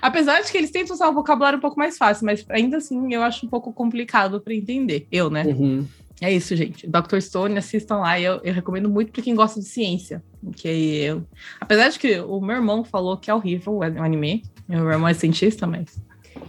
[0.00, 3.12] Apesar de que eles tentam usar um vocabulário um pouco mais fácil, mas ainda assim
[3.12, 5.08] eu acho um pouco complicado para entender.
[5.10, 5.44] Eu, né?
[5.44, 5.84] Uhum.
[6.20, 6.86] É isso, gente.
[6.86, 7.18] Dr.
[7.20, 8.20] Stone, assistam lá.
[8.20, 10.22] Eu, eu recomendo muito para quem gosta de ciência.
[10.54, 11.26] Que eu...
[11.58, 14.44] Apesar de que o meu irmão falou que é horrível o anime.
[14.68, 15.98] Meu irmão é cientista, mas.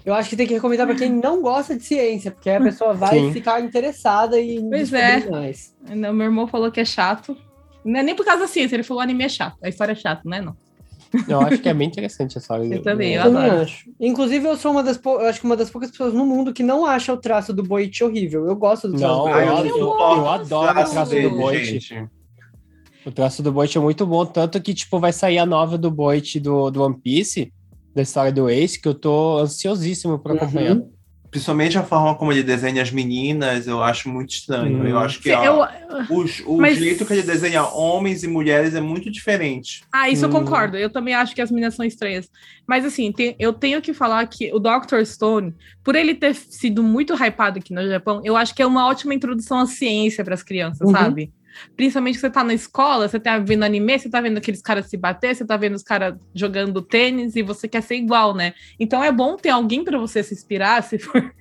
[0.06, 2.94] Eu acho que tem que recomendar pra quem não gosta de ciência, porque a pessoa
[2.94, 3.32] vai Sim.
[3.34, 5.30] ficar interessada e Pois é.
[5.30, 5.76] mais.
[5.90, 7.36] Não, meu irmão falou que é chato.
[7.86, 9.58] Não é nem por causa da ciência, ele falou o anime é chato.
[9.64, 10.42] A história é chata, não é?
[10.42, 10.56] Não.
[11.28, 12.64] Eu acho que é bem interessante essa hora.
[12.74, 13.62] Eu também, Eu eu também adoro.
[13.64, 13.90] acho.
[14.00, 16.54] Inclusive, eu sou uma das, pou- eu acho que uma das poucas pessoas no mundo
[16.54, 18.46] que não acha o traço do Boit horrível.
[18.48, 19.48] Eu gosto do traço Não, do eu, Boit.
[19.48, 22.10] não eu- suporto eu adoro o traço dele, do Boit.
[23.06, 25.90] O traço do Boit é muito bom, tanto que, tipo, vai sair a nova do
[25.92, 27.52] Boit do, do One Piece,
[27.96, 30.76] da história do Ace, que eu tô ansiosíssimo pra acompanhar.
[30.78, 30.92] Uhum.
[31.30, 34.82] Principalmente a forma como ele desenha as meninas, eu acho muito estranho.
[34.84, 34.86] Hum.
[34.88, 38.28] Eu acho que Sim, ó, eu- os- o Mas- jeito que ele desenha homens e
[38.28, 39.82] mulheres é muito diferente.
[39.94, 40.34] Ah, isso eu Hum.
[40.34, 40.76] concordo.
[40.76, 42.30] Eu também acho que as meninas são estranhas.
[42.68, 45.06] Mas assim, tem- eu tenho que falar que o Dr.
[45.06, 48.86] Stone, por ele ter sido muito hypado aqui no Japão, eu acho que é uma
[48.88, 50.92] ótima introdução à ciência para as crianças, Uhum.
[50.94, 51.32] sabe?
[51.76, 54.98] Principalmente você tá na escola, você tá vendo anime, você tá vendo aqueles caras se
[54.98, 58.54] bater, você tá vendo os caras jogando tênis e você quer ser igual, né?
[58.80, 61.34] Então é bom ter alguém para você se inspirar, se for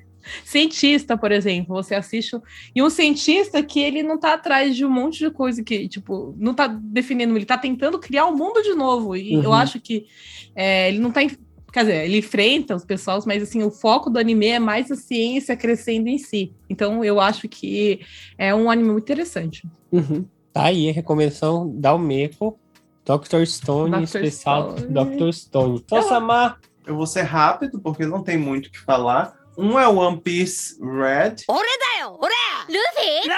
[0.45, 2.37] cientista, por exemplo, você assiste
[2.75, 6.35] e um cientista que ele não tá atrás de um monte de coisa que, tipo,
[6.39, 9.17] não tá definindo, ele tá tentando criar um mundo de novo.
[9.17, 9.55] E eu Uhum.
[9.55, 10.07] acho que
[10.55, 11.21] é, ele não tá.
[11.70, 14.90] em- Quer dizer, ele enfrenta os pessoas, mas assim, o foco do anime é mais
[14.92, 16.54] a ciência crescendo em si.
[16.70, 18.00] Então eu acho que
[18.38, 19.64] é um anime muito interessante.
[19.92, 20.26] Uhum.
[20.54, 22.58] Tá aí a recomendação da Almeco,
[23.04, 23.44] Dr.
[23.46, 24.04] Stone, Dr.
[24.04, 24.94] especial Stone.
[25.18, 25.32] Dr.
[25.34, 25.82] Stone.
[25.86, 29.34] Então, Samar, Eu vou ser rápido, porque não tem muito o que falar.
[29.58, 31.38] Um é One Piece Red.
[31.48, 32.32] 俺だよ俺
[32.68, 33.38] ルフィなん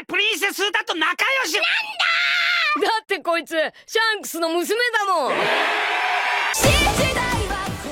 [0.00, 1.60] でプリンセスだと仲良しだ
[3.02, 3.50] ってこいつ
[3.86, 4.76] シャンクスの娘
[5.08, 5.32] だもん
[6.54, 7.39] 新時代は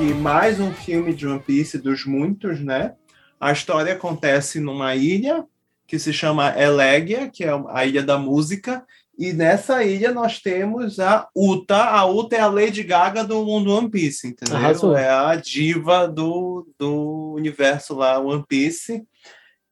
[0.01, 2.93] E mais um filme de One Piece dos muitos, né?
[3.37, 5.45] A história acontece numa ilha
[5.85, 8.85] que se chama Elegia, que é a ilha da música.
[9.17, 11.83] E nessa ilha nós temos a Uta.
[11.83, 14.55] A Uta é a Lady Gaga do mundo One Piece, entendeu?
[14.55, 14.95] Arrasou.
[14.95, 19.03] É a diva do, do universo lá One Piece.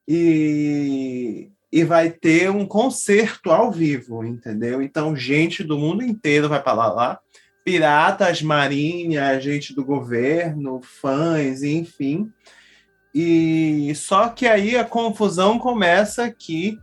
[0.06, 4.82] E, e vai ter um concerto ao vivo, entendeu?
[4.82, 7.20] Então, gente do mundo inteiro vai para lá, lá.
[7.68, 12.32] Piratas, marinha, gente do governo, fãs, enfim.
[13.14, 16.78] E só que aí a confusão começa que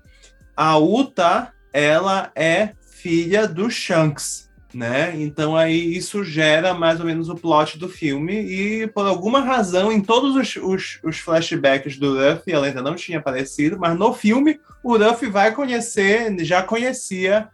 [0.56, 5.12] a Uta, ela é filha do Shanks, né?
[5.16, 9.92] Então aí isso gera mais ou menos o plot do filme e por alguma razão
[9.92, 14.14] em todos os, os, os flashbacks do Ruffy ela ainda não tinha aparecido, mas no
[14.14, 17.50] filme o Ruffy vai conhecer, já conhecia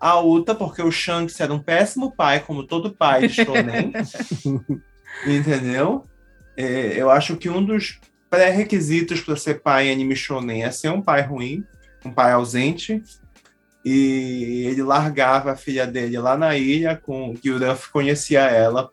[0.00, 3.92] a Uta porque o Shanks era um péssimo pai, como todo pai de shonen,
[5.26, 6.04] entendeu?
[6.56, 8.00] É, eu acho que um dos
[8.30, 11.64] pré-requisitos para ser pai em anime shonen é ser um pai ruim,
[12.04, 13.02] um pai ausente.
[13.84, 18.90] E ele largava a filha dele lá na ilha, com que o Ruff conhecia ela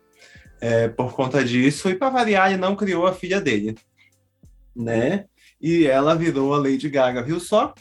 [0.60, 1.88] é, por conta disso.
[1.88, 3.74] E para variar, ele não criou a filha dele,
[4.76, 5.24] né?
[5.60, 7.72] E ela virou a Lady Gaga, viu só?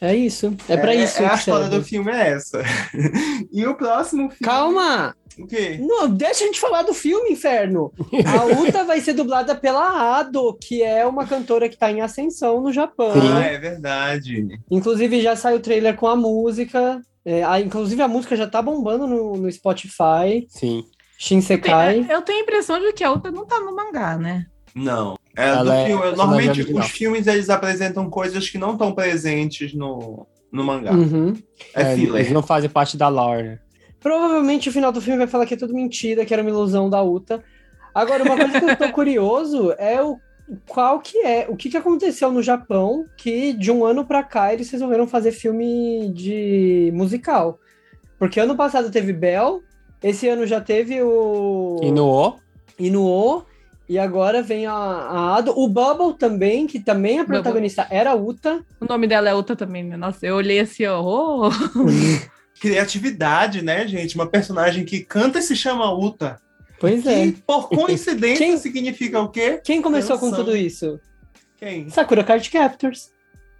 [0.00, 0.54] É isso.
[0.68, 1.22] É pra isso.
[1.22, 1.78] É, a história serve.
[1.78, 2.62] do filme é essa.
[3.52, 4.38] e o próximo filme.
[4.42, 5.14] Calma!
[5.38, 5.78] O quê?
[5.80, 7.92] Não, deixa a gente falar do filme, inferno.
[8.26, 12.60] A Uta vai ser dublada pela Ado, que é uma cantora que tá em ascensão
[12.60, 13.12] no Japão.
[13.12, 13.32] Sim.
[13.32, 14.48] Ah, é verdade.
[14.70, 17.00] Inclusive, já saiu o trailer com a música.
[17.24, 20.46] É, a- inclusive, a música já tá bombando no, no Spotify.
[20.48, 20.84] sim.
[21.18, 22.06] Shinsekai.
[22.08, 24.46] Eu tenho a impressão de que a outra não tá no mangá, né?
[24.74, 25.18] Não.
[25.36, 30.26] É, do é filme- normalmente os filmes eles apresentam coisas que não estão presentes no,
[30.50, 30.92] no mangá.
[30.92, 31.34] Uhum.
[31.74, 32.20] É, filler.
[32.22, 33.58] Eles não fazem parte da lore, né?
[34.00, 36.88] Provavelmente o final do filme vai falar que é tudo mentira, que era uma ilusão
[36.88, 37.42] da Uta.
[37.94, 40.18] Agora, uma coisa que eu tô curioso é o
[40.66, 44.52] qual que é, o que, que aconteceu no Japão que de um ano pra cá
[44.52, 47.58] eles resolveram fazer filme de musical.
[48.18, 49.62] Porque ano passado teve Bell,
[50.02, 52.34] esse ano já teve o E no O,
[52.78, 53.44] Inuo,
[53.90, 55.52] e agora vem a, a Ado.
[55.58, 57.42] O Bubble também, que também a Bubble.
[57.42, 58.64] protagonista era a Uta.
[58.80, 59.96] O nome dela é outra também, né?
[59.96, 61.02] Nossa, eu olhei assim, ó.
[61.02, 61.50] oh.
[62.60, 64.14] Criatividade, né, gente?
[64.14, 66.40] Uma personagem que canta e se chama Uta.
[66.78, 67.26] Pois é.
[67.26, 69.60] Que, por coincidência, Quem- significa o quê?
[69.64, 70.44] Quem começou com Canção.
[70.44, 71.00] tudo isso?
[71.56, 71.90] Quem?
[71.90, 73.09] Sakura Card Captors.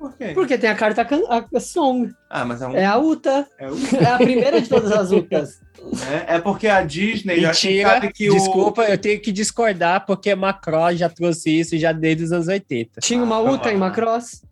[0.01, 0.28] Por quê?
[0.32, 2.10] Porque tem a carta can- a, Song.
[2.31, 2.74] Ah, mas é um.
[2.74, 3.47] É a Uta.
[3.59, 5.60] é o- É a primeira de todas as Utas.
[5.78, 6.24] né?
[6.27, 8.32] É porque a Disney mentira, sabe que o.
[8.32, 12.98] desculpa, eu tenho que discordar, porque Macross já trouxe isso já desde os anos 80.
[13.02, 13.72] Tinha uma Ah, Uta tá.
[13.74, 14.43] em Macross.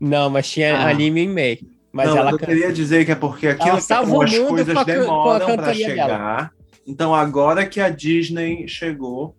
[0.00, 0.88] Não, mas tinha Ah.
[0.88, 1.60] anime em May.
[1.92, 4.56] Mas não, ela eu queria dizer que é porque Ela o as coisas com a
[4.56, 6.50] can- com a demoram para chegar.
[6.84, 9.36] Então agora que a Disney chegou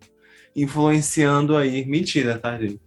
[0.56, 1.84] influenciando aí.
[1.84, 2.80] Mentira, tá, gente?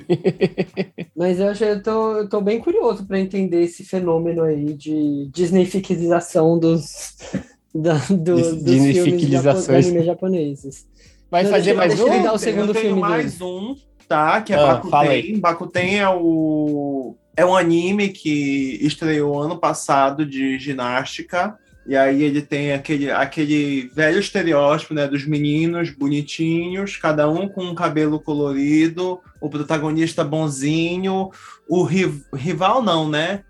[1.16, 5.28] Mas eu, acho, eu, tô, eu tô bem curioso pra entender esse fenômeno aí de
[5.32, 7.16] Disneyficização dos,
[7.74, 10.86] da, do, dos filmes japo, anime japoneses.
[11.30, 12.22] Vai Não, fazer mais um?
[12.22, 13.74] dar o Eu segundo tenho filme mais um,
[14.08, 14.40] tá?
[14.40, 15.40] Que é Ah, Bakuten.
[15.40, 21.58] Bakuten é o é um anime que estreou ano passado de ginástica.
[21.88, 27.62] E aí ele tem aquele, aquele velho estereótipo, né, dos meninos bonitinhos, cada um com
[27.64, 31.30] um cabelo colorido, o protagonista bonzinho,
[31.68, 33.42] o ri- rival não, né?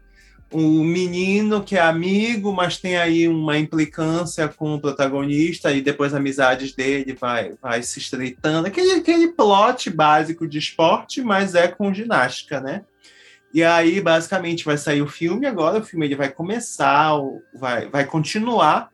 [0.52, 6.14] O menino que é amigo, mas tem aí uma implicância com o protagonista e depois
[6.14, 8.68] amizades dele vai, vai se estreitando.
[8.68, 12.82] Aquele, aquele plot básico de esporte, mas é com ginástica, né?
[13.56, 15.78] E aí, basicamente, vai sair o filme agora.
[15.78, 17.12] O filme ele vai começar,
[17.58, 18.90] vai, vai continuar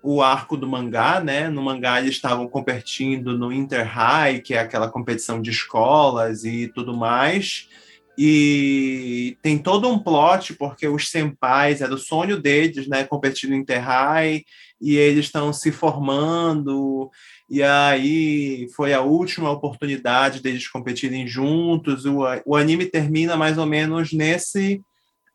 [0.00, 1.48] o arco do mangá, né?
[1.48, 6.68] No mangá eles estavam competindo no Inter High, que é aquela competição de escolas e
[6.68, 7.68] tudo mais.
[8.16, 13.02] E tem todo um plot, porque os senpais, era o sonho deles, né?
[13.02, 14.44] Competir no Inter High,
[14.80, 17.10] e eles estão se formando,
[17.48, 22.04] e aí foi a última oportunidade deles competirem juntos.
[22.04, 24.80] O, o anime termina mais ou menos nesse.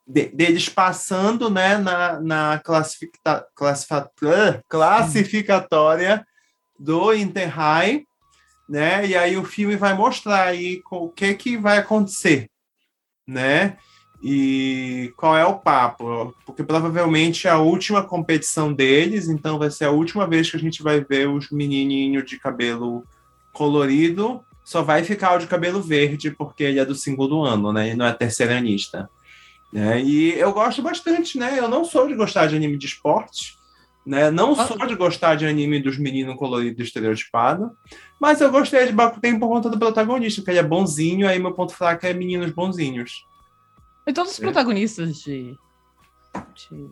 [0.05, 3.45] de- deles passando né, na, na classifica,
[4.67, 6.25] classificatória
[6.77, 8.03] do Inter High,
[8.67, 9.05] né?
[9.05, 12.49] E aí o filme vai mostrar aí o que, que vai acontecer,
[13.27, 13.77] né?
[14.23, 16.35] E qual é o papo?
[16.45, 20.59] Porque provavelmente é a última competição deles, então vai ser a última vez que a
[20.59, 23.03] gente vai ver os menininhos de cabelo
[23.51, 24.41] colorido.
[24.63, 27.87] Só vai ficar o de cabelo verde, porque ele é do segundo ano, né?
[27.87, 29.09] Ele não é terceiranista.
[29.73, 30.01] Né?
[30.03, 31.57] E eu gosto bastante, né?
[31.57, 33.57] Eu não sou de gostar de anime de esporte,
[34.05, 34.29] né?
[34.29, 34.67] Não Ah.
[34.67, 37.71] sou de gostar de anime dos meninos coloridos estereotipados,
[38.19, 41.53] mas eu gostei de Bakuten por conta do protagonista, porque ele é bonzinho, aí meu
[41.53, 43.25] ponto fraco é meninos bonzinhos.
[44.07, 44.41] E todos os É.
[44.41, 45.55] protagonistas de,
[46.55, 46.89] de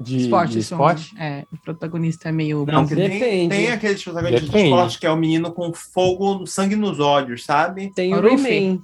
[0.00, 1.14] De, esporte, de são- esporte?
[1.18, 5.16] é, o protagonista é meio Não, tem, tem aqueles protagonistas de esporte que é o
[5.16, 7.92] menino com fogo, sangue nos olhos, sabe?
[7.94, 8.20] Tem o.
[8.20, 8.82] Rayman.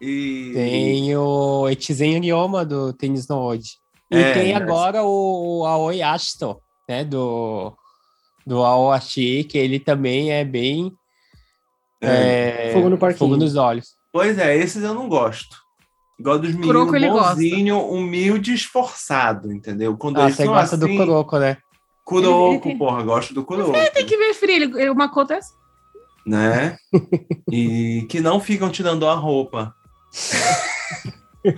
[0.00, 3.78] E Tem o Etizen Ryoma do Tênis no Ode.
[4.10, 7.04] E É, tem mas- agora o Aoi Ashito, né?
[7.04, 7.72] Do,
[8.44, 10.92] do Aoashi, que ele também é bem.
[12.00, 12.70] É.
[12.70, 13.18] é, Fogo no parquinho.
[13.30, 13.94] Fogo nos olhos.
[14.12, 15.61] Pois é, esses eu não gosto.
[16.22, 17.34] Gosto dos meninos gosta.
[17.34, 19.96] bonzinho, humilde, esforçado, entendeu?
[19.96, 21.56] Quando Ah, eles você são gosta do assim, Kuroko, né?
[22.04, 25.08] Kuroko, Ele- ele tem- porra, gosto do Kuroko, Tem que ver frio, ele, ele- uma
[25.08, 25.54] conta é assim.
[26.26, 26.76] né?
[27.50, 29.74] E que não ficam te dando a roupa.
[31.44, 31.52] Eu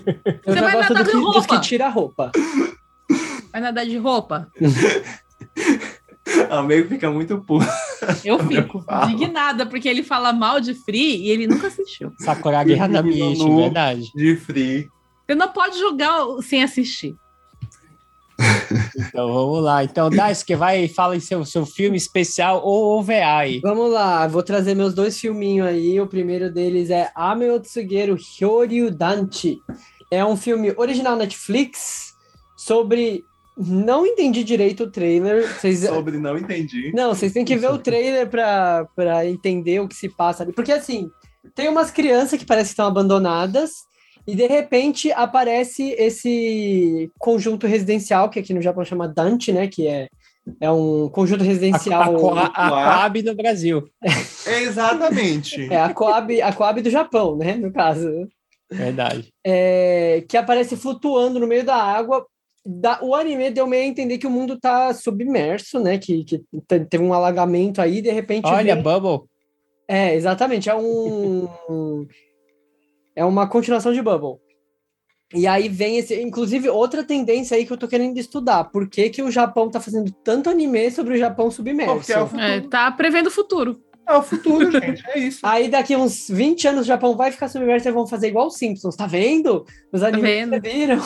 [0.55, 1.49] Você vai gosto do nadar que, dos roupa.
[1.49, 2.33] que tira a roupa.
[3.53, 4.49] Vai nadar de roupa?
[6.51, 7.67] A meio fica muito puto.
[8.25, 12.13] Eu fico indignada, porque ele fala mal de Free e ele nunca assistiu.
[12.19, 13.57] Sakuragi Hanamichi, Nu.
[13.57, 14.11] verdade.
[14.15, 14.89] De free.
[15.27, 17.15] Você não pode julgar sem assistir.
[18.97, 19.85] Então vamos lá.
[19.85, 23.61] Então, Daisuke, vai e fala em seu, seu filme especial ou OVA aí.
[23.61, 26.01] Vamos lá, vou trazer meus dois filminhos aí.
[26.01, 29.61] O primeiro deles é Ame o Tsugeru Hyoryu Danchi.
[30.11, 32.15] É um filme original Netflix
[32.57, 33.25] sobre.
[33.57, 35.47] Não entendi direito o trailer.
[35.55, 35.81] Vocês...
[35.81, 36.91] Sobre não entendi.
[36.95, 40.53] Não, vocês têm que ver o trailer pra, pra entender o que se passa ali.
[40.53, 41.09] Porque assim,
[41.55, 43.71] tem umas crianças que parecem que estão abandonadas.
[44.27, 49.67] E de repente aparece esse conjunto residencial, que aqui no Japão chama Dante, né?
[49.69, 50.09] Que é
[50.61, 52.03] É um conjunto A, residencial.
[52.03, 52.99] a, Coa- a popular.
[52.99, 53.85] Coab no Brasil.
[54.63, 55.73] Exatamente.
[55.73, 57.55] É a Coab, a Coab do Japão, né?
[57.55, 58.11] No caso.
[58.71, 59.29] Verdade.
[59.47, 62.27] É, que aparece flutuando no meio da água.
[62.67, 65.99] Da- o anime deu meio a entender que o mundo tá submerso, né?
[65.99, 68.47] Que, que te- teve um alagamento aí, de repente.
[68.47, 69.27] Olha, vem- Bubble.
[69.87, 70.71] É, exatamente.
[70.71, 71.47] É um.
[73.15, 74.39] é uma continuação de Bubble.
[75.35, 76.21] E aí vem esse.
[76.23, 78.65] Inclusive, outra tendência aí que eu tô querendo estudar.
[78.65, 81.97] Por que, que o Japão tá fazendo tanto anime sobre o Japão submerso?
[81.97, 82.43] Porque é o futuro.
[82.43, 83.81] É, tá prevendo o futuro.
[84.09, 85.03] É o futuro, gente.
[85.11, 85.41] É isso.
[85.43, 88.57] Aí daqui uns 20 anos o Japão vai ficar submerso e vão fazer igual os
[88.57, 89.65] Simpsons, tá vendo?
[89.93, 90.61] Os animes vendo?
[90.63, 90.99] que viram.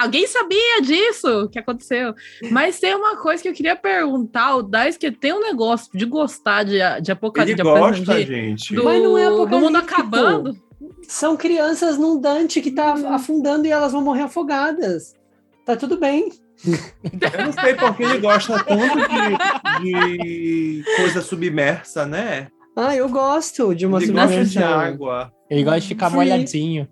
[0.00, 2.14] Alguém sabia disso que aconteceu.
[2.50, 4.56] Mas tem uma coisa que eu queria perguntar.
[4.56, 7.62] O Daisuke tem um negócio de gostar de, de Ele apocalipse.
[7.62, 8.74] gosta, de, gente.
[8.74, 10.56] do, Mas não é do mundo acabando.
[11.06, 15.14] São crianças num Dante que tá afundando e elas vão morrer afogadas.
[15.66, 16.30] Tá tudo bem.
[16.64, 18.98] Eu não sei porque ele gosta tanto
[19.82, 22.48] de, de coisa submersa, né?
[22.76, 25.32] Ah, eu gosto de uma ele gosta de água.
[25.50, 26.16] Ele gosta de ficar Sim.
[26.16, 26.88] molhadinho.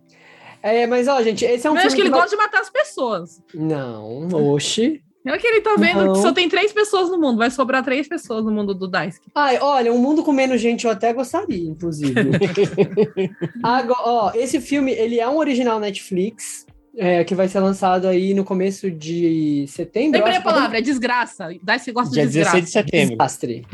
[0.62, 2.42] É, mas ó, gente, esse é um Mas acho que filme ele vai- gosta de
[2.42, 3.42] matar as pessoas.
[3.54, 5.00] Não, oxi.
[5.26, 6.12] É que ele tá vendo Não.
[6.14, 7.36] que só tem três pessoas no mundo.
[7.36, 9.28] Vai sobrar três pessoas no mundo do Daisuke.
[9.34, 12.14] Ai, olha, um mundo com menos gente eu até gostaria, inclusive.
[13.62, 16.66] Agora, ó, esse filme, ele é um original Netflix,
[16.96, 20.12] é, que vai ser lançado aí no começo de setembro.
[20.18, 21.48] Lembrei eu a acho que é palavra, é desgraça.
[21.62, 22.56] Daisuke gosta Dia de desgraça.
[22.60, 23.16] 16 de setembro.
[23.16, 23.66] Desastre.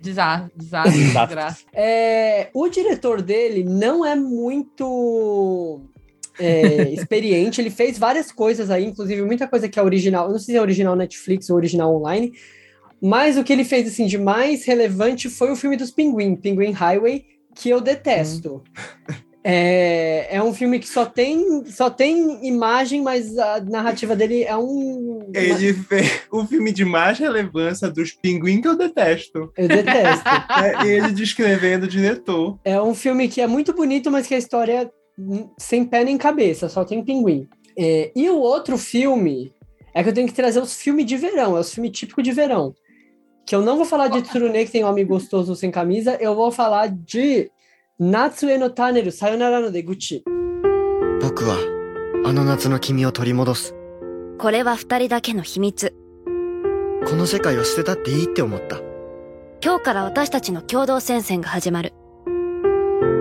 [0.00, 1.26] Desa- Desastre, Desastre.
[1.36, 1.64] desgraça.
[1.74, 5.80] É, o diretor dele não é muito
[6.40, 7.60] é, experiente.
[7.60, 10.26] Ele fez várias coisas aí, inclusive muita coisa que é original.
[10.26, 12.32] Eu não sei se é original Netflix ou original online.
[13.00, 16.72] Mas o que ele fez assim de mais relevante foi o filme dos Pinguim, Pinguim
[16.72, 18.62] Highway, que eu detesto.
[19.42, 24.54] É, é um filme que só tem, só tem imagem, mas a narrativa dele é
[24.54, 25.30] um.
[25.34, 29.50] Ele fez o filme de mais relevância dos pinguins que eu detesto.
[29.56, 30.28] Eu detesto.
[30.60, 32.58] É ele descrevendo o diretor.
[32.64, 34.99] É um filme que é muito bonito, mas que a história hum,
[35.57, 37.47] sem pé nem cabeça, só tem pinguim.
[37.77, 39.53] É, e o outro filme
[39.93, 42.31] é que eu tenho que trazer os filmes de verão, é os filmes típicos de
[42.31, 42.73] verão.
[43.45, 46.35] Que eu não vou falar de Tsurune, que tem um homem gostoso sem camisa, eu
[46.35, 47.49] vou falar de
[47.99, 50.23] Natsue no Taneru, Sayonara no Deguchi.
[51.21, 51.55] 僕は
[52.25, 53.73] あの夏の君を取り戻す
[54.37, 55.95] これは二人だけの秘密
[57.07, 58.79] この世界を捨てたっていいって思った
[59.63, 61.93] 今日から私たちの共同戦線が始まる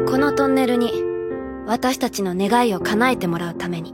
[0.06, 1.07] このトンネルに
[1.68, 3.92] 私たちの願いを叶えてもらうために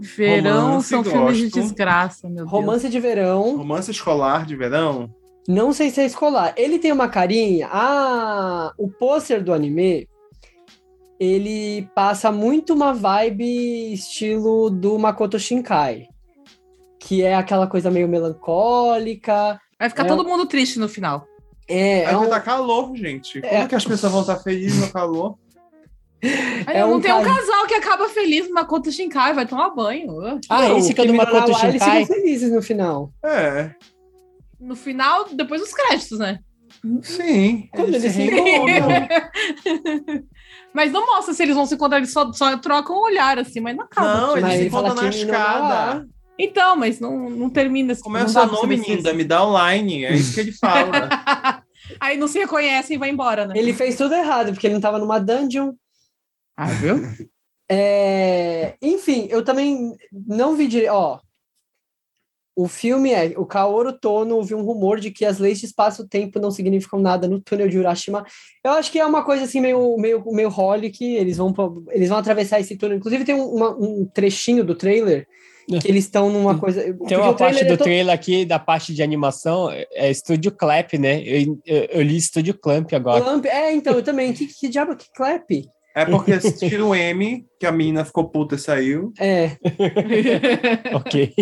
[0.00, 1.60] Verão Romance, são filmes de gosto.
[1.60, 2.50] desgraça, meu Deus.
[2.50, 5.10] Romance de verão, Romance escolar de verão.
[5.46, 6.54] não sei se é escolar.
[6.56, 7.68] Ele tem uma carinha.
[7.70, 10.08] Ah, o pôster do anime.
[11.18, 16.06] Ele passa muito uma vibe estilo do Makoto Shinkai.
[16.98, 19.60] Que é aquela coisa meio melancólica.
[19.78, 20.08] Vai ficar É.
[20.08, 21.26] todo mundo triste no final.
[21.68, 23.38] É, é Aí vai um- tá calor, gente.
[23.42, 23.66] Como É.
[23.68, 25.36] que as pessoas vão estar felizes no calor?
[26.65, 29.45] Aí É não um tem um cara- casal que acaba feliz numa conta Shinkai, vai
[29.45, 30.39] tomar banho.
[30.49, 32.01] Ah, Não, esse que é Makoto Na wa, Eles Shinkai?
[32.05, 33.11] ficam felizes no final.
[33.23, 33.71] É,
[34.59, 36.39] No final, depois dos créditos, né?
[37.01, 37.67] sim.
[37.73, 38.87] Quando eles se reencontram.
[40.73, 43.59] Mas não mostra se eles vão se encontrar, eles só, só trocam um olhar assim,
[43.61, 44.13] mas não acaba.
[44.21, 46.07] Não, eles se encontram na escada.
[46.37, 48.01] Então, mas não, não termina assim.
[48.01, 50.03] Como é não o nome, eles- Me dá online.
[50.03, 51.63] É isso que ele fala.
[51.99, 53.53] Aí não se reconhecem e vai embora, né?
[53.55, 55.71] Ele fez tudo errado, porque ele não tava numa dungeon.
[56.57, 56.95] Ah, viu?
[57.69, 60.91] É, Enfim, eu também não vi direito.
[60.93, 61.19] Ó,
[62.57, 63.33] o filme é.
[63.37, 67.27] O Kaoru Tono ouviu um rumor de que as leis de espaço-tempo não significam nada
[67.27, 68.25] no túnel de Urashima.
[68.63, 71.53] Eu acho que é uma coisa assim meio, meio, meio Holly que eles vão,
[71.91, 72.97] eles vão atravessar esse túnel.
[72.97, 75.27] Inclusive, tem um, uma- um trechinho do trailer
[75.67, 76.81] que eles estão numa coisa.
[77.07, 80.93] Tem uma parte é do todo- trailer aqui, da parte de animação, é Estúdio Clap,
[80.93, 81.21] né?
[81.23, 83.21] Eu, eu, eu li Estúdio Clamp agora.
[83.23, 84.31] Clamp- É, então, eu também.
[84.31, 85.49] Que, que diabo que clap?
[85.95, 89.13] É porque assistiram o M, que a menina ficou puta e saiu.
[89.17, 89.51] É.
[90.93, 91.33] ok.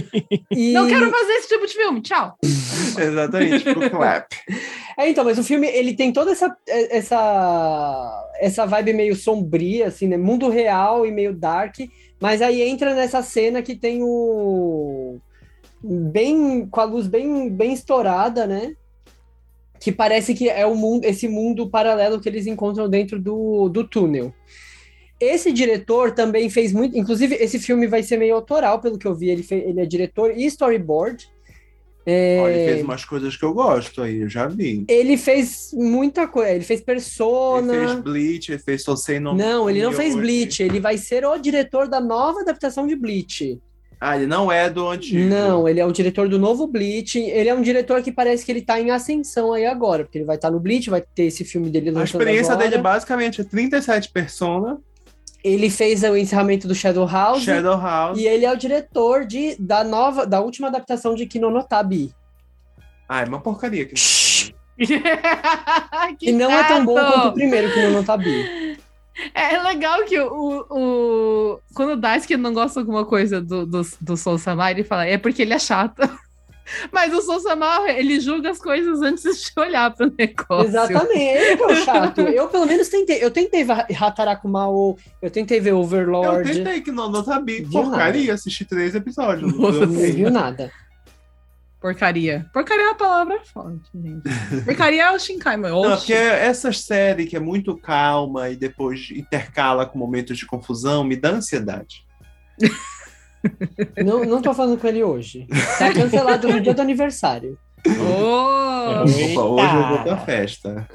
[0.52, 0.72] E...
[0.74, 2.38] Não quero fazer esse tipo de filme, tchau.
[2.96, 4.32] Exatamente, pro clap.
[4.96, 10.08] É, então, mas o filme, ele tem toda essa, essa, essa vibe meio sombria, assim,
[10.08, 10.18] né?
[10.18, 11.78] Mundo real e meio dark,
[12.22, 15.18] mas aí entra nessa cena que tem o...
[15.84, 18.76] bem, com a luz bem, bem estourada, né?
[19.84, 23.84] Que parece que é o mundo, esse mundo paralelo que eles encontram dentro do, do
[23.84, 24.34] túnel.
[25.20, 26.98] Esse diretor também fez muito.
[26.98, 29.30] Inclusive, esse filme vai ser meio autoral, pelo que eu vi.
[29.30, 31.28] Ele, fe- ele é diretor e storyboard.
[32.06, 34.84] É, Olha, ele fez umas coisas que eu gosto aí, eu já vi.
[34.90, 36.52] ele fez muita coisa.
[36.52, 37.74] Ele fez Persona.
[37.74, 40.62] Ele fez Bleach, ele fez Sosei no Não, ele não fez Bleach.
[40.64, 43.58] Ele vai ser o diretor da nova adaptação de Bleach.
[44.06, 45.30] Ah, ele não é do antigo.
[45.30, 47.18] Não, ele é o diretor do novo Bleach.
[47.18, 50.26] Ele é um diretor que parece que ele tá em ascensão aí agora, porque ele
[50.26, 52.70] vai estar no Bleach, vai ter esse filme dele A experiência agora.
[52.70, 54.78] dele basicamente é 37 Persona,
[55.42, 57.44] Ele fez o encerramento do Shadow House.
[57.44, 58.20] Shadow House.
[58.20, 62.14] E ele é o diretor de, da nova, da última adaptação de Kinonotabi.
[63.08, 63.88] Ah, é uma porcaria.
[64.76, 66.26] Que...
[66.26, 68.76] Que não é tão bom quanto o primeiro Kinonotabi.
[69.34, 73.82] É legal que o, o, quando o Daisuke não gosta de alguma coisa do, do,
[74.02, 76.02] do Soul Samar, ele fala, é porque ele é chato.
[76.92, 80.68] Mas o Soul Samar, ele julga as coisas antes de olhar pro negócio.
[80.70, 82.22] Exatamente, ele que é o chato.
[82.34, 83.24] Eu pelo menos tentei.
[83.24, 83.86] Eu tentei ver
[84.46, 86.52] Mao, eu tentei ver Eu Overlord.
[86.52, 87.68] tentei que não, não sabia.
[87.70, 89.54] Porcaria, assisti três episódios.
[89.58, 90.72] Nossa, Eu Não viu nada.
[91.84, 92.50] Porcaria.
[92.54, 94.64] Porcaria é uma palavra forte, gente.
[94.64, 95.82] Porcaria é o Shinkai, meu.
[95.82, 101.04] Não, porque essa série que é muito calma e depois intercala com momentos de confusão
[101.04, 102.06] me dá ansiedade.
[103.98, 105.46] Não, não tô falando com ele hoje.
[105.78, 107.60] Tá cancelado no dia do aniversário.
[107.86, 109.02] Oh!
[109.02, 110.88] Opa, hoje eu vou pra festa.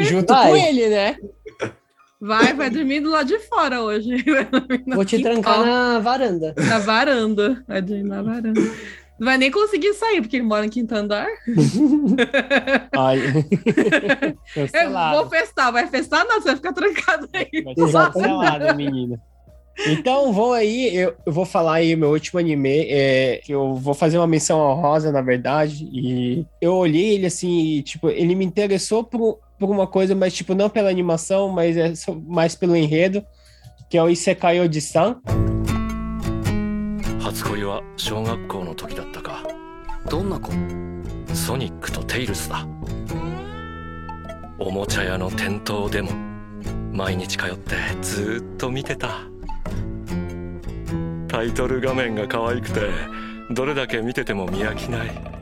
[0.00, 0.48] Junto Vai.
[0.48, 1.18] com ele, né?
[2.26, 4.24] Vai, vai dormir do lado de fora hoje.
[4.94, 6.54] Vou te trancar na varanda.
[6.56, 7.62] na varanda.
[7.68, 8.60] Vai dormir na varanda.
[9.18, 11.28] Não vai nem conseguir sair, porque ele mora em quinto andar.
[12.96, 13.22] Olha.
[14.56, 16.24] Eu vou festar, vai festar?
[16.26, 17.62] Não, você vai ficar trancado aí.
[17.62, 19.20] Vai ser cancelado, menina.
[19.86, 23.92] Então, vou aí, eu, eu vou falar aí meu último anime, é, que eu vou
[23.92, 28.44] fazer uma menção honrosa, na verdade, e eu olhei ele assim, e, tipo, ele me
[28.44, 31.92] interessou por, por uma coisa, mas, tipo, não pela animação, mas é
[32.26, 33.24] mais pelo enredo,
[33.88, 35.20] que é o Isekai Oji-san.
[37.20, 39.42] 初恋は小学校の時だったか
[40.10, 40.52] どんな子
[41.34, 42.66] ソニックとテイルスだ
[44.58, 46.10] おもちゃ屋の店頭でも
[46.92, 49.22] 毎日通ってずーっと見てた
[51.28, 52.90] タイトル画面が可愛くて
[53.50, 55.34] どれだけ見てても見飽きない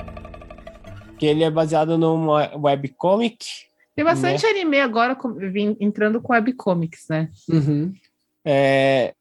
[1.26, 3.71] ele é baseado numa webcomic.
[3.94, 7.28] Tem bastante anime agora com- vim- entrando com webcomics, né?
[7.48, 7.92] Uhum.
[8.44, 9.14] É,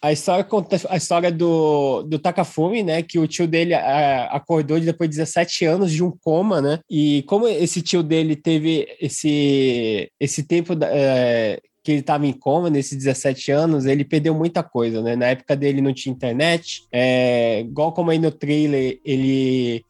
[0.00, 3.02] a história conta a história do, do Takafumi, né?
[3.02, 6.78] Que o tio dele é, acordou depois de 17 anos de um coma, né?
[6.88, 12.68] E como esse tio dele teve esse, esse tempo é, que ele estava em coma,
[12.70, 15.16] nesses 17 anos, ele perdeu muita coisa, né?
[15.16, 16.82] Na época dele não tinha internet.
[16.92, 19.84] É, igual como aí no trailer, ele.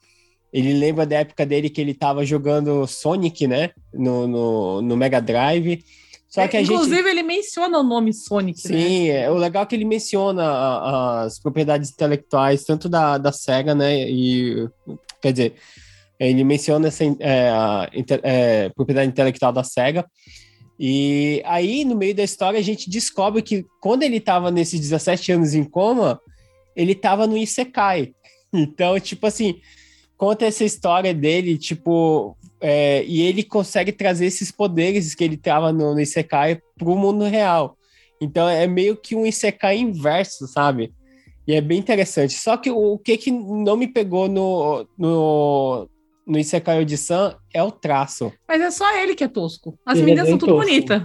[0.59, 3.71] Ele lembra da época dele que ele estava jogando Sonic, né?
[3.95, 5.85] No, no, no Mega Drive.
[6.29, 6.73] Só que a gente.
[6.73, 8.77] Inclusive, ele menciona o nome Sonic, né?
[8.77, 13.31] Sim, é, o legal é que ele menciona a- as propriedades intelectuais, tanto da, da
[13.31, 14.11] SEGA, né?
[14.11, 14.69] E,
[15.23, 15.55] quer dizer,
[16.19, 17.89] ele menciona essa é, a
[18.25, 20.05] é, propriedade intelectual da SEGA.
[20.79, 25.31] E aí, no meio da história, a gente descobre que quando ele estava nesses 17
[25.33, 26.21] anos em coma,
[26.75, 28.13] ele estava no Isekai.
[28.51, 29.57] Então, tipo assim,
[30.19, 35.73] conta essa história dele, tipo, é, e ele consegue trazer esses poderes que ele tava
[35.73, 37.79] no, no Isekai pro mundo real.
[38.21, 40.93] Então é meio que um Isekai inverso, sabe?
[41.47, 42.35] E é bem interessante.
[42.35, 45.89] Só que o, o que que não me pegou no, no,
[46.27, 48.31] no Isekai Oji-san é o traço.
[48.47, 49.79] Mas é só ele que é tosco.
[49.87, 51.03] As Ele é meninas bem são tudo bonitas.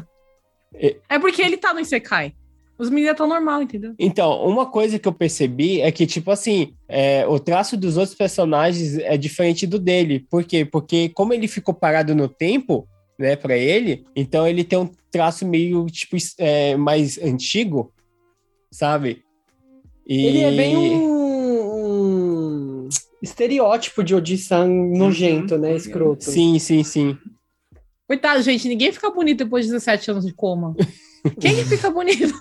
[0.74, 2.34] É- É porque ele tá no Isekai.
[2.78, 3.94] Os meninos estão normal, entendeu?
[4.00, 8.16] Então, uma coisa que eu percebi é que, tipo assim, é, o traço dos outros
[8.16, 10.26] personagens é diferente do dele.
[10.30, 10.66] Por quê?
[10.66, 12.88] Porque como ele ficou parado no tempo,
[13.18, 17.94] né, pra ele, então ele tem um traço meio, tipo, é, mais antigo,
[18.72, 19.24] sabe?
[20.06, 20.26] E...
[20.26, 21.26] Ele é bem um,
[22.86, 22.90] um
[23.22, 25.76] estereótipo de Oji-san nojento, né?
[25.76, 26.24] Escroto.
[26.24, 27.18] Sim, sim, sim.
[28.08, 30.76] Coitado, gente, ninguém fica bonito depois de 17 anos de coma.
[31.40, 32.34] Quem que fica bonito?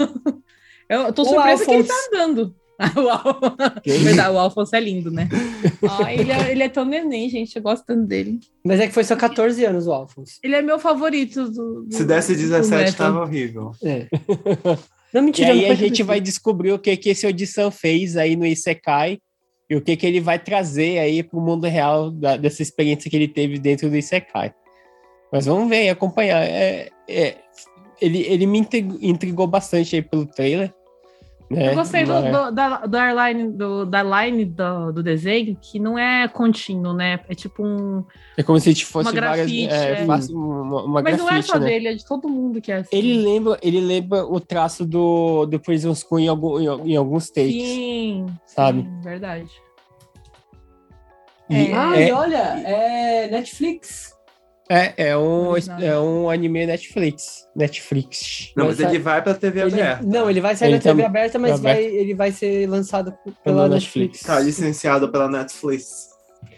[0.88, 2.54] Eu tô O surpresa que ele tá andando.
[2.96, 3.38] O Al-
[3.86, 5.28] Verdade, o Alfonso é lindo, né?
[5.88, 7.54] Ah, ele, é, ele é tão neném, gente.
[7.54, 8.40] Eu gosto tanto dele.
[8.64, 10.38] Mas é que foi só 14 anos o Alphonse.
[10.42, 11.48] Ele é meu favorito.
[11.48, 12.92] Do, do- Se desse do 17, Metal.
[13.06, 13.70] tava horrível.
[13.84, 14.06] É.
[15.14, 15.50] Não, E mentira.
[15.52, 16.02] aí não a gente 14.
[16.04, 19.18] vai descobrir o que que esse Odissan fez aí no Isekai
[19.68, 23.16] e o que que ele vai trazer aí pro mundo real da- dessa experiência que
[23.16, 24.52] ele teve dentro do Isekai.
[25.30, 26.42] Mas vamos ver e acompanhar.
[26.42, 27.36] É, é,
[28.02, 30.72] ele, ele me intrig- intrigou bastante aí pelo trailer.
[31.50, 31.70] né?
[31.70, 35.78] Eu gostei do, Mas- do- da, da line, do, da line do, do desenho, que
[35.78, 37.20] não é contínuo, né?
[37.28, 38.02] É tipo um.
[38.38, 39.36] É como se fosse Uma várias.
[39.46, 40.06] grafite, É, é.
[40.06, 41.66] fácil- uma, uma Mas não é grafite, só né?
[41.66, 42.88] dele, é de todo mundo que é assim.
[42.96, 47.28] Ele lembra, ele lembra o traço do, do Prison School em, algum, em, em alguns
[47.28, 48.80] takes, Sim, sabe?
[48.82, 49.50] sim, verdade.
[51.50, 51.74] E É.
[51.74, 54.14] Ai, é- olha, é Netflix.
[54.70, 57.46] É, é um, é um anime Netflix.
[57.54, 58.52] Netflix.
[58.56, 60.04] Não, mas Mas ele vai pra TV Ele- aberta.
[60.06, 61.76] não, ele vai sair Ele na TV aberta, mas aberto.
[61.76, 63.12] vai, ele vai ser lançado
[63.44, 64.12] Pela Netflix.
[64.12, 64.20] Netflix.
[64.22, 66.10] Tá licenciado pela Netflix.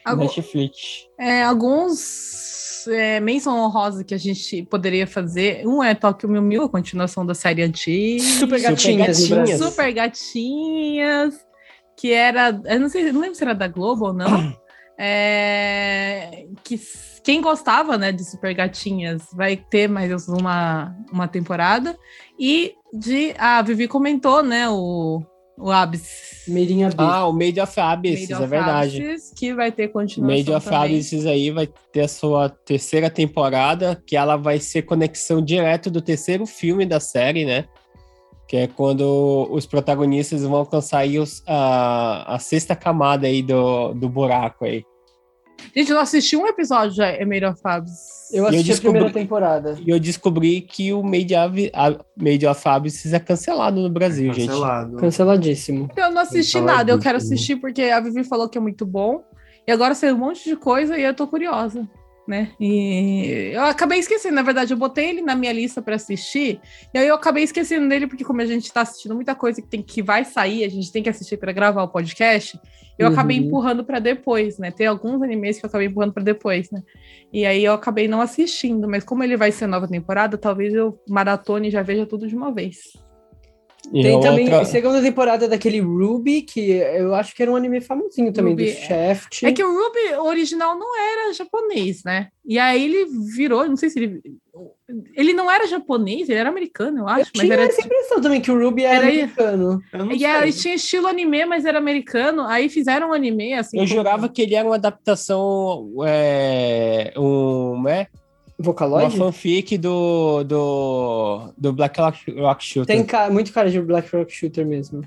[0.04, 1.06] Algu- Netflix.
[1.18, 5.66] é, alguns é, menção honrosa que a gente poderia fazer.
[5.66, 8.22] Um é Tokyo Mew Mew, a continuação da série antiga.
[8.22, 9.60] Super Super gatinhas no gatinhas.
[9.60, 11.34] Super Gatinhas,
[11.96, 12.60] que era.
[12.66, 14.54] Eu não sei, não lembro se era da Globo ou não.
[14.96, 16.80] É, que
[17.24, 21.98] quem gostava né, de Super Gatinhas vai ter mais uma, uma temporada.
[22.38, 23.34] E de.
[23.38, 24.68] A Vivi comentou, né?
[24.68, 25.22] O,
[25.58, 26.44] o Abs.
[26.46, 26.96] Mirinha B.
[26.98, 28.96] Ah, o Made of Abysses, Made é verdade.
[29.02, 30.36] Abysses, que vai ter O continuação.
[30.36, 30.80] Made of também.
[30.80, 36.02] Abysses aí vai ter a sua terceira temporada, que ela vai ser conexão direto do
[36.02, 37.64] terceiro filme da série, né?
[38.46, 43.94] Que é quando os protagonistas vão alcançar aí os- a, a sexta camada aí do,
[43.94, 44.84] do buraco aí.
[45.74, 48.14] Gente, eu assisti um episódio já, é Made of Abysses.
[48.32, 49.76] Eu eu assisti a descobri- primeira temporada.
[49.84, 54.32] E eu descobri que o Made of, a- Made of Abysses é cancelado no Brasil,
[54.32, 54.48] gente.
[54.48, 54.96] Cancelado.
[54.96, 55.90] Canceladíssimo.
[55.96, 59.22] Eu não assisti nada, eu quero assistir porque a Vivi falou que é muito bom.
[59.66, 61.88] E agora saiu um monte de coisa e eu tô curiosa,
[62.26, 62.52] né?
[62.58, 66.60] E eu acabei esquecendo, na verdade, eu botei ele na minha lista pra assistir,
[66.92, 69.68] e aí eu acabei esquecendo dele porque como a gente tá assistindo muita coisa que
[69.68, 72.58] tem que vai sair, a gente tem que assistir pra gravar o podcast,
[72.98, 73.12] eu Uhum.
[73.12, 74.70] acabei empurrando pra depois, né?
[74.70, 76.80] Tem alguns animes que eu acabei empurrando pra depois, né?
[77.32, 80.98] E aí eu acabei não assistindo, mas como ele vai ser nova temporada, talvez eu
[81.08, 82.92] maratone e já veja tudo de uma vez.
[83.92, 87.80] E Tem também outra- segunda temporada daquele Ruby, que eu acho que era um anime
[87.80, 89.44] famosinho também, Ruby, do Shaft.
[89.44, 92.28] É que o Ruby original não era japonês, né?
[92.46, 93.06] E aí ele
[93.36, 94.20] virou, não sei se ele.
[95.14, 97.64] Ele não era japonês, ele era americano, eu eu acho, mas tinha era.
[97.64, 99.80] essa impressão também que o Ruby era, Era- americano.
[99.92, 100.26] Eu não E sei.
[100.26, 102.42] aí tinha estilo anime, mas era americano.
[102.42, 103.78] Aí fizeram um anime assim.
[103.78, 108.06] Eu como- jurava que ele era uma adaptação, é, um, é,
[108.68, 109.16] uma Vocaloid?
[109.16, 112.96] fanfic do, do, do Black Rock, Rock Shooter.
[112.96, 115.02] Tem ca- muito cara de Black Rock Shooter mesmo.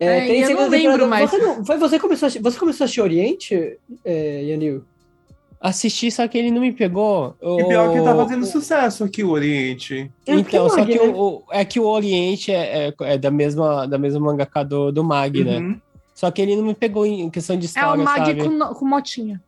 [0.00, 1.30] É, É, tem eu não lembro temporada- mais.
[1.30, 4.82] Você, não- foi você começou a assistir, você começou a assistir Oriente, é, Yanil?
[5.60, 7.36] Assisti, só que ele não me pegou.
[7.40, 10.10] E pior que tá O- fazendo sucesso aqui o Oriente.
[10.26, 11.04] É Então, é só Mag, que né?
[11.04, 14.90] o, o- é que o Oriente é, é, é da mesma da mesma mangaka do,
[14.90, 15.58] do Mag, né?
[15.58, 15.80] Uhum.
[16.12, 18.42] Só que ele não me pegou em questão de É história, o Mag sabe?
[18.42, 19.40] com, com motinha.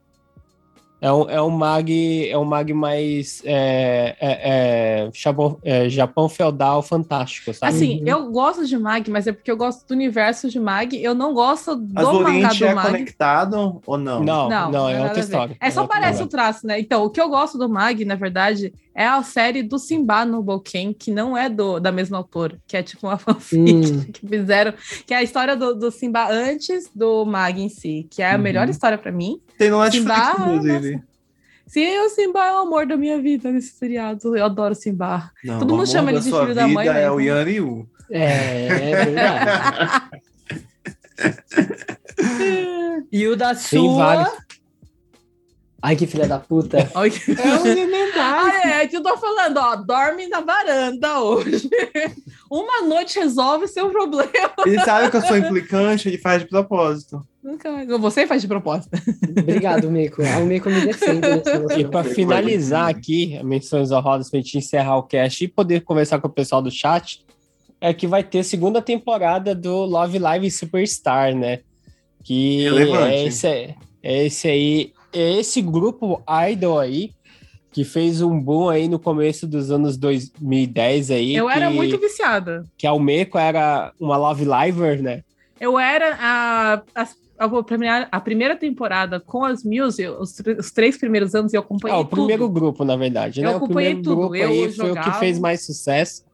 [1.04, 6.30] É um, é um mag, é um mag mais é, é, é, Japão, é, Japão
[6.30, 7.74] feudal fantástico, sabe?
[7.76, 8.08] Assim, Uhum.
[8.08, 10.96] eu gosto de Mag, mas é porque eu gosto do universo de Mag.
[10.96, 12.86] Eu não gosto do Mas o Oriente do é Mag.
[12.90, 14.24] conectado ou não?
[14.24, 15.56] não, não, Não, é outra história.
[15.60, 16.80] É só outra parece o traço, né?
[16.80, 20.42] Então, o que eu gosto do Mag, na verdade, é a série do Simba no
[20.42, 24.04] Boken, que não é do, da mesma autora, que é tipo uma fanfic Hum.
[24.10, 24.72] que fizeram,
[25.06, 28.36] que é a história do, do Simba antes do Mag em si, que é a
[28.36, 28.42] Uhum.
[28.42, 29.38] melhor história pra mim.
[29.58, 31.02] Tem no Netflix, Simba, inclusive.
[31.66, 34.36] Sim, o Simba é o amor da minha vida nesse seriado.
[34.36, 35.30] Eu adoro Simba.
[35.42, 37.88] Não, Todo mundo chama ele de filho da mãe, vida É o Yan Ryu.
[38.10, 40.02] É, é verdade.
[43.10, 44.04] e o da Tem sua...
[44.04, 44.44] vários.
[45.86, 46.90] Ai, que filha da puta.
[46.96, 48.44] Olha que- É um elementar.
[48.46, 51.68] Ah, é, que eu tô falando, ó, dorme na varanda hoje.
[52.50, 54.30] Uma noite resolve seu problema.
[54.64, 57.20] Ele sabe que eu sou implicante, ele faz de propósito.
[57.42, 57.86] Nunca mais.
[57.86, 58.96] Você faz de propósito.
[59.38, 60.22] Obrigado, Meiko.
[60.22, 61.20] O Meiko me defende
[61.78, 66.18] E para finalizar aqui, menções honrosas para a gente encerrar o cast e poder conversar
[66.18, 67.22] com o pessoal do chat,
[67.78, 71.58] é que vai ter segunda temporada do Love Live Superstar, né?
[72.22, 73.12] Que Relevante.
[73.12, 73.46] é esse,
[74.02, 77.12] é esse aí, é esse grupo idol aí
[77.74, 81.34] que fez um boom aí no começo dos anos 2010 aí.
[81.34, 82.64] Eu que, era muito viciada.
[82.78, 85.22] que a Almeco era uma Love Liver, né?
[85.60, 87.08] Eu era a, a,
[87.38, 91.96] a, primeira, a primeira temporada com as Muse, os, os três primeiros anos eu acompanhei
[91.96, 92.52] Ah, o primeiro tudo.
[92.54, 93.52] grupo, na verdade, Eu né?
[93.54, 96.24] O acompanhei primeiro tudo, grupo eu aí foi o que fez mais sucesso.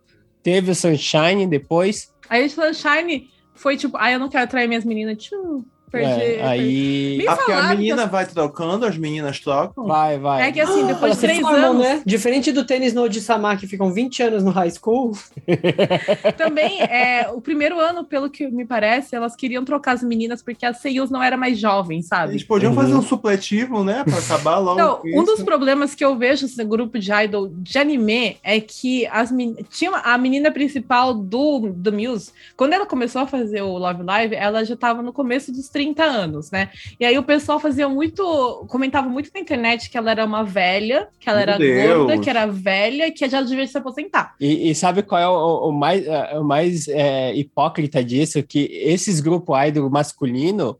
[0.43, 2.12] Teve o Sunshine depois.
[2.28, 5.16] Aí a Sunshine foi tipo, ah, eu não quero trair minhas meninas.
[5.16, 6.23] Tchum, perdi.
[6.35, 7.17] É, aí.
[7.19, 9.87] Me Ah, porque a menina que vai trocando, as meninas trocam.
[9.87, 10.49] Vai, vai.
[10.49, 12.03] É que assim, depois Elas de três formam, anos, né?
[12.05, 15.12] Diferente do tênis no Odisama, que ficam 20 anos no high school.
[16.37, 20.65] também, é, o primeiro ano, pelo que me parece, elas queriam trocar as meninas porque
[20.65, 22.33] as Seiyus não era mais jovem, sabe?
[22.33, 22.77] Eles podiam Uhum.
[22.77, 24.05] fazer um supletivo, né?
[24.05, 27.79] Pra acabar logo com um dos problemas que eu vejo nesse grupo de idol de
[27.79, 29.57] anime é que as men...
[29.71, 34.35] tinha a menina principal do, do Muse, quando ela começou a fazer o Love Live,
[34.35, 36.70] ela já estava no começo dos 30 anos, né?
[36.98, 41.09] E aí o pessoal fazia muito, comentava muito na internet que ela era uma velha,
[41.19, 41.97] que ela Meu era Deus.
[41.97, 44.35] gorda, que era velha, que já devia se aposentar.
[44.40, 48.43] E, e sabe qual é o, o mais, é, o mais é, hipócrita disso?
[48.43, 50.78] Que esses grupos idol masculino,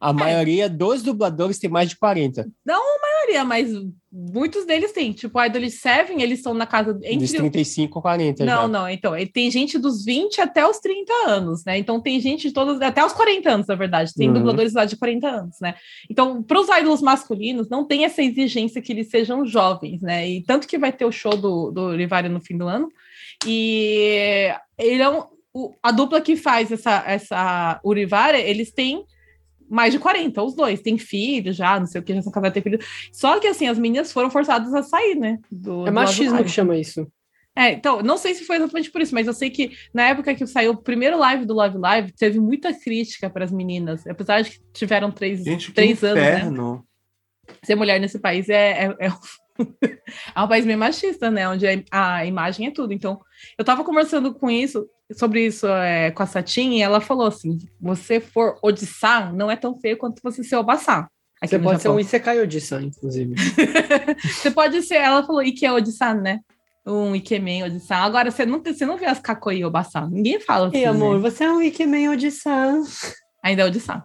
[0.00, 0.06] É.
[0.06, 2.46] a maioria dos dubladores tem mais de 40.
[2.64, 3.68] Maioria, maioria, mas
[4.12, 5.12] muitos deles têm.
[5.12, 8.68] Tipo, Idol Seven, eles estão na casa Dos entre 35 a 40 Não, já.
[8.68, 11.76] não, então, tem gente dos 20 até os 30 anos, né?
[11.78, 14.34] Então tem gente de todos, até os 40 anos, na verdade, tem Uhum.
[14.34, 15.74] dubladores lá de 40 anos, né?
[16.08, 20.28] Então, para os ídolos masculinos, não tem essa exigência que eles sejam jovens, né?
[20.28, 22.88] E tanto que vai ter o show do, do Rivário no fim do ano,
[23.46, 29.04] e ele é um, o- a dupla que faz essa, essa Urivária, eles têm
[29.68, 32.54] mais de 40, os dois, têm filhos já, não sei o que, já são casados,
[32.54, 32.84] têm filhos.
[33.12, 35.38] Só que, assim, as meninas foram forçadas a sair, né?
[35.50, 37.06] Do, É do machismo que chama isso.
[37.56, 40.34] é, então, não sei se foi exatamente por isso, mas eu sei que na época
[40.34, 44.42] que saiu o primeiro live do Love Live, teve muita crítica para as meninas, apesar
[44.42, 46.36] de que tiveram três, Gente, que três anos, né?
[46.38, 46.84] inferno.
[47.64, 49.16] Ser mulher nesse país é, é, é, um-
[50.36, 51.48] é um país meio machista, né?
[51.48, 52.92] Onde a, a imagem é tudo.
[52.92, 53.18] Então,
[53.58, 57.58] eu tava conversando com isso, sobre isso é, com a Satin, e ela falou assim:
[57.80, 60.56] você for Odissan, não é tão feio quanto você ser
[61.40, 61.96] aqui Você pode ser Japão.
[61.96, 63.34] um Isekai Odissan, inclusive.
[64.24, 66.40] Você pode ser, ela falou Ike Odissan, né?
[66.84, 67.96] Um Ikemen Odissan.
[67.96, 70.08] Agora, você não, você não vê as Kakoi Obasan.
[70.10, 70.78] Ninguém fala assim.
[70.78, 71.30] Ei, amor, né?
[71.30, 72.82] você é um Ikemen Odissan.
[73.42, 74.02] Ainda é Odissan.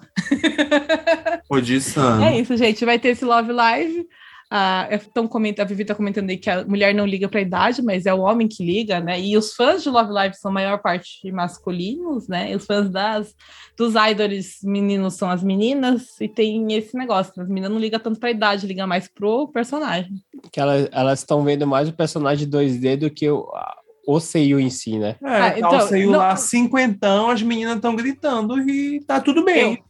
[1.49, 2.21] Odissan.
[2.23, 2.85] É isso, gente.
[2.85, 4.07] Vai ter esse Love Live.
[4.55, 7.81] Ah, tão comenta, a Vivi tá comentando aí que a mulher não liga pra idade,
[7.81, 9.19] mas é o homem que liga, né?
[9.19, 12.51] E os fãs de Love Live são a maior parte masculinos, né?
[12.51, 13.33] E os fãs das,
[13.75, 17.33] dos idols meninos são as meninas, e tem esse negócio.
[17.41, 20.13] As meninas não ligam tanto pra idade, ligam mais pro personagem.
[20.51, 23.75] Que elas estão vendo mais o personagem 2D do que o, a-
[24.07, 25.15] o seio em si, né?
[25.23, 29.19] É, Ah, tá então, o seio não- lá, cinquentão, as meninas estão gritando e tá
[29.19, 29.83] tudo bem.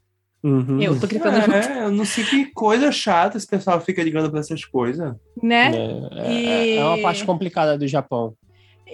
[0.44, 0.82] Uhum.
[0.82, 4.30] Eu tô gritando junto, É, eu não sei que coisa chata esse pessoal fica ligando
[4.30, 5.16] pra essas coisas.
[5.42, 5.72] né?
[5.74, 8.34] É, é- é uma E- parte complicada do Japão.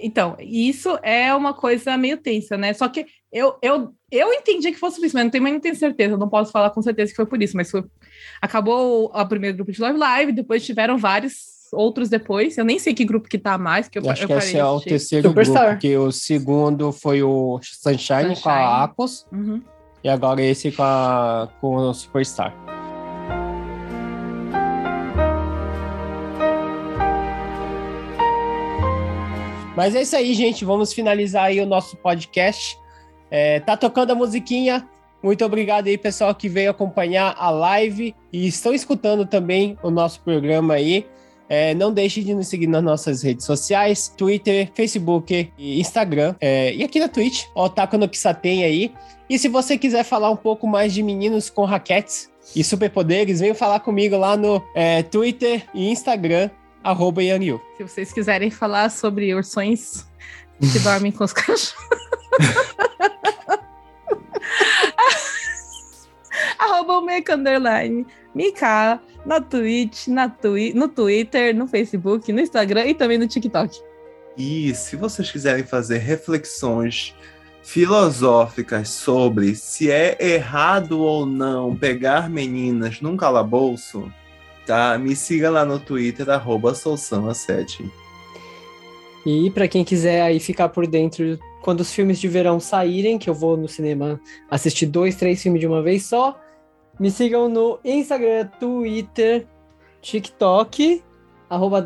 [0.02, 2.72] Então, isso é uma coisa meio tensa, né?
[2.72, 5.60] Só que eu, eu, eu entendi que fosse por isso, mas não tenho, mas não
[5.60, 6.16] tenho certeza.
[6.16, 7.84] Não posso falar com certeza que foi por isso, mas foi...
[8.40, 11.34] acabou o primeiro grupo de Love Live, depois tiveram vários
[11.72, 12.56] outros depois.
[12.56, 14.56] Eu nem sei que grupo que tá mais, que eu, Eu acho eu que esse
[14.56, 15.62] é o terceiro Superstar.
[15.64, 18.52] grupo, porque o segundo foi o Sunshine, com Sunshine.
[18.54, 19.60] a Aquos, Uhum.
[20.02, 22.54] E agora esse com, a, com o Superstar.
[29.76, 30.64] Mas é isso aí, gente.
[30.64, 32.78] Vamos finalizar aí o nosso podcast.
[33.30, 34.86] É, tá tocando a musiquinha.
[35.22, 40.20] Muito obrigado aí, pessoal, que veio acompanhar a live e estão escutando também o nosso
[40.20, 41.06] programa aí.
[41.50, 46.36] É, não deixe de nos seguir nas nossas redes sociais, Twitter, Facebook e Instagram.
[46.40, 48.94] É, e aqui na Twitch, o Otaku no Kisaten aí.
[49.28, 53.54] E se você quiser falar um pouco mais de meninos com raquetes e superpoderes, venha
[53.54, 56.48] falar comigo lá no é, Twitter e Instagram,
[56.84, 57.60] arroba Yanyu.
[57.76, 60.06] Se vocês quiserem falar sobre ursões
[60.60, 61.74] que dormem com os cachorros.
[66.58, 72.86] Arroba o Meca Underline Mika na Twitch, na twi no Twitter, no Facebook, no Instagram
[72.86, 73.80] e também no TikTok.
[74.36, 77.14] E se vocês quiserem fazer reflexões
[77.62, 84.10] filosóficas sobre se é errado ou não pegar meninas num calabouço,
[84.66, 84.96] tá?
[84.98, 87.90] Me siga lá no Twitter, arroba Solsama7.
[89.26, 93.28] E pra quem quiser aí ficar por dentro quando os filmes de verão saírem, que
[93.28, 94.18] eu vou no cinema
[94.50, 96.40] assistir dois, três filmes de uma vez só,
[97.00, 99.46] me sigam no Instagram, Twitter,
[100.02, 101.02] TikTok,
[101.48, 101.82] arroba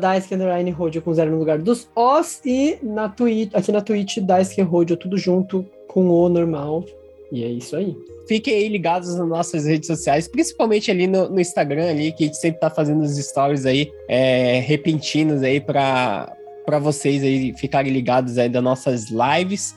[1.01, 4.61] com zero no lugar dos Os, e na Twitch, aqui na Twitch, Daisuke
[4.99, 6.83] tudo junto com o normal.
[7.31, 7.97] E é isso aí.
[8.27, 12.27] Fiquem aí ligados nas nossas redes sociais, principalmente ali no, no Instagram ali, que a
[12.27, 16.31] gente sempre tá fazendo os stories aí, é, repentinos aí para
[16.65, 19.75] para vocês aí ficarem ligados aí das nossas lives.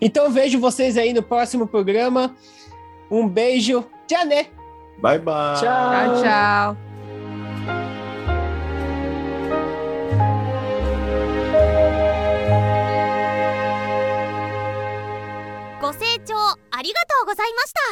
[0.00, 2.34] Então vejo vocês aí no próximo programa.
[3.08, 3.84] Um beijo.
[4.08, 4.46] Tchau, né?
[5.00, 5.60] バイバイ。
[5.60, 6.76] チャオチャオ。
[15.80, 16.34] ご清聴
[16.70, 17.84] ありがとうございました。